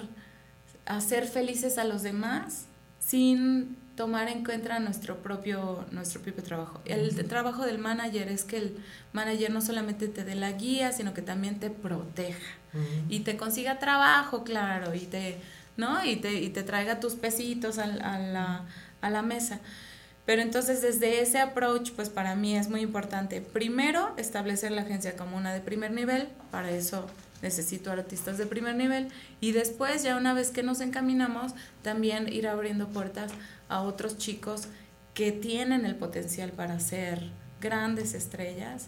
[0.86, 2.66] hacer felices a los demás
[3.07, 6.81] sin tomar en cuenta nuestro propio, nuestro propio trabajo.
[6.85, 8.77] El trabajo del manager es que el
[9.13, 12.38] manager no solamente te dé la guía, sino que también te proteja
[13.09, 15.38] y te consiga trabajo, claro, y te,
[15.77, 16.03] ¿no?
[16.05, 18.65] Y te, y te traiga tus pesitos al- a, la,
[19.01, 19.61] a la mesa.
[20.27, 25.15] Pero entonces desde ese approach, pues para mí es muy importante, primero, establecer la agencia
[25.15, 27.07] como una de primer nivel, para eso
[27.41, 29.09] necesito artistas de primer nivel,
[29.41, 33.31] y después, ya una vez que nos encaminamos, también ir abriendo puertas
[33.69, 34.68] a otros chicos
[35.14, 37.30] que tienen el potencial para ser
[37.61, 38.88] grandes estrellas.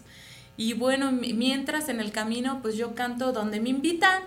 [0.56, 4.22] Y bueno, mi- mientras en el camino, pues yo canto donde me invitan.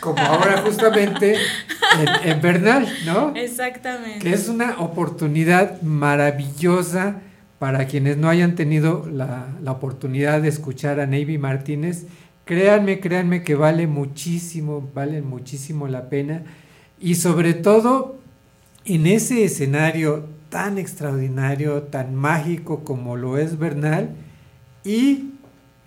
[0.00, 3.34] Como ahora justamente en, en Bernal, ¿no?
[3.34, 4.20] Exactamente.
[4.20, 7.20] Que es una oportunidad maravillosa
[7.58, 12.06] para quienes no hayan tenido la, la oportunidad de escuchar a Navy Martínez.
[12.44, 16.42] Créanme, créanme que vale muchísimo, vale muchísimo la pena.
[17.00, 18.18] Y sobre todo
[18.84, 24.14] en ese escenario tan extraordinario, tan mágico como lo es Bernal,
[24.84, 25.30] y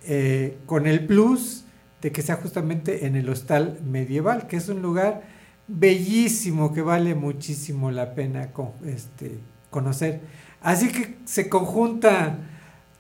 [0.05, 1.65] eh, con el plus
[2.01, 5.23] de que sea justamente en el hostal medieval, que es un lugar
[5.67, 9.39] bellísimo que vale muchísimo la pena co- este,
[9.69, 10.21] conocer.
[10.61, 12.38] Así que se conjunta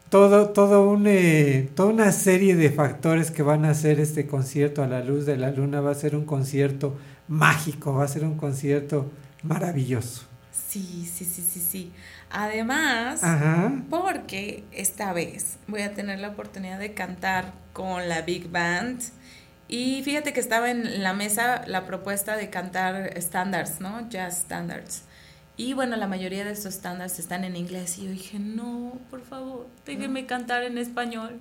[0.09, 4.83] todo, todo un, eh, toda una serie de factores que van a hacer este concierto
[4.83, 5.81] a la luz de la luna.
[5.81, 6.97] Va a ser un concierto
[7.27, 9.11] mágico, va a ser un concierto
[9.43, 10.23] maravilloso.
[10.51, 11.91] Sí, sí, sí, sí, sí.
[12.29, 13.73] Además, Ajá.
[13.89, 19.01] porque esta vez voy a tener la oportunidad de cantar con la Big Band.
[19.69, 24.09] Y fíjate que estaba en la mesa la propuesta de cantar standards, ¿no?
[24.09, 25.03] Jazz standards.
[25.57, 27.97] Y bueno, la mayoría de estos standards están en inglés.
[27.97, 31.39] Y yo dije, no, por favor, déjenme cantar en español.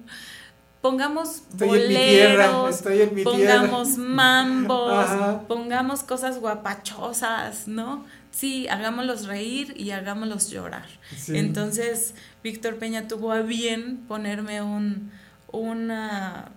[0.80, 4.08] Pongamos Estoy en mi tierra, boleros, estoy en mi pongamos tierra.
[4.08, 5.40] mambos, Ajá.
[5.46, 8.04] pongamos cosas guapachosas, ¿no?
[8.30, 10.86] Sí, hagámoslos reír y hagámoslos llorar.
[11.16, 11.36] Sí.
[11.36, 15.10] Entonces, Víctor Peña tuvo a bien ponerme un,
[15.50, 16.52] una,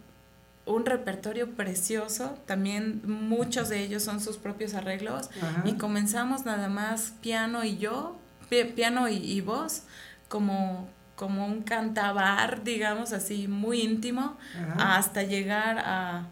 [0.69, 2.37] un repertorio precioso.
[2.45, 5.29] También muchos de ellos son sus propios arreglos.
[5.41, 5.63] Ajá.
[5.65, 8.15] Y comenzamos nada más piano y yo,
[8.49, 9.83] pi- piano y, y voz,
[10.27, 14.97] como, como un cantabar, digamos así, muy íntimo, Ajá.
[14.97, 16.27] hasta llegar a...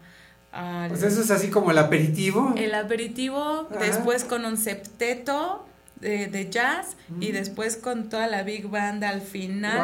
[0.52, 2.54] al- Pues eso es así como el aperitivo.
[2.56, 3.80] el aperitivo, Ajá.
[3.80, 5.64] después con un septeto
[6.00, 7.32] de, de jazz y Mm.
[7.32, 9.76] después con toda la big band al final.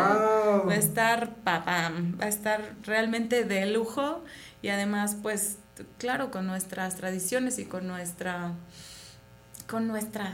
[0.68, 4.22] Va a estar papam, va a estar realmente de lujo
[4.64, 5.58] y además pues
[5.98, 8.52] claro con nuestras tradiciones y con nuestra
[9.68, 10.32] con nuestra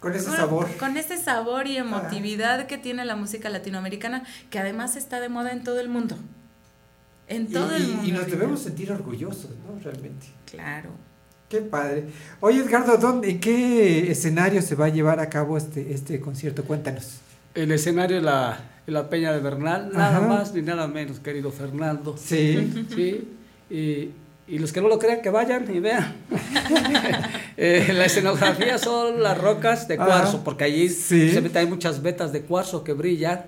[0.00, 0.66] Con ese sabor.
[0.78, 5.52] Con ese sabor y emotividad que tiene la música latinoamericana, que además está de moda
[5.52, 6.16] en todo el mundo.
[7.28, 8.08] En todo y, el mundo.
[8.08, 9.78] y nos debemos sentir orgullosos, ¿no?
[9.80, 10.26] Realmente.
[10.50, 10.90] Claro.
[11.48, 12.06] Qué padre.
[12.40, 16.64] Oye, Edgardo, ¿dónde, ¿en qué escenario se va a llevar a cabo este, este concierto?
[16.64, 17.20] Cuéntanos.
[17.54, 20.26] El escenario de la, de la Peña de Bernal, nada Ajá.
[20.26, 22.16] más ni nada menos, querido Fernando.
[22.16, 22.86] Sí.
[22.94, 23.28] Sí.
[23.70, 24.10] Y,
[24.52, 26.14] y los que no lo crean, que vayan y vean.
[27.62, 30.06] Eh, la escenografía son las rocas de Ajá.
[30.06, 31.30] cuarzo, porque allí Sí.
[31.30, 33.44] se hay muchas vetas de cuarzo que brillan.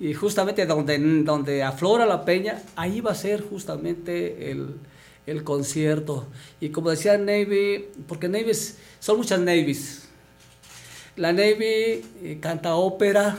[0.00, 4.74] Y justamente donde, donde aflora la peña, ahí va a ser justamente el,
[5.26, 6.26] el concierto.
[6.60, 8.50] Y como decía Navy, porque Navy
[8.98, 10.08] son muchas Navies.
[11.16, 13.36] La Navy eh, canta ópera,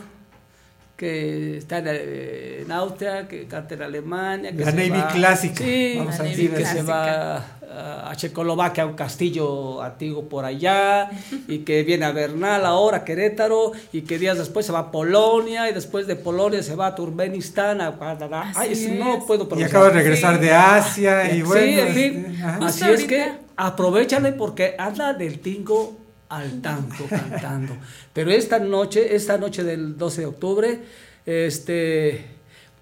[0.96, 4.52] que está en, eh, en Austria, que canta en Alemania.
[4.52, 8.16] Que La se Navy va- clásica, Sí, vamos a decir que se va a, a
[8.16, 11.10] Checoslovaquia, a un castillo antiguo por allá,
[11.48, 15.68] y que viene a Bernal ahora, Querétaro, y que días después se va a Polonia,
[15.68, 18.54] y después de Polonia se va a Turkmenistán, a Guadalajara.
[18.56, 19.70] Ay, no puedo Y pronunciar.
[19.72, 21.64] acaba de regresar de Asia y bueno.
[21.66, 22.38] Sí, en este, fin.
[22.44, 22.60] ajá.
[22.68, 25.98] Así es que aprovechale porque anda del tingo
[26.38, 27.76] al tango cantando.
[28.14, 30.80] Pero esta noche, esta noche del 12 de octubre,
[31.26, 32.26] este,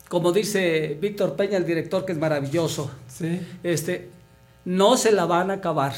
[0.09, 3.39] como dice Víctor Peña, el director, que es maravilloso, Sí.
[3.63, 4.09] este,
[4.63, 5.93] no se la van a acabar,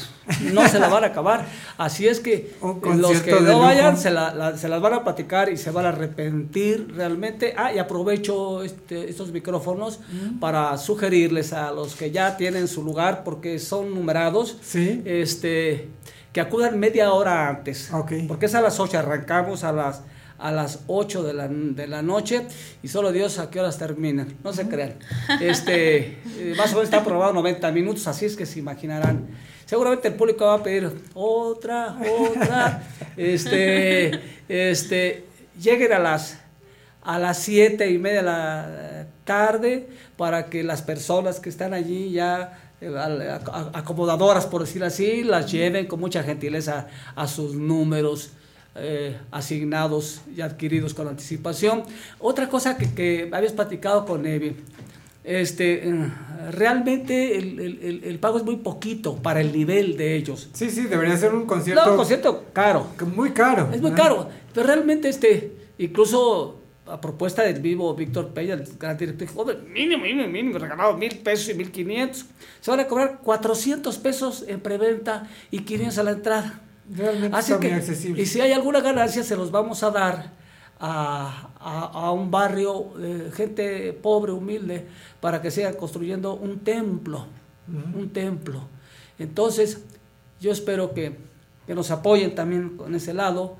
[0.54, 1.44] no se la van a acabar.
[1.76, 2.54] Así es que
[2.96, 5.84] los que no vayan se, la- la- se las van a platicar y se van
[5.84, 7.52] a arrepentir realmente.
[7.58, 10.00] Ah, y aprovecho este- estos micrófonos
[10.40, 14.56] para sugerirles a los que ya tienen su lugar, porque son numerados,
[15.04, 15.88] este,
[16.34, 17.90] que acudan media hora antes.
[18.28, 20.02] Porque es a las 8, arrancamos a las
[20.36, 22.42] a las 8 de la, de la noche
[22.82, 24.94] y solo Dios a qué horas terminan, no se crean.
[25.40, 25.96] Este,
[26.38, 29.28] eh, más o menos está aprobado 90 minutos, así es que se imaginarán.
[29.64, 32.82] Seguramente el público va a pedir otra, otra.
[33.16, 34.10] Este,
[34.48, 35.24] este,
[35.62, 36.40] lleguen a las
[37.04, 39.86] a las siete y media de la tarde
[40.16, 42.63] para que las personas que están allí ya
[43.72, 48.30] acomodadoras por decir así las lleven con mucha gentileza a sus números
[48.76, 51.84] eh, asignados y adquiridos con anticipación.
[52.18, 54.56] Otra cosa que, que habías platicado con Evi,
[55.22, 56.12] este, eh,
[56.50, 60.48] realmente el, el- el- el pago es muy poquito para el nivel de ellos.
[60.52, 61.84] Sí, sí, debería ser un concierto.
[61.84, 62.88] No, un concierto caro.
[63.14, 63.70] Muy caro.
[63.72, 63.96] Es muy ¿no?
[63.96, 64.28] caro.
[64.52, 69.56] Pero realmente, este, incluso a propuesta del vivo Víctor Peña, el gran director, dijo, "Hombre,
[69.58, 72.26] mínimo, mínimo, mínimo, regalado mil pesos y mil quinientos.
[72.60, 76.60] Se van a cobrar 400 pesos en preventa y 500 a la entrada.
[76.94, 78.20] Realmente Así está que, muy accesible.
[78.22, 80.32] y si hay alguna ganancia, se los vamos a dar
[80.78, 84.86] a, a- a un barrio, de gente pobre, humilde,
[85.20, 87.26] para que sigan construyendo un templo,
[87.94, 88.68] un templo.
[89.18, 89.82] Entonces,
[90.40, 91.16] yo espero que,
[91.66, 93.56] que nos apoyen también con ese lado,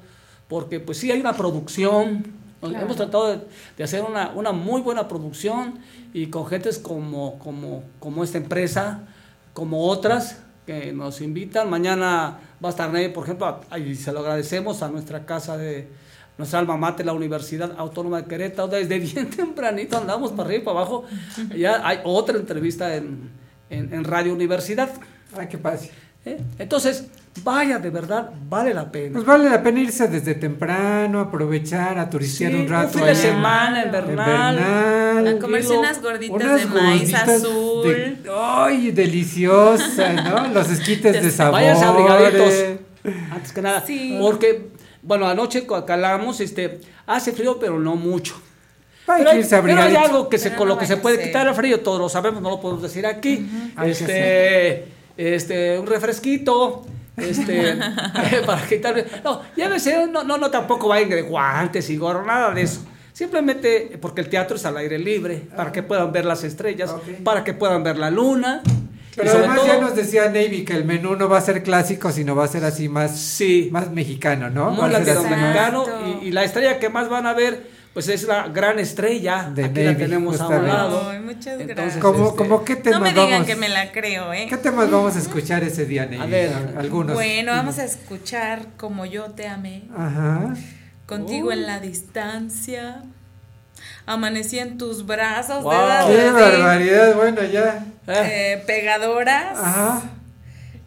[0.49, 2.27] porque pues sí hay una producción,
[2.71, 2.85] Claro.
[2.85, 3.41] hemos tratado de,
[3.77, 5.79] de hacer una, una muy buena producción
[6.13, 9.01] y con gentes como, como, como esta empresa,
[9.53, 11.69] como otras que nos invitan.
[11.69, 15.89] Mañana va a estar Ney, por ejemplo, y se lo agradecemos a nuestra casa de
[16.39, 18.69] nuestra alma mater, la Universidad Autónoma de Querétaro.
[18.69, 21.05] Desde bien tempranito andamos para arriba y para abajo.
[21.57, 23.31] Ya hay otra entrevista en,
[23.71, 24.91] en, en Radio Universidad.
[25.37, 25.89] Ay, qué pasa.
[26.59, 27.07] Entonces,
[27.43, 29.15] vaya, de verdad, vale la pena.
[29.15, 32.87] Pues vale la pena irse desde temprano, aprovechar, a turistear Sí, un rato.
[32.87, 34.57] un fin de allá semana en Bernal.
[34.57, 35.29] Bernal.
[35.29, 37.83] A comerse unas gorditas Unas de maíz azul.
[37.85, 40.13] de- ¡Ay, deliciosa!
[40.13, 40.49] ¿no?
[40.55, 41.55] Los esquites de sabor.
[41.61, 42.55] Váyanse abrigaditos.
[43.33, 43.85] Antes que nada.
[44.21, 44.69] Porque,
[45.03, 48.35] bueno, anoche calamos, este, hace frío, pero no mucho.
[49.07, 50.87] Hay Pero que hay, irse pero hay algo que se, Pero con no lo que
[50.87, 51.27] se puede ser.
[51.27, 53.47] quitar el frío, todos lo sabemos, no lo podemos decir aquí.
[53.85, 54.87] Este,
[55.19, 56.87] este, un refresquito,
[57.17, 57.77] este,
[58.47, 59.07] para quitarle.
[59.23, 62.81] No, llévese, no, no, no, tampoco vayan de guantes y gorro, nada de eso.
[63.13, 67.45] Simplemente porque el teatro es al aire libre, para que puedan ver las estrellas, para
[67.45, 68.61] que puedan ver la luna.
[69.15, 72.11] Pero además todo, ya nos decía Navy que el menú no va a ser clásico,
[72.11, 74.73] sino va a ser así más, más mexicano, ¿no?
[74.73, 75.85] muy latinoamericano
[76.21, 77.65] y, y la estrella que más van a ver
[77.95, 81.47] pues es la gran estrella De aquí la Navy, tenemos a un lado Ay, muchas
[81.61, 81.97] Entonces, gracias.
[82.03, 83.47] ¿Cómo, este, cómo qué temas No me digan vamos?
[83.47, 84.47] que me la creo, ¿eh?
[84.51, 86.19] ¿Qué temas vamos a escuchar ese día, Navy?
[86.21, 86.53] A ver.
[86.77, 87.15] algunos.
[87.15, 89.85] Bueno, vamos a escuchar Como yo te amé.
[89.97, 90.55] Ajá.
[91.07, 91.53] Contigo Oh.
[91.53, 93.03] en la distancia.
[94.07, 95.63] Amanecí en tus brazos.
[95.63, 95.73] Wow.
[95.73, 97.85] dedas Qué barbaridad, bueno, ya.
[98.07, 99.59] eh, pegadoras.
[99.59, 100.03] Ajá.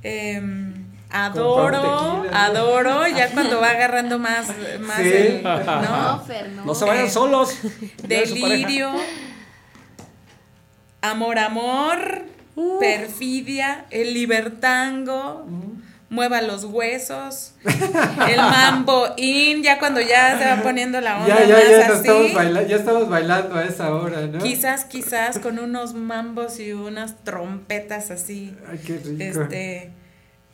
[0.04, 0.67] Con
[1.10, 4.48] adoro, adoro, ya cuando va agarrando más,
[4.82, 5.08] más Sí.
[5.14, 5.82] el- No,
[6.18, 6.24] ¿no?
[6.26, 6.66] Fer, no.
[6.66, 7.58] no se vayan solos.
[8.04, 8.92] Delirio,
[11.02, 12.26] amor, amor,
[12.80, 15.46] perfidia, el libertango,
[16.10, 17.54] mueva los huesos,
[18.30, 21.86] el mambo in, ya cuando ya se va poniendo la onda Ya, ya, más ya,
[21.88, 22.08] así.
[22.34, 24.40] estamos ya estamos bailando a esa hora, ¿no?
[24.40, 28.56] Quizás, quizás con unos mambos y unas trompetas así.
[28.70, 29.42] Ay, qué rico.
[29.44, 29.92] Este,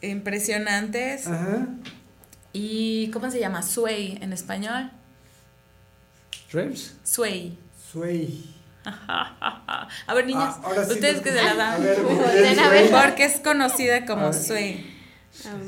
[0.09, 1.27] impresionantes.
[1.27, 1.67] Ajá.
[2.51, 3.61] ¿Y cómo se llama?
[3.63, 4.91] Sway en español.
[6.51, 6.95] Rems.
[7.03, 7.57] Sway.
[7.91, 8.55] Sway.
[8.85, 11.73] A ver, niñas, Ah, sí ustedes que se la dan.
[11.75, 12.91] A ver, a ver.
[12.91, 14.34] Porque es conocida como A ver.
[14.34, 14.93] Sway.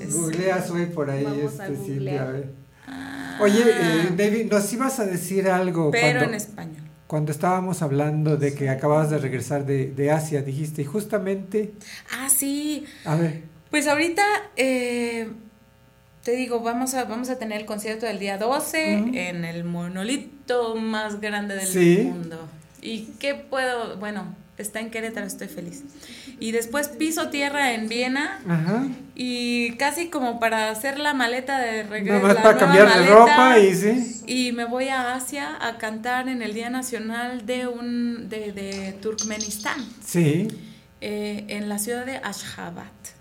[0.02, 2.49] Es- Googlea Sway por ahí, Vamos a este, Silvia, a ver.
[3.40, 6.84] Oye, eh, David, nos ibas a decir algo Pero cuando, en español.
[7.07, 11.74] cuando estábamos hablando de que acababas de regresar de, de Asia, dijiste, y justamente,
[12.14, 12.86] Ah, sí.
[13.06, 13.44] a ver,
[13.76, 14.23] Pues ahorita,
[14.56, 15.27] eh,
[16.23, 19.11] te digo, vamos a, vamos a tener el concierto del día 12 Ujú.
[19.18, 21.97] en el monolito más grande del Sí.
[22.06, 22.47] mundo.
[22.81, 23.97] ¿Y qué puedo?
[23.97, 25.84] Bueno, está en Querétaro, estoy feliz.
[26.39, 31.84] Y después piso tierra en Viena ajá, y casi como para hacer la maleta de
[31.84, 32.26] regreso.
[32.26, 34.22] más para cambiar de ropa y sí.
[34.26, 38.93] Y me voy a Asia a cantar en el Día Nacional de, un, de, de
[39.02, 40.47] Turkmenistán, Sí,
[41.02, 43.15] eh, en la ciudad de Ashgabat.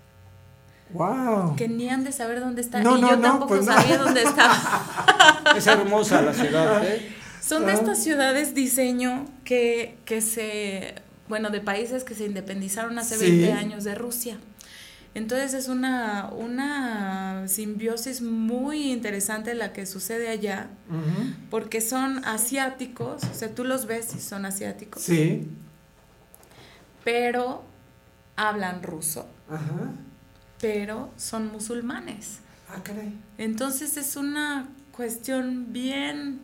[0.93, 1.55] Wow.
[1.55, 2.81] Que ni han de saber dónde está.
[2.81, 3.73] No, y no, yo no, tampoco pues no.
[3.73, 4.55] sabía dónde estaba.
[5.55, 7.15] Es hermosa la ciudad, ¿eh?
[7.41, 7.75] Son de Ah.
[7.75, 10.95] estas ciudades diseño que, que se,
[11.29, 13.25] bueno, de países que se independizaron hace Sí.
[13.29, 14.37] 20 años de Rusia.
[15.13, 20.67] Entonces es una, una simbiosis muy interesante la que sucede allá,
[21.49, 25.47] porque son asiáticos, o sea, tú los ves y son asiáticos, Sí,
[27.03, 27.63] pero
[28.35, 29.91] hablan ruso, ajá,
[30.61, 32.39] pero son musulmanes.
[32.69, 33.13] ah, caray.
[33.37, 36.39] Entonces es una cuestión bien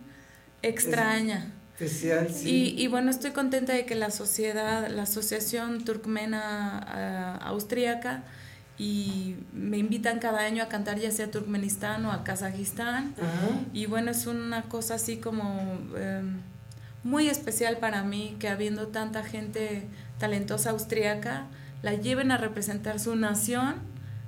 [0.62, 1.52] extraña.
[1.80, 2.76] Especial, sí.
[2.78, 8.24] Y, y bueno, estoy contenta de que la sociedad, la Asociación Turkmena ah, Austríaca,
[8.78, 13.14] y me invitan cada año a cantar ya sea a Turkmenistán o a Kazajistán.
[13.18, 13.50] Ajá.
[13.74, 15.60] Y bueno, es una cosa así como
[15.96, 16.24] eh,
[17.04, 21.46] muy especial para mí que habiendo tanta gente talentosa austríaca,
[21.84, 23.76] la lleven a representar su nación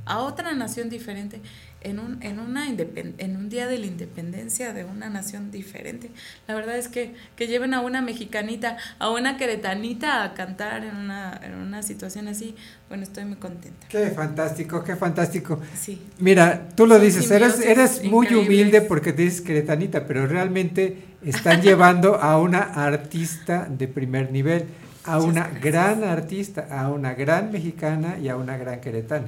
[0.06, 1.42] a otra nación diferente
[1.84, 6.12] en un, en, una en un día de la independencia de una nación diferente.
[6.48, 10.96] La verdad es que, que lleven a una mexicanita, a una queretanita a cantar en
[10.96, 12.56] una, en una situación así,
[12.88, 13.88] bueno, estoy muy contenta.
[13.90, 15.60] Qué fantástico, qué fantástico.
[15.78, 16.02] Sí.
[16.20, 18.48] Mira, tú lo Son dices, eres, eres muy increíbles.
[18.48, 24.66] humilde porque te dices queretanita, pero realmente están llevando a una artista de primer nivel,
[25.04, 29.28] a una gran artista, a una gran mexicana y a una gran queretana.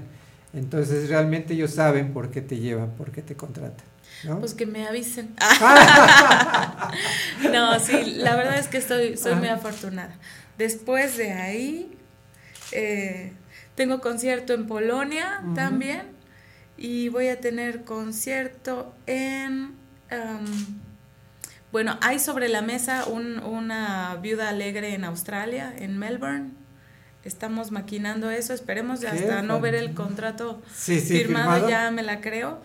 [0.56, 3.86] Entonces realmente ellos saben por qué te llevan, por qué te contratan.
[4.24, 4.40] ¿no?
[4.40, 5.36] Pues que me avisen.
[7.52, 9.56] no, sí, la verdad es que estoy, soy muy Ah.
[9.56, 10.16] afortunada.
[10.58, 11.92] Después de ahí,
[12.72, 13.34] eh,
[13.76, 16.04] tengo concierto en Polonia también
[16.78, 19.74] y voy a tener concierto en...
[20.10, 20.46] em,
[21.72, 26.52] bueno, hay sobre la mesa un- una viuda alegre en Australia, en Melbourne.
[27.26, 31.70] Estamos maquinando eso, esperemos ya hasta no ver el contrato Sí, sí, firmado, firmado.
[31.70, 32.62] ya me la creo.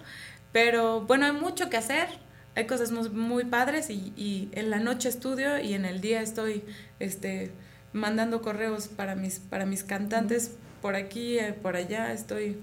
[0.53, 2.09] Pero bueno, hay mucho que hacer,
[2.55, 6.20] hay cosas muy, muy padres y, y en la noche estudio y en el día
[6.23, 6.62] estoy
[6.99, 7.51] este,
[7.93, 12.12] mandando correos para mis, para mis cantantes por aquí, eh, por allá.
[12.12, 12.59] Estoy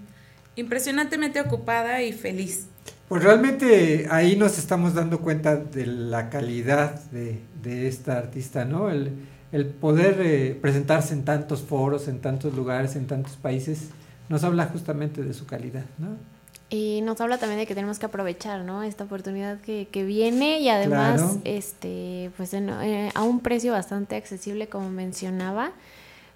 [0.56, 2.68] impresionantemente ocupada y feliz.
[3.08, 8.90] Pues realmente ahí nos estamos dando cuenta de la calidad de, de esta artista, ¿no?
[8.90, 9.12] El,
[9.52, 13.90] el poder eh, presentarse en tantos foros, en tantos lugares, en tantos países,
[14.30, 16.10] nos habla justamente de su calidad, ¿no?
[16.70, 18.84] Y nos habla también de que tenemos que aprovechar, ¿no?
[18.84, 21.42] Esta oportunidad que, que viene y además, Claro.
[21.46, 25.72] este, pues en- eh, a un precio bastante accesible, como mencionaba.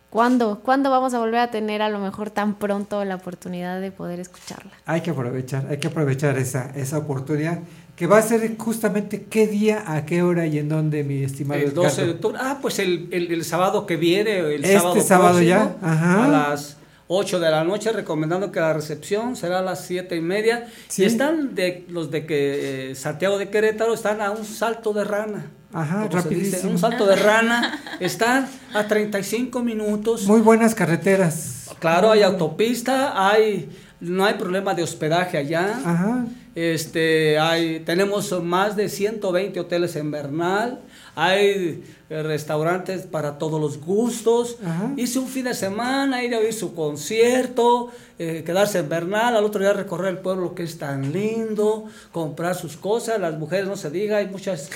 [0.10, 0.60] ¿Cuándo?
[0.60, 4.20] ¿Cuándo vamos a volver a tener a lo mejor tan pronto la oportunidad de poder
[4.20, 4.72] escucharla?
[4.86, 7.60] Hay que aprovechar, hay que aprovechar esa, esa oportunidad,
[8.02, 11.62] que va a ser justamente qué día, a qué hora y en dónde, mi estimado
[11.62, 12.40] El 12 de octubre.
[12.42, 16.26] Ah, pues el, el- el sábado que viene, el Este sábado, sábado próximo, ya, ajá.
[16.26, 20.20] a las 8 de la noche, recomendando que la recepción será a las 7 y
[20.22, 20.66] media.
[20.88, 21.04] Sí.
[21.04, 25.04] Y están de los de que eh, Santiago de Querétaro están a un salto de
[25.04, 25.52] rana.
[25.72, 26.72] Ajá, como se dice, rapidísimo.
[26.72, 27.80] un salto de rana.
[28.00, 30.26] Están a 35 minutos.
[30.26, 31.70] Muy buenas carreteras.
[31.80, 33.70] Claro, hay autopista, hay
[34.00, 35.80] no hay problema de hospedaje allá.
[35.86, 36.26] Ajá.
[36.54, 40.82] Este, hay tenemos más de 120 hoteles en Bernal,
[41.16, 44.58] hay eh, restaurantes para todos los gustos.
[44.66, 44.92] Ajá.
[44.98, 49.46] Hice un fin de semana, ir a oír su concierto, eh, quedarse en Bernal, al
[49.46, 53.78] otro día recorrer el pueblo que es tan lindo, comprar sus cosas, las mujeres no
[53.78, 54.70] se diga, hay muchas.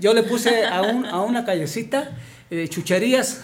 [0.00, 2.16] Yo le puse a, un, a una callecita
[2.50, 3.42] eh, chucherías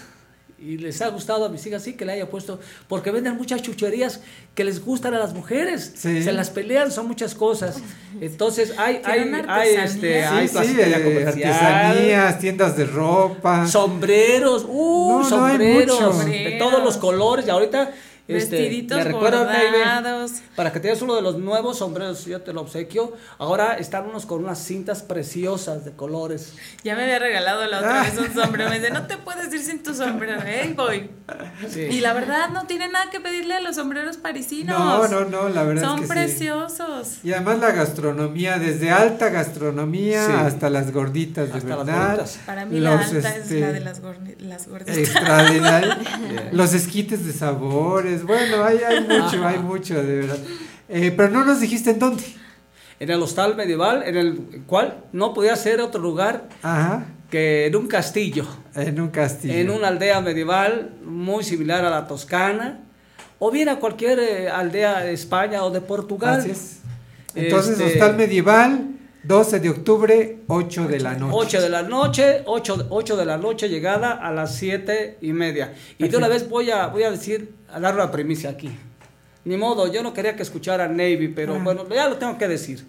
[0.58, 2.58] y les ha gustado a mis hijas, sí, que le haya puesto,
[2.88, 4.20] porque venden muchas chucherías
[4.54, 6.22] que les gustan a las mujeres, Sí.
[6.22, 7.76] se las pelean, son muchas cosas.
[8.20, 13.66] Entonces hay, hay, hay, este, hay Sí, eh, artesanías, tiendas de ropa.
[13.66, 17.92] sombreros, uh, No, no, hay sombreros de todos los colores, y ahorita
[18.34, 20.32] Vestiditos me recuerda Navy, bordados.
[20.56, 23.12] para que tengas uno de los nuevos sombreros, yo te lo obsequio.
[23.38, 26.54] Ahora están unos con unas cintas preciosas de colores.
[26.82, 28.70] Ya me había regalado la otra vez un sombrero.
[28.70, 30.72] Me dice, no te puedes ir sin tu sombrero, ¿eh?
[30.76, 31.10] Voy.
[31.68, 31.82] Sí.
[31.82, 34.78] Y la verdad, no tiene nada que pedirle a los sombreros parisinos.
[34.78, 36.12] No, no, no, la verdad Son es que sí.
[36.12, 37.18] preciosos.
[37.24, 40.32] Y además la gastronomía, desde alta gastronomía Sí.
[40.32, 42.06] hasta las gorditas de Hasta las verdad.
[42.16, 42.38] gorditas.
[42.46, 44.00] Para mí los, la alta es este, la de las,
[44.40, 44.96] las gorditas.
[44.96, 45.94] extraordinario.
[46.52, 48.15] Los esquites de sabores.
[48.24, 50.38] Bueno, hay, hay mucho, hay mucho, de verdad.
[50.88, 52.22] Eh, pero no nos dijiste en dónde.
[52.98, 57.04] En el hostal medieval, en el cual no podía ser otro lugar Ajá.
[57.30, 58.46] que en un castillo.
[58.74, 59.54] En un castillo.
[59.54, 62.80] en una aldea medieval muy similar a la Toscana,
[63.38, 66.40] o bien a cualquier eh, aldea de España o de Portugal.
[66.40, 66.78] Así es.
[67.34, 68.95] Entonces, Este, hostal medieval,
[69.26, 71.34] 12 de octubre, 8 de la noche.
[71.36, 75.74] 8 de la noche, 8, de la noche, llegada a las 7 y media.
[75.98, 78.70] Y de una vez voy a, voy a decir, a dar una primicia aquí.
[79.44, 81.60] Ni modo, yo no quería que escuchara Navy, pero Ah.
[81.62, 82.84] bueno, ya lo tengo que decir.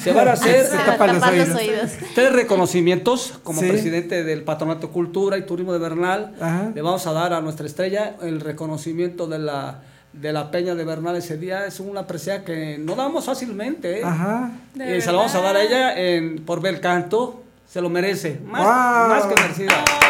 [0.00, 1.58] Se van a hacer Se tapan los tapar los oídos.
[1.60, 1.90] oídos.
[2.14, 3.68] tres reconocimientos como Sí.
[3.68, 6.34] presidente del Patronato Cultura y Turismo de Bernal.
[6.40, 6.72] Ajá.
[6.74, 9.82] Le vamos a dar a nuestra estrella el reconocimiento de la,
[10.12, 11.66] de la Peña de Bernal ese día.
[11.66, 14.00] Es una presea que no damos fácilmente.
[14.00, 14.04] ¿eh?
[14.04, 14.50] Ajá.
[14.80, 17.42] Eh, se la vamos a dar a ella en, por bel canto.
[17.66, 18.40] Se lo merece.
[18.44, 19.08] Más, Wow.
[19.08, 19.84] más que merecida.
[19.84, 20.00] Muchas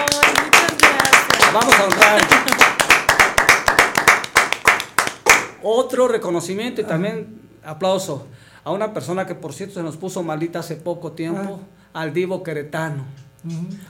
[0.79, 1.53] gracias.
[1.53, 2.21] Vamos a honrar.
[5.63, 8.27] Otro reconocimiento y también aplauso
[8.65, 11.61] a una persona que por cierto se nos puso malita hace poco tiempo,
[11.93, 13.05] al divo queretano,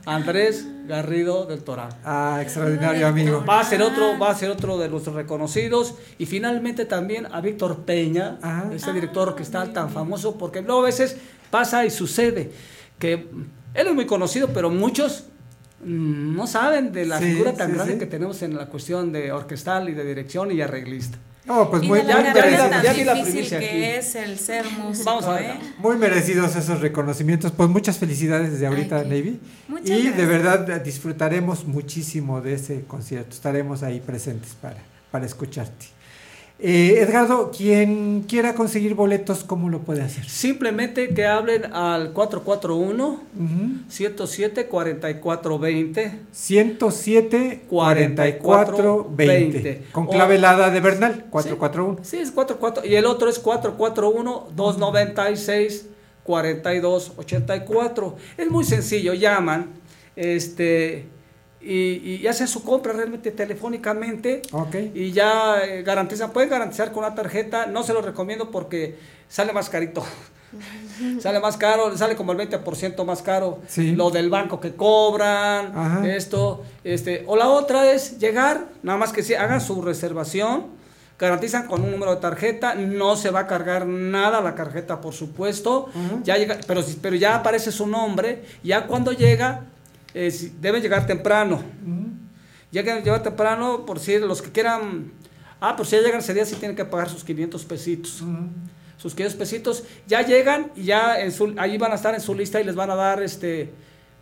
[0.05, 1.89] Andrés Garrido del Toral.
[2.05, 3.45] Ah, extraordinario amigo.
[3.49, 7.41] Va a ser otro, va a ser otro de nuestros reconocidos y finalmente también a
[7.41, 8.71] Víctor Peña, Ajá.
[8.75, 11.17] este director que está tan famoso porque luego a veces
[11.51, 12.53] pasa y sucede
[12.99, 13.29] que
[13.75, 15.25] él es muy conocido, pero muchos
[15.85, 17.99] mm, no saben de la Sí, figura tan sí, grande sí.
[17.99, 21.19] que tenemos en la cuestión de orquestal y de dirección y arreglista.
[21.49, 22.69] No, pues y muy, muy, merecido.
[22.69, 23.83] tan Ya vi la primicia que aquí.
[23.85, 25.51] es el ser músico, Vamos a ver.
[25.51, 25.59] ¿eh?
[25.79, 27.51] muy merecidos esos reconocimientos.
[27.53, 29.41] Pues muchas felicidades desde ahorita, Navy.
[29.67, 33.35] Muchas Y de verdad disfrutaremos muchísimo de ese concierto.
[33.35, 34.77] Estaremos ahí presentes para,
[35.11, 35.98] para escucharte.
[36.61, 40.29] Eh, Edgardo, quien quiera conseguir boletos, ¿cómo lo puede hacer?
[40.29, 43.21] Simplemente que hablen al 441 Ujú.
[43.89, 52.85] 107 4420 107 44 20 con O- clave helada de Bernal 441 Sí, es 44
[52.85, 55.87] y el otro es 441 296
[56.25, 58.17] 4284.
[58.37, 59.71] Es muy sencillo, llaman
[60.17, 61.07] este
[61.61, 64.77] y, y hacen su compra realmente telefónicamente Ok.
[64.95, 68.97] y ya eh, garantizan, pueden garantizar con una tarjeta, no se lo recomiendo porque
[69.29, 70.05] sale más carito.
[71.21, 73.93] sale más caro, sale como el 20% más caro Sí.
[73.95, 76.09] lo del banco que cobran, Ajá.
[76.09, 80.67] esto, este, o la otra es llegar, nada más que si hagan su reservación,
[81.19, 85.13] garantizan con un número de tarjeta, no se va a cargar nada la tarjeta, por
[85.13, 86.21] supuesto, Ajá.
[86.25, 89.65] ya llega, pero, pero ya aparece su nombre, ya cuando llega,
[90.15, 91.63] eh, deben llegar temprano.
[92.71, 95.13] Llegan, llegan temprano, por si los que quieran,
[95.61, 98.23] ah, pues si ya llegan ese día, sí tienen que pagar sus 500 pesitos.
[98.99, 102.35] Sus 500 pesitos, ya llegan y ya en su, ahí van a estar en su
[102.35, 103.71] lista y les van a dar este,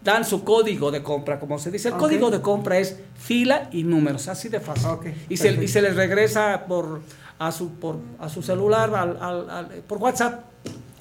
[0.05, 1.89] dan su código de compra, como se dice.
[1.89, 4.87] El código de compra es fila y números, así de fácil.
[5.31, 7.01] Y, se, y se les regresa por
[7.39, 10.45] a su, por, a su celular, al, al- al- por WhatsApp.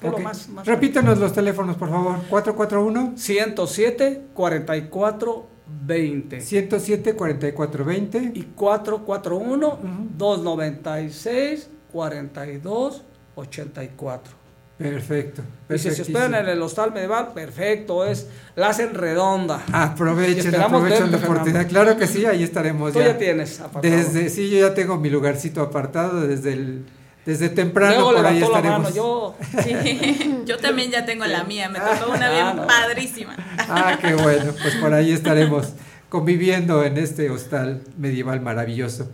[0.00, 0.22] Que es lo Ok.
[0.24, 2.16] más- más repítanos los teléfonos por favor.
[2.28, 5.46] 441 107 44
[5.86, 9.78] 20 107 44 20 y 441
[10.16, 13.02] 296 42
[13.34, 14.32] 84.
[14.78, 19.62] perfecto Y si se esperan en el hostal medieval, perfecto, es la hacen redonda.
[19.72, 21.66] Aprovechen aprovechen la oportunidad.
[21.66, 23.94] Claro que sí ahí estaremos Tú ya, ya tienes apartado.
[23.94, 26.84] desde sí yo ya tengo mi lugarcito apartado desde el
[27.26, 31.68] desde temprano Luego por ahí estaremos mano, yo Sí, yo también ya tengo la mía,
[31.68, 32.66] me tocó una Ah, bien no.
[32.66, 33.36] padrísima.
[33.58, 35.74] Ah, qué bueno, pues por ahí estaremos
[36.08, 39.10] conviviendo en este hostal medieval maravilloso.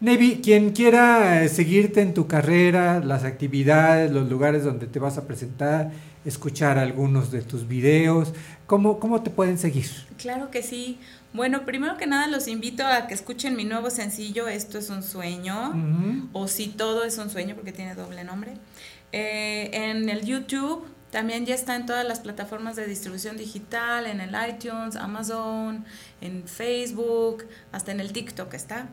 [0.00, 5.16] Nevi, quien quiera eh, seguirte en tu carrera, las actividades, los lugares donde te vas
[5.16, 5.92] a presentar,
[6.26, 8.34] escuchar algunos de tus videos,
[8.66, 9.86] ¿cómo, cómo te pueden seguir?
[10.18, 10.98] Claro que sí.
[11.32, 15.02] Bueno, primero que nada los invito a que escuchen mi nuevo sencillo, Esto es un
[15.02, 18.54] sueño, o Si todo es un sueño, porque tiene doble nombre.
[19.12, 24.20] Eh, en el YouTube también ya está en todas las plataformas de distribución digital, en
[24.20, 25.84] el iTunes, Amazon,
[26.20, 28.88] en Facebook, hasta en el TikTok está.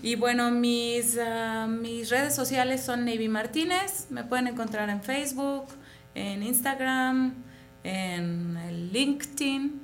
[0.00, 5.66] Y bueno, mis, ah, mis redes sociales son Navy Martínez, me pueden encontrar en Facebook,
[6.14, 7.34] en Instagram,
[7.84, 9.80] en el LinkedIn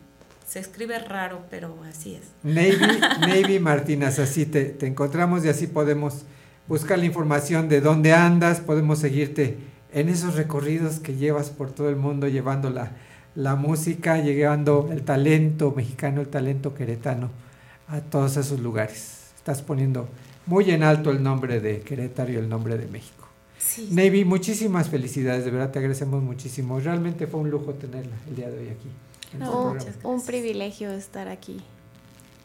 [0.51, 2.23] Se escribe raro, pero así es.
[2.43, 6.23] Navy, Navy Martínez, así te, te encontramos y así podemos
[6.67, 9.55] buscar la información de dónde andas, podemos seguirte
[9.93, 12.91] en esos recorridos que llevas por todo el mundo llevando la,
[13.33, 17.29] la música, llevando el talento mexicano, el talento queretano
[17.87, 19.31] a todos esos lugares.
[19.37, 20.09] Estás poniendo
[20.47, 23.25] muy en alto el nombre de Querétaro y el nombre de México.
[23.57, 23.87] Sí.
[23.93, 26.77] Navy, muchísimas felicidades, de verdad te agradecemos muchísimo.
[26.81, 28.89] Realmente fue un lujo tenerla el día de hoy aquí.
[29.33, 31.61] Este Un, privilegio estar aquí.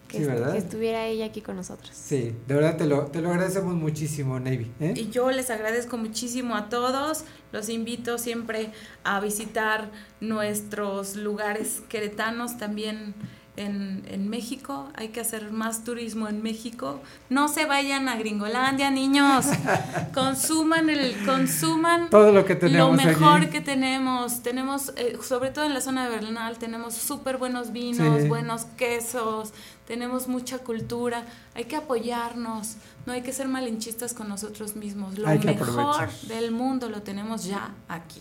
[0.08, 0.52] Que, Sí, est- ¿verdad?
[0.52, 1.90] que estuviera ella aquí con nosotros.
[1.92, 4.70] Sí, de verdad te lo, te lo agradecemos muchísimo, Navy.
[4.78, 4.94] ¿eh?
[4.96, 7.24] Y yo les agradezco muchísimo a todos.
[7.50, 8.70] Los invito siempre
[9.02, 9.90] a visitar
[10.20, 13.14] nuestros lugares queretanos también
[13.56, 14.88] en, en México.
[14.94, 17.00] Hay que hacer más turismo en México.
[17.30, 19.46] No se vayan a Gringolandia, niños.
[20.14, 23.46] consuman el, consuman Todo lo que tenemos lo mejor allí.
[23.50, 24.42] que tenemos.
[24.42, 28.28] Tenemos, eh, sobre todo en la zona de Bernal, tenemos súper buenos vinos, Sí.
[28.28, 29.52] buenos quesos,
[29.86, 31.24] tenemos mucha cultura.
[31.54, 32.76] Hay que apoyarnos,
[33.06, 35.18] no hay que ser malinchistas con nosotros mismos.
[35.18, 38.20] Lo Hay mejor del mundo lo tenemos ya aquí.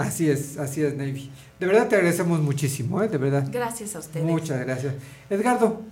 [0.00, 1.30] Así es, así es, Navy.
[1.58, 3.08] De verdad te agradecemos muchísimo, ¿eh?
[3.08, 3.46] de verdad.
[3.50, 4.26] Gracias a ustedes.
[4.26, 4.94] Muchas gracias.
[5.28, 5.82] Edgardo,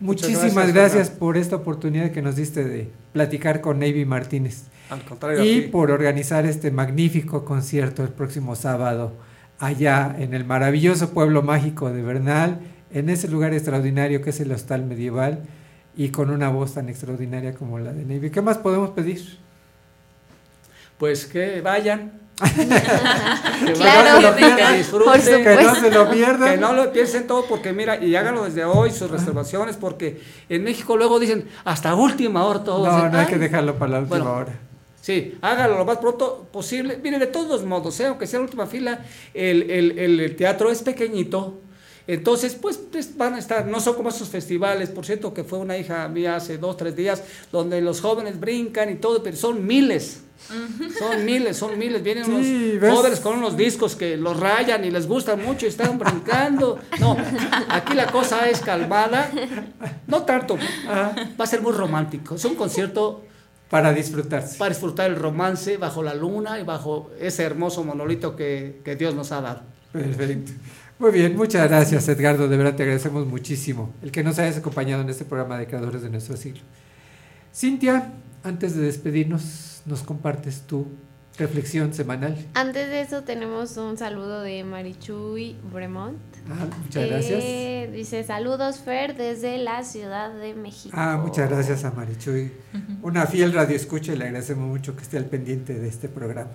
[0.00, 4.64] Muchas muchísimas gracias, por esta oportunidad que nos diste de platicar con Navy Martínez.
[4.90, 9.12] Al contrario, Y por organizar este magnífico concierto el próximo sábado
[9.58, 12.60] allá en el maravilloso pueblo mágico de Bernal,
[12.92, 15.44] en ese lugar extraordinario que es el Hostal Medieval
[15.96, 18.30] y con una voz tan extraordinaria como la de Navy.
[18.30, 19.38] ¿Qué más podemos pedir?
[20.98, 22.23] Pues que vayan.
[22.36, 25.36] Que Claro, vayan, que por disfruten, supuesto.
[25.42, 26.50] Que no se lo pierdan.
[26.50, 30.64] Que no lo piensen todo porque mira, y háganlo desde hoy sus reservaciones porque en
[30.64, 32.84] México luego dicen hasta última hora todo.
[32.86, 33.32] No, Dicen, no hay "Ay".
[33.32, 34.52] que dejarlo para la última Bueno, hora.
[35.00, 36.98] Sí, hágalo lo más pronto posible.
[37.02, 38.06] Mire, de todos modos, ¿eh?
[38.06, 39.00] aunque sea la última fila,
[39.34, 41.60] el, el- el- el teatro es pequeñito.
[42.06, 45.58] Entonces, pues, pues, van a estar, no son como esos festivales, por cierto, que fue
[45.58, 49.66] una hija mía hace dos, tres días, donde los jóvenes brincan y todo, pero son
[49.66, 50.20] miles.
[50.98, 52.02] Son miles, son miles.
[52.02, 55.70] Vienen Sí, unos jóvenes con unos discos que los rayan y les gusta mucho y
[55.70, 56.78] están brincando.
[57.00, 57.16] No,
[57.70, 59.30] aquí la cosa es calmada.
[60.06, 60.58] No tanto.
[60.86, 62.34] Va a ser muy romántico.
[62.34, 63.22] Es un concierto
[63.70, 64.58] Para disfrutarse.
[64.58, 69.14] para disfrutar el romance bajo la luna y bajo ese hermoso monolito que, que Dios
[69.14, 69.62] nos ha dado.
[69.92, 70.52] Perfecto.
[71.04, 75.02] Muy bien, muchas gracias Edgardo, de verdad te agradecemos muchísimo el que nos hayas acompañado
[75.02, 76.62] en este programa de Creadores de nuestro siglo.
[77.54, 78.10] Cintia,
[78.42, 80.86] antes de despedirnos, nos compartes tu
[81.36, 82.38] reflexión semanal.
[82.54, 86.16] Antes de eso tenemos un saludo de Marichuy Bremont.
[86.48, 87.44] Ah, muchas gracias.
[87.44, 90.96] Eh, dice saludos Fer desde la Ciudad de México.
[90.98, 92.50] Ah, muchas gracias a Marichuy,
[93.02, 96.52] una fiel radio escucha y le agradecemos mucho que esté al pendiente de este programa.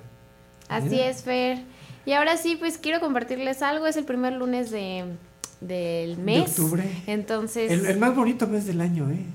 [0.70, 1.60] Así es, Fer.
[2.06, 3.86] Y ahora sí, pues quiero compartirles algo.
[3.88, 5.06] Es el primer lunes de,
[5.62, 6.50] del mes.
[6.50, 6.90] octubre.
[7.08, 9.26] Entonces, El, el más bonito mes del año, ¿eh?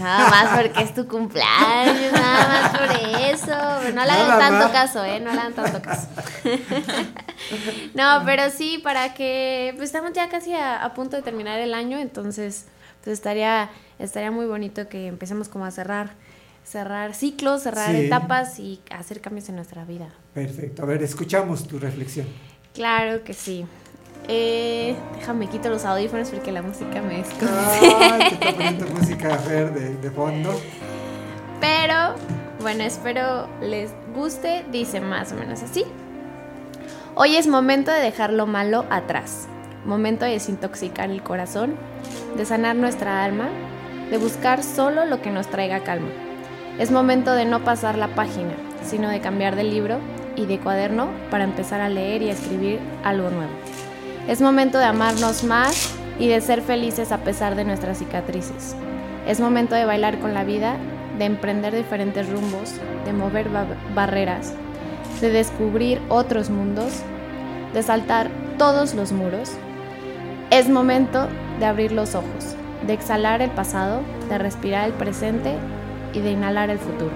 [0.00, 3.80] nada más porque es tu cumpleaños, nada más por eso.
[3.82, 4.72] Pero no le hagan tanto más.
[4.72, 5.20] caso, ¿eh?
[5.20, 6.08] No le hagan tanto caso.
[7.94, 11.74] no, pero sí, para que, pues estamos ya casi a, a punto de terminar el
[11.74, 12.66] año, entonces,
[13.04, 16.10] pues estaría, estaría muy bonito que empecemos como a cerrar,
[16.64, 18.06] cerrar ciclos, cerrar Sí.
[18.06, 20.08] etapas y hacer cambios en nuestra vida.
[20.38, 20.82] Perfecto.
[20.82, 22.26] A ver, escuchamos tu reflexión.
[22.72, 23.66] Claro que sí.
[24.28, 29.72] Eh, déjame quito los audífonos porque la música me Ay, te está poniendo música Fer
[29.72, 30.54] de, de fondo.
[31.60, 32.14] Pero,
[32.60, 34.64] bueno, espero les guste.
[34.70, 35.84] Dice más o menos así.
[37.16, 39.48] Hoy es momento de dejar lo malo atrás.
[39.84, 41.74] Momento de desintoxicar el corazón,
[42.36, 43.48] de sanar nuestra alma,
[44.08, 46.10] de buscar solo lo que nos traiga calma.
[46.78, 48.54] Es momento de no pasar la página,
[48.84, 49.98] sino de cambiar de libro
[50.38, 53.50] y de cuaderno para empezar a leer y a escribir algo nuevo.
[54.28, 58.76] Es momento de amarnos más y de ser felices a pesar de nuestras cicatrices.
[59.26, 60.76] Es momento de bailar con la vida,
[61.18, 62.74] de emprender diferentes rumbos,
[63.04, 64.54] de mover ba- barreras,
[65.20, 67.02] de descubrir otros mundos,
[67.74, 69.52] de saltar todos los muros.
[70.50, 71.26] Es momento
[71.58, 72.54] de abrir los ojos,
[72.86, 75.54] de exhalar el pasado, de respirar el presente
[76.14, 77.10] y de inhalar el futuro.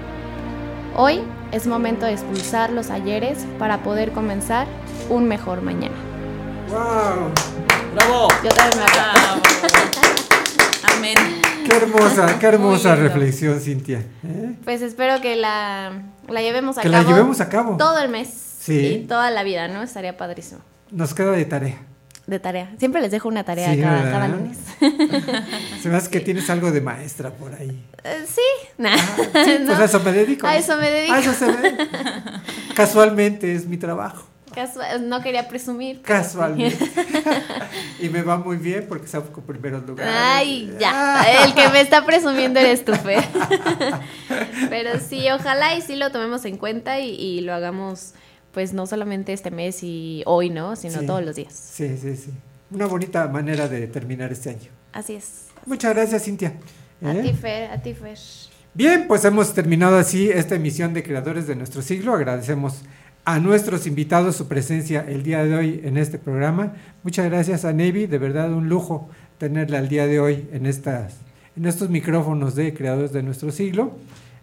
[0.95, 1.21] Hoy
[1.51, 4.67] es momento de expulsar los ayeres para poder comenzar
[5.09, 5.95] un mejor mañana.
[6.69, 7.31] ¡Wow!
[7.95, 8.27] ¡Bravo!
[8.43, 9.41] Yo también me aplaudo.
[10.95, 11.15] Amén.
[11.67, 13.99] Qué hermosa, qué hermosa reflexión, Cintia.
[14.23, 14.55] ¿eh?
[14.63, 17.09] Pues espero que la, la llevemos a Que la cabo.
[17.09, 17.77] llevemos a cabo.
[17.77, 18.27] Todo el mes.
[18.59, 18.79] Sí.
[19.03, 19.81] Y toda la vida, ¿no?
[19.81, 20.61] Estaría padrísimo.
[20.91, 21.77] Nos queda de tarea.
[22.25, 22.71] De tarea.
[22.79, 24.57] Siempre les dejo una tarea Sí, cada, cada lunes.
[25.81, 27.83] Se me hace que tienes algo de maestra por ahí.
[28.03, 28.41] Eh, sí.
[29.45, 29.65] Sí, No.
[29.67, 30.47] pues a eso me dedico.
[30.47, 31.13] A eso me dedico.
[31.13, 31.75] A eso se ve.
[32.75, 34.25] Casualmente es mi trabajo.
[34.55, 35.97] Casual- no quería presumir.
[35.97, 36.01] sí.
[36.03, 36.77] Casualmente.
[37.99, 40.13] y me va muy bien porque saco primeros lugares.
[40.15, 41.25] Ay, ya.
[41.43, 43.23] El que me está presumiendo eres tú, Fer.
[44.69, 48.13] Pero sí, ojalá y sí lo tomemos en cuenta y, y lo hagamos,
[48.53, 50.75] pues no solamente este mes y hoy, ¿no?
[50.75, 51.05] Sino Sí.
[51.05, 51.53] todos los días.
[51.53, 52.31] Sí, sí, sí.
[52.71, 54.69] Una bonita manera de terminar este año.
[54.93, 55.47] Así es.
[55.65, 56.53] Muchas gracias, Cintia.
[57.03, 57.21] A ¿Eh?
[57.23, 58.17] ti, Fer, a ti, Fer.
[58.73, 62.13] Bien, pues hemos terminado así esta emisión de Creadores de nuestro siglo.
[62.13, 62.81] Agradecemos
[63.25, 66.73] a nuestros invitados su presencia el día de hoy en este programa.
[67.03, 71.13] Muchas gracias a Navy, de verdad un lujo tenerla el día de hoy en, estas,
[71.55, 73.93] en estos micrófonos de Creadores de nuestro siglo,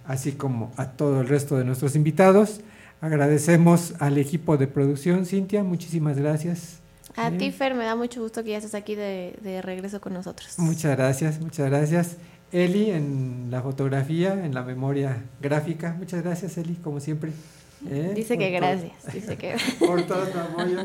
[0.06, 2.60] así como a todo el resto de nuestros invitados.
[3.00, 6.80] Agradecemos al equipo de producción, Cintia, muchísimas gracias.
[7.16, 7.32] A ¿Eh?
[7.38, 10.58] ti, Fer, me da mucho gusto que ya estés aquí de, de regreso con nosotros.
[10.58, 12.16] Muchas gracias, muchas gracias.
[12.52, 15.94] Eli en la fotografía, en la memoria gráfica.
[15.98, 17.30] Muchas gracias, Eli, como siempre.
[17.88, 18.12] ¿eh?
[18.14, 19.14] Dice Por que todo- gracias.
[19.14, 20.78] Dice que Por todo tu apoyo.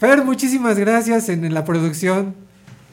[0.00, 2.34] Fer, muchísimas gracias en, en la producción.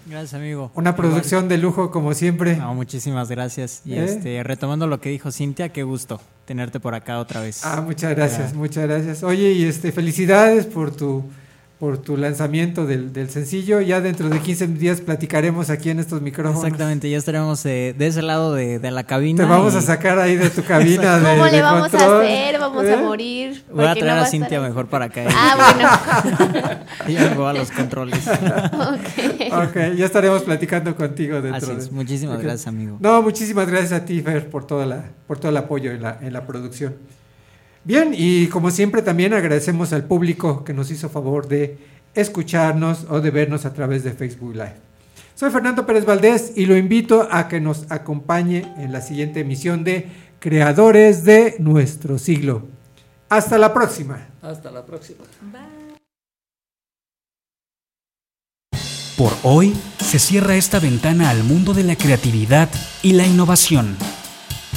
[0.05, 0.71] Gracias, amigo.
[0.75, 2.55] Una producción de lujo, como siempre.
[2.57, 3.81] No, muchísimas gracias.
[3.85, 4.05] Y ¿Eh?
[4.05, 7.63] este, retomando lo que dijo Cintia, qué gusto tenerte por acá otra vez.
[7.63, 9.23] Ah, muchas gracias, muchas gracias.
[9.23, 11.23] Oye, y este, felicidades por tu
[11.81, 13.81] por tu lanzamiento del, del sencillo.
[13.81, 16.63] Ya dentro de 15 días platicaremos aquí en estos micrófonos.
[16.63, 19.43] Exactamente, ya estaremos eh, de ese lado de, de la cabina.
[19.45, 22.21] Te vamos y- a sacar ahí de tu cabina de ¿Cómo le de vamos control,
[22.23, 22.59] a hacer?
[22.59, 22.93] Vamos ¿eh?
[22.93, 23.63] a morir.
[23.73, 25.23] Voy a traer no a Cintia mejor para acá.
[25.35, 27.09] Ah, bueno.
[27.11, 28.23] y vengo a los controles.
[29.51, 32.97] Ok, ya estaremos platicando contigo dentro Así es, de- muchísimas gracias, amigo.
[32.99, 36.19] No, muchísimas gracias a ti, Fer, por, toda la, por todo el apoyo en la,
[36.21, 36.93] en la producción.
[37.83, 41.77] Bien, y como siempre también agradecemos al público que nos hizo favor de
[42.13, 44.75] escucharnos o de vernos a través de Facebook Live.
[45.33, 49.83] Soy Fernando Pérez Valdés y lo invito a que nos acompañe en la siguiente emisión
[49.83, 50.07] de
[50.39, 52.67] Creadores de nuestro siglo.
[53.29, 54.27] Hasta la próxima.
[54.41, 55.23] Hasta la próxima.
[59.17, 62.69] Por hoy se cierra esta ventana al mundo de la creatividad
[63.03, 63.95] y la innovación.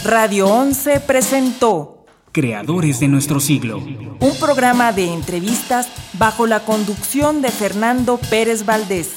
[0.04, 1.93] Radio 11 presentó
[2.34, 3.78] Creadores de nuestro siglo.
[3.78, 9.10] un programa de entrevistas bajo la conducción de Fernando Pérez Valdés.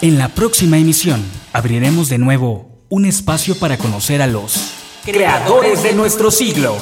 [0.00, 1.22] En la próxima emisión
[1.52, 4.72] abriremos de nuevo un espacio para conocer a los
[5.04, 6.78] creadores de nuestro siglo.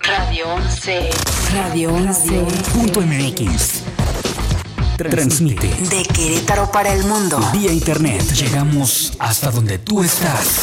[0.00, 1.10] Radio 11.
[1.52, 2.46] Radio 11.
[2.72, 3.82] Punto MX.
[4.96, 7.38] Transmite De Querétaro para el mundo.
[7.52, 8.22] vía internet.
[8.32, 10.62] Llegamos hasta donde tú estás.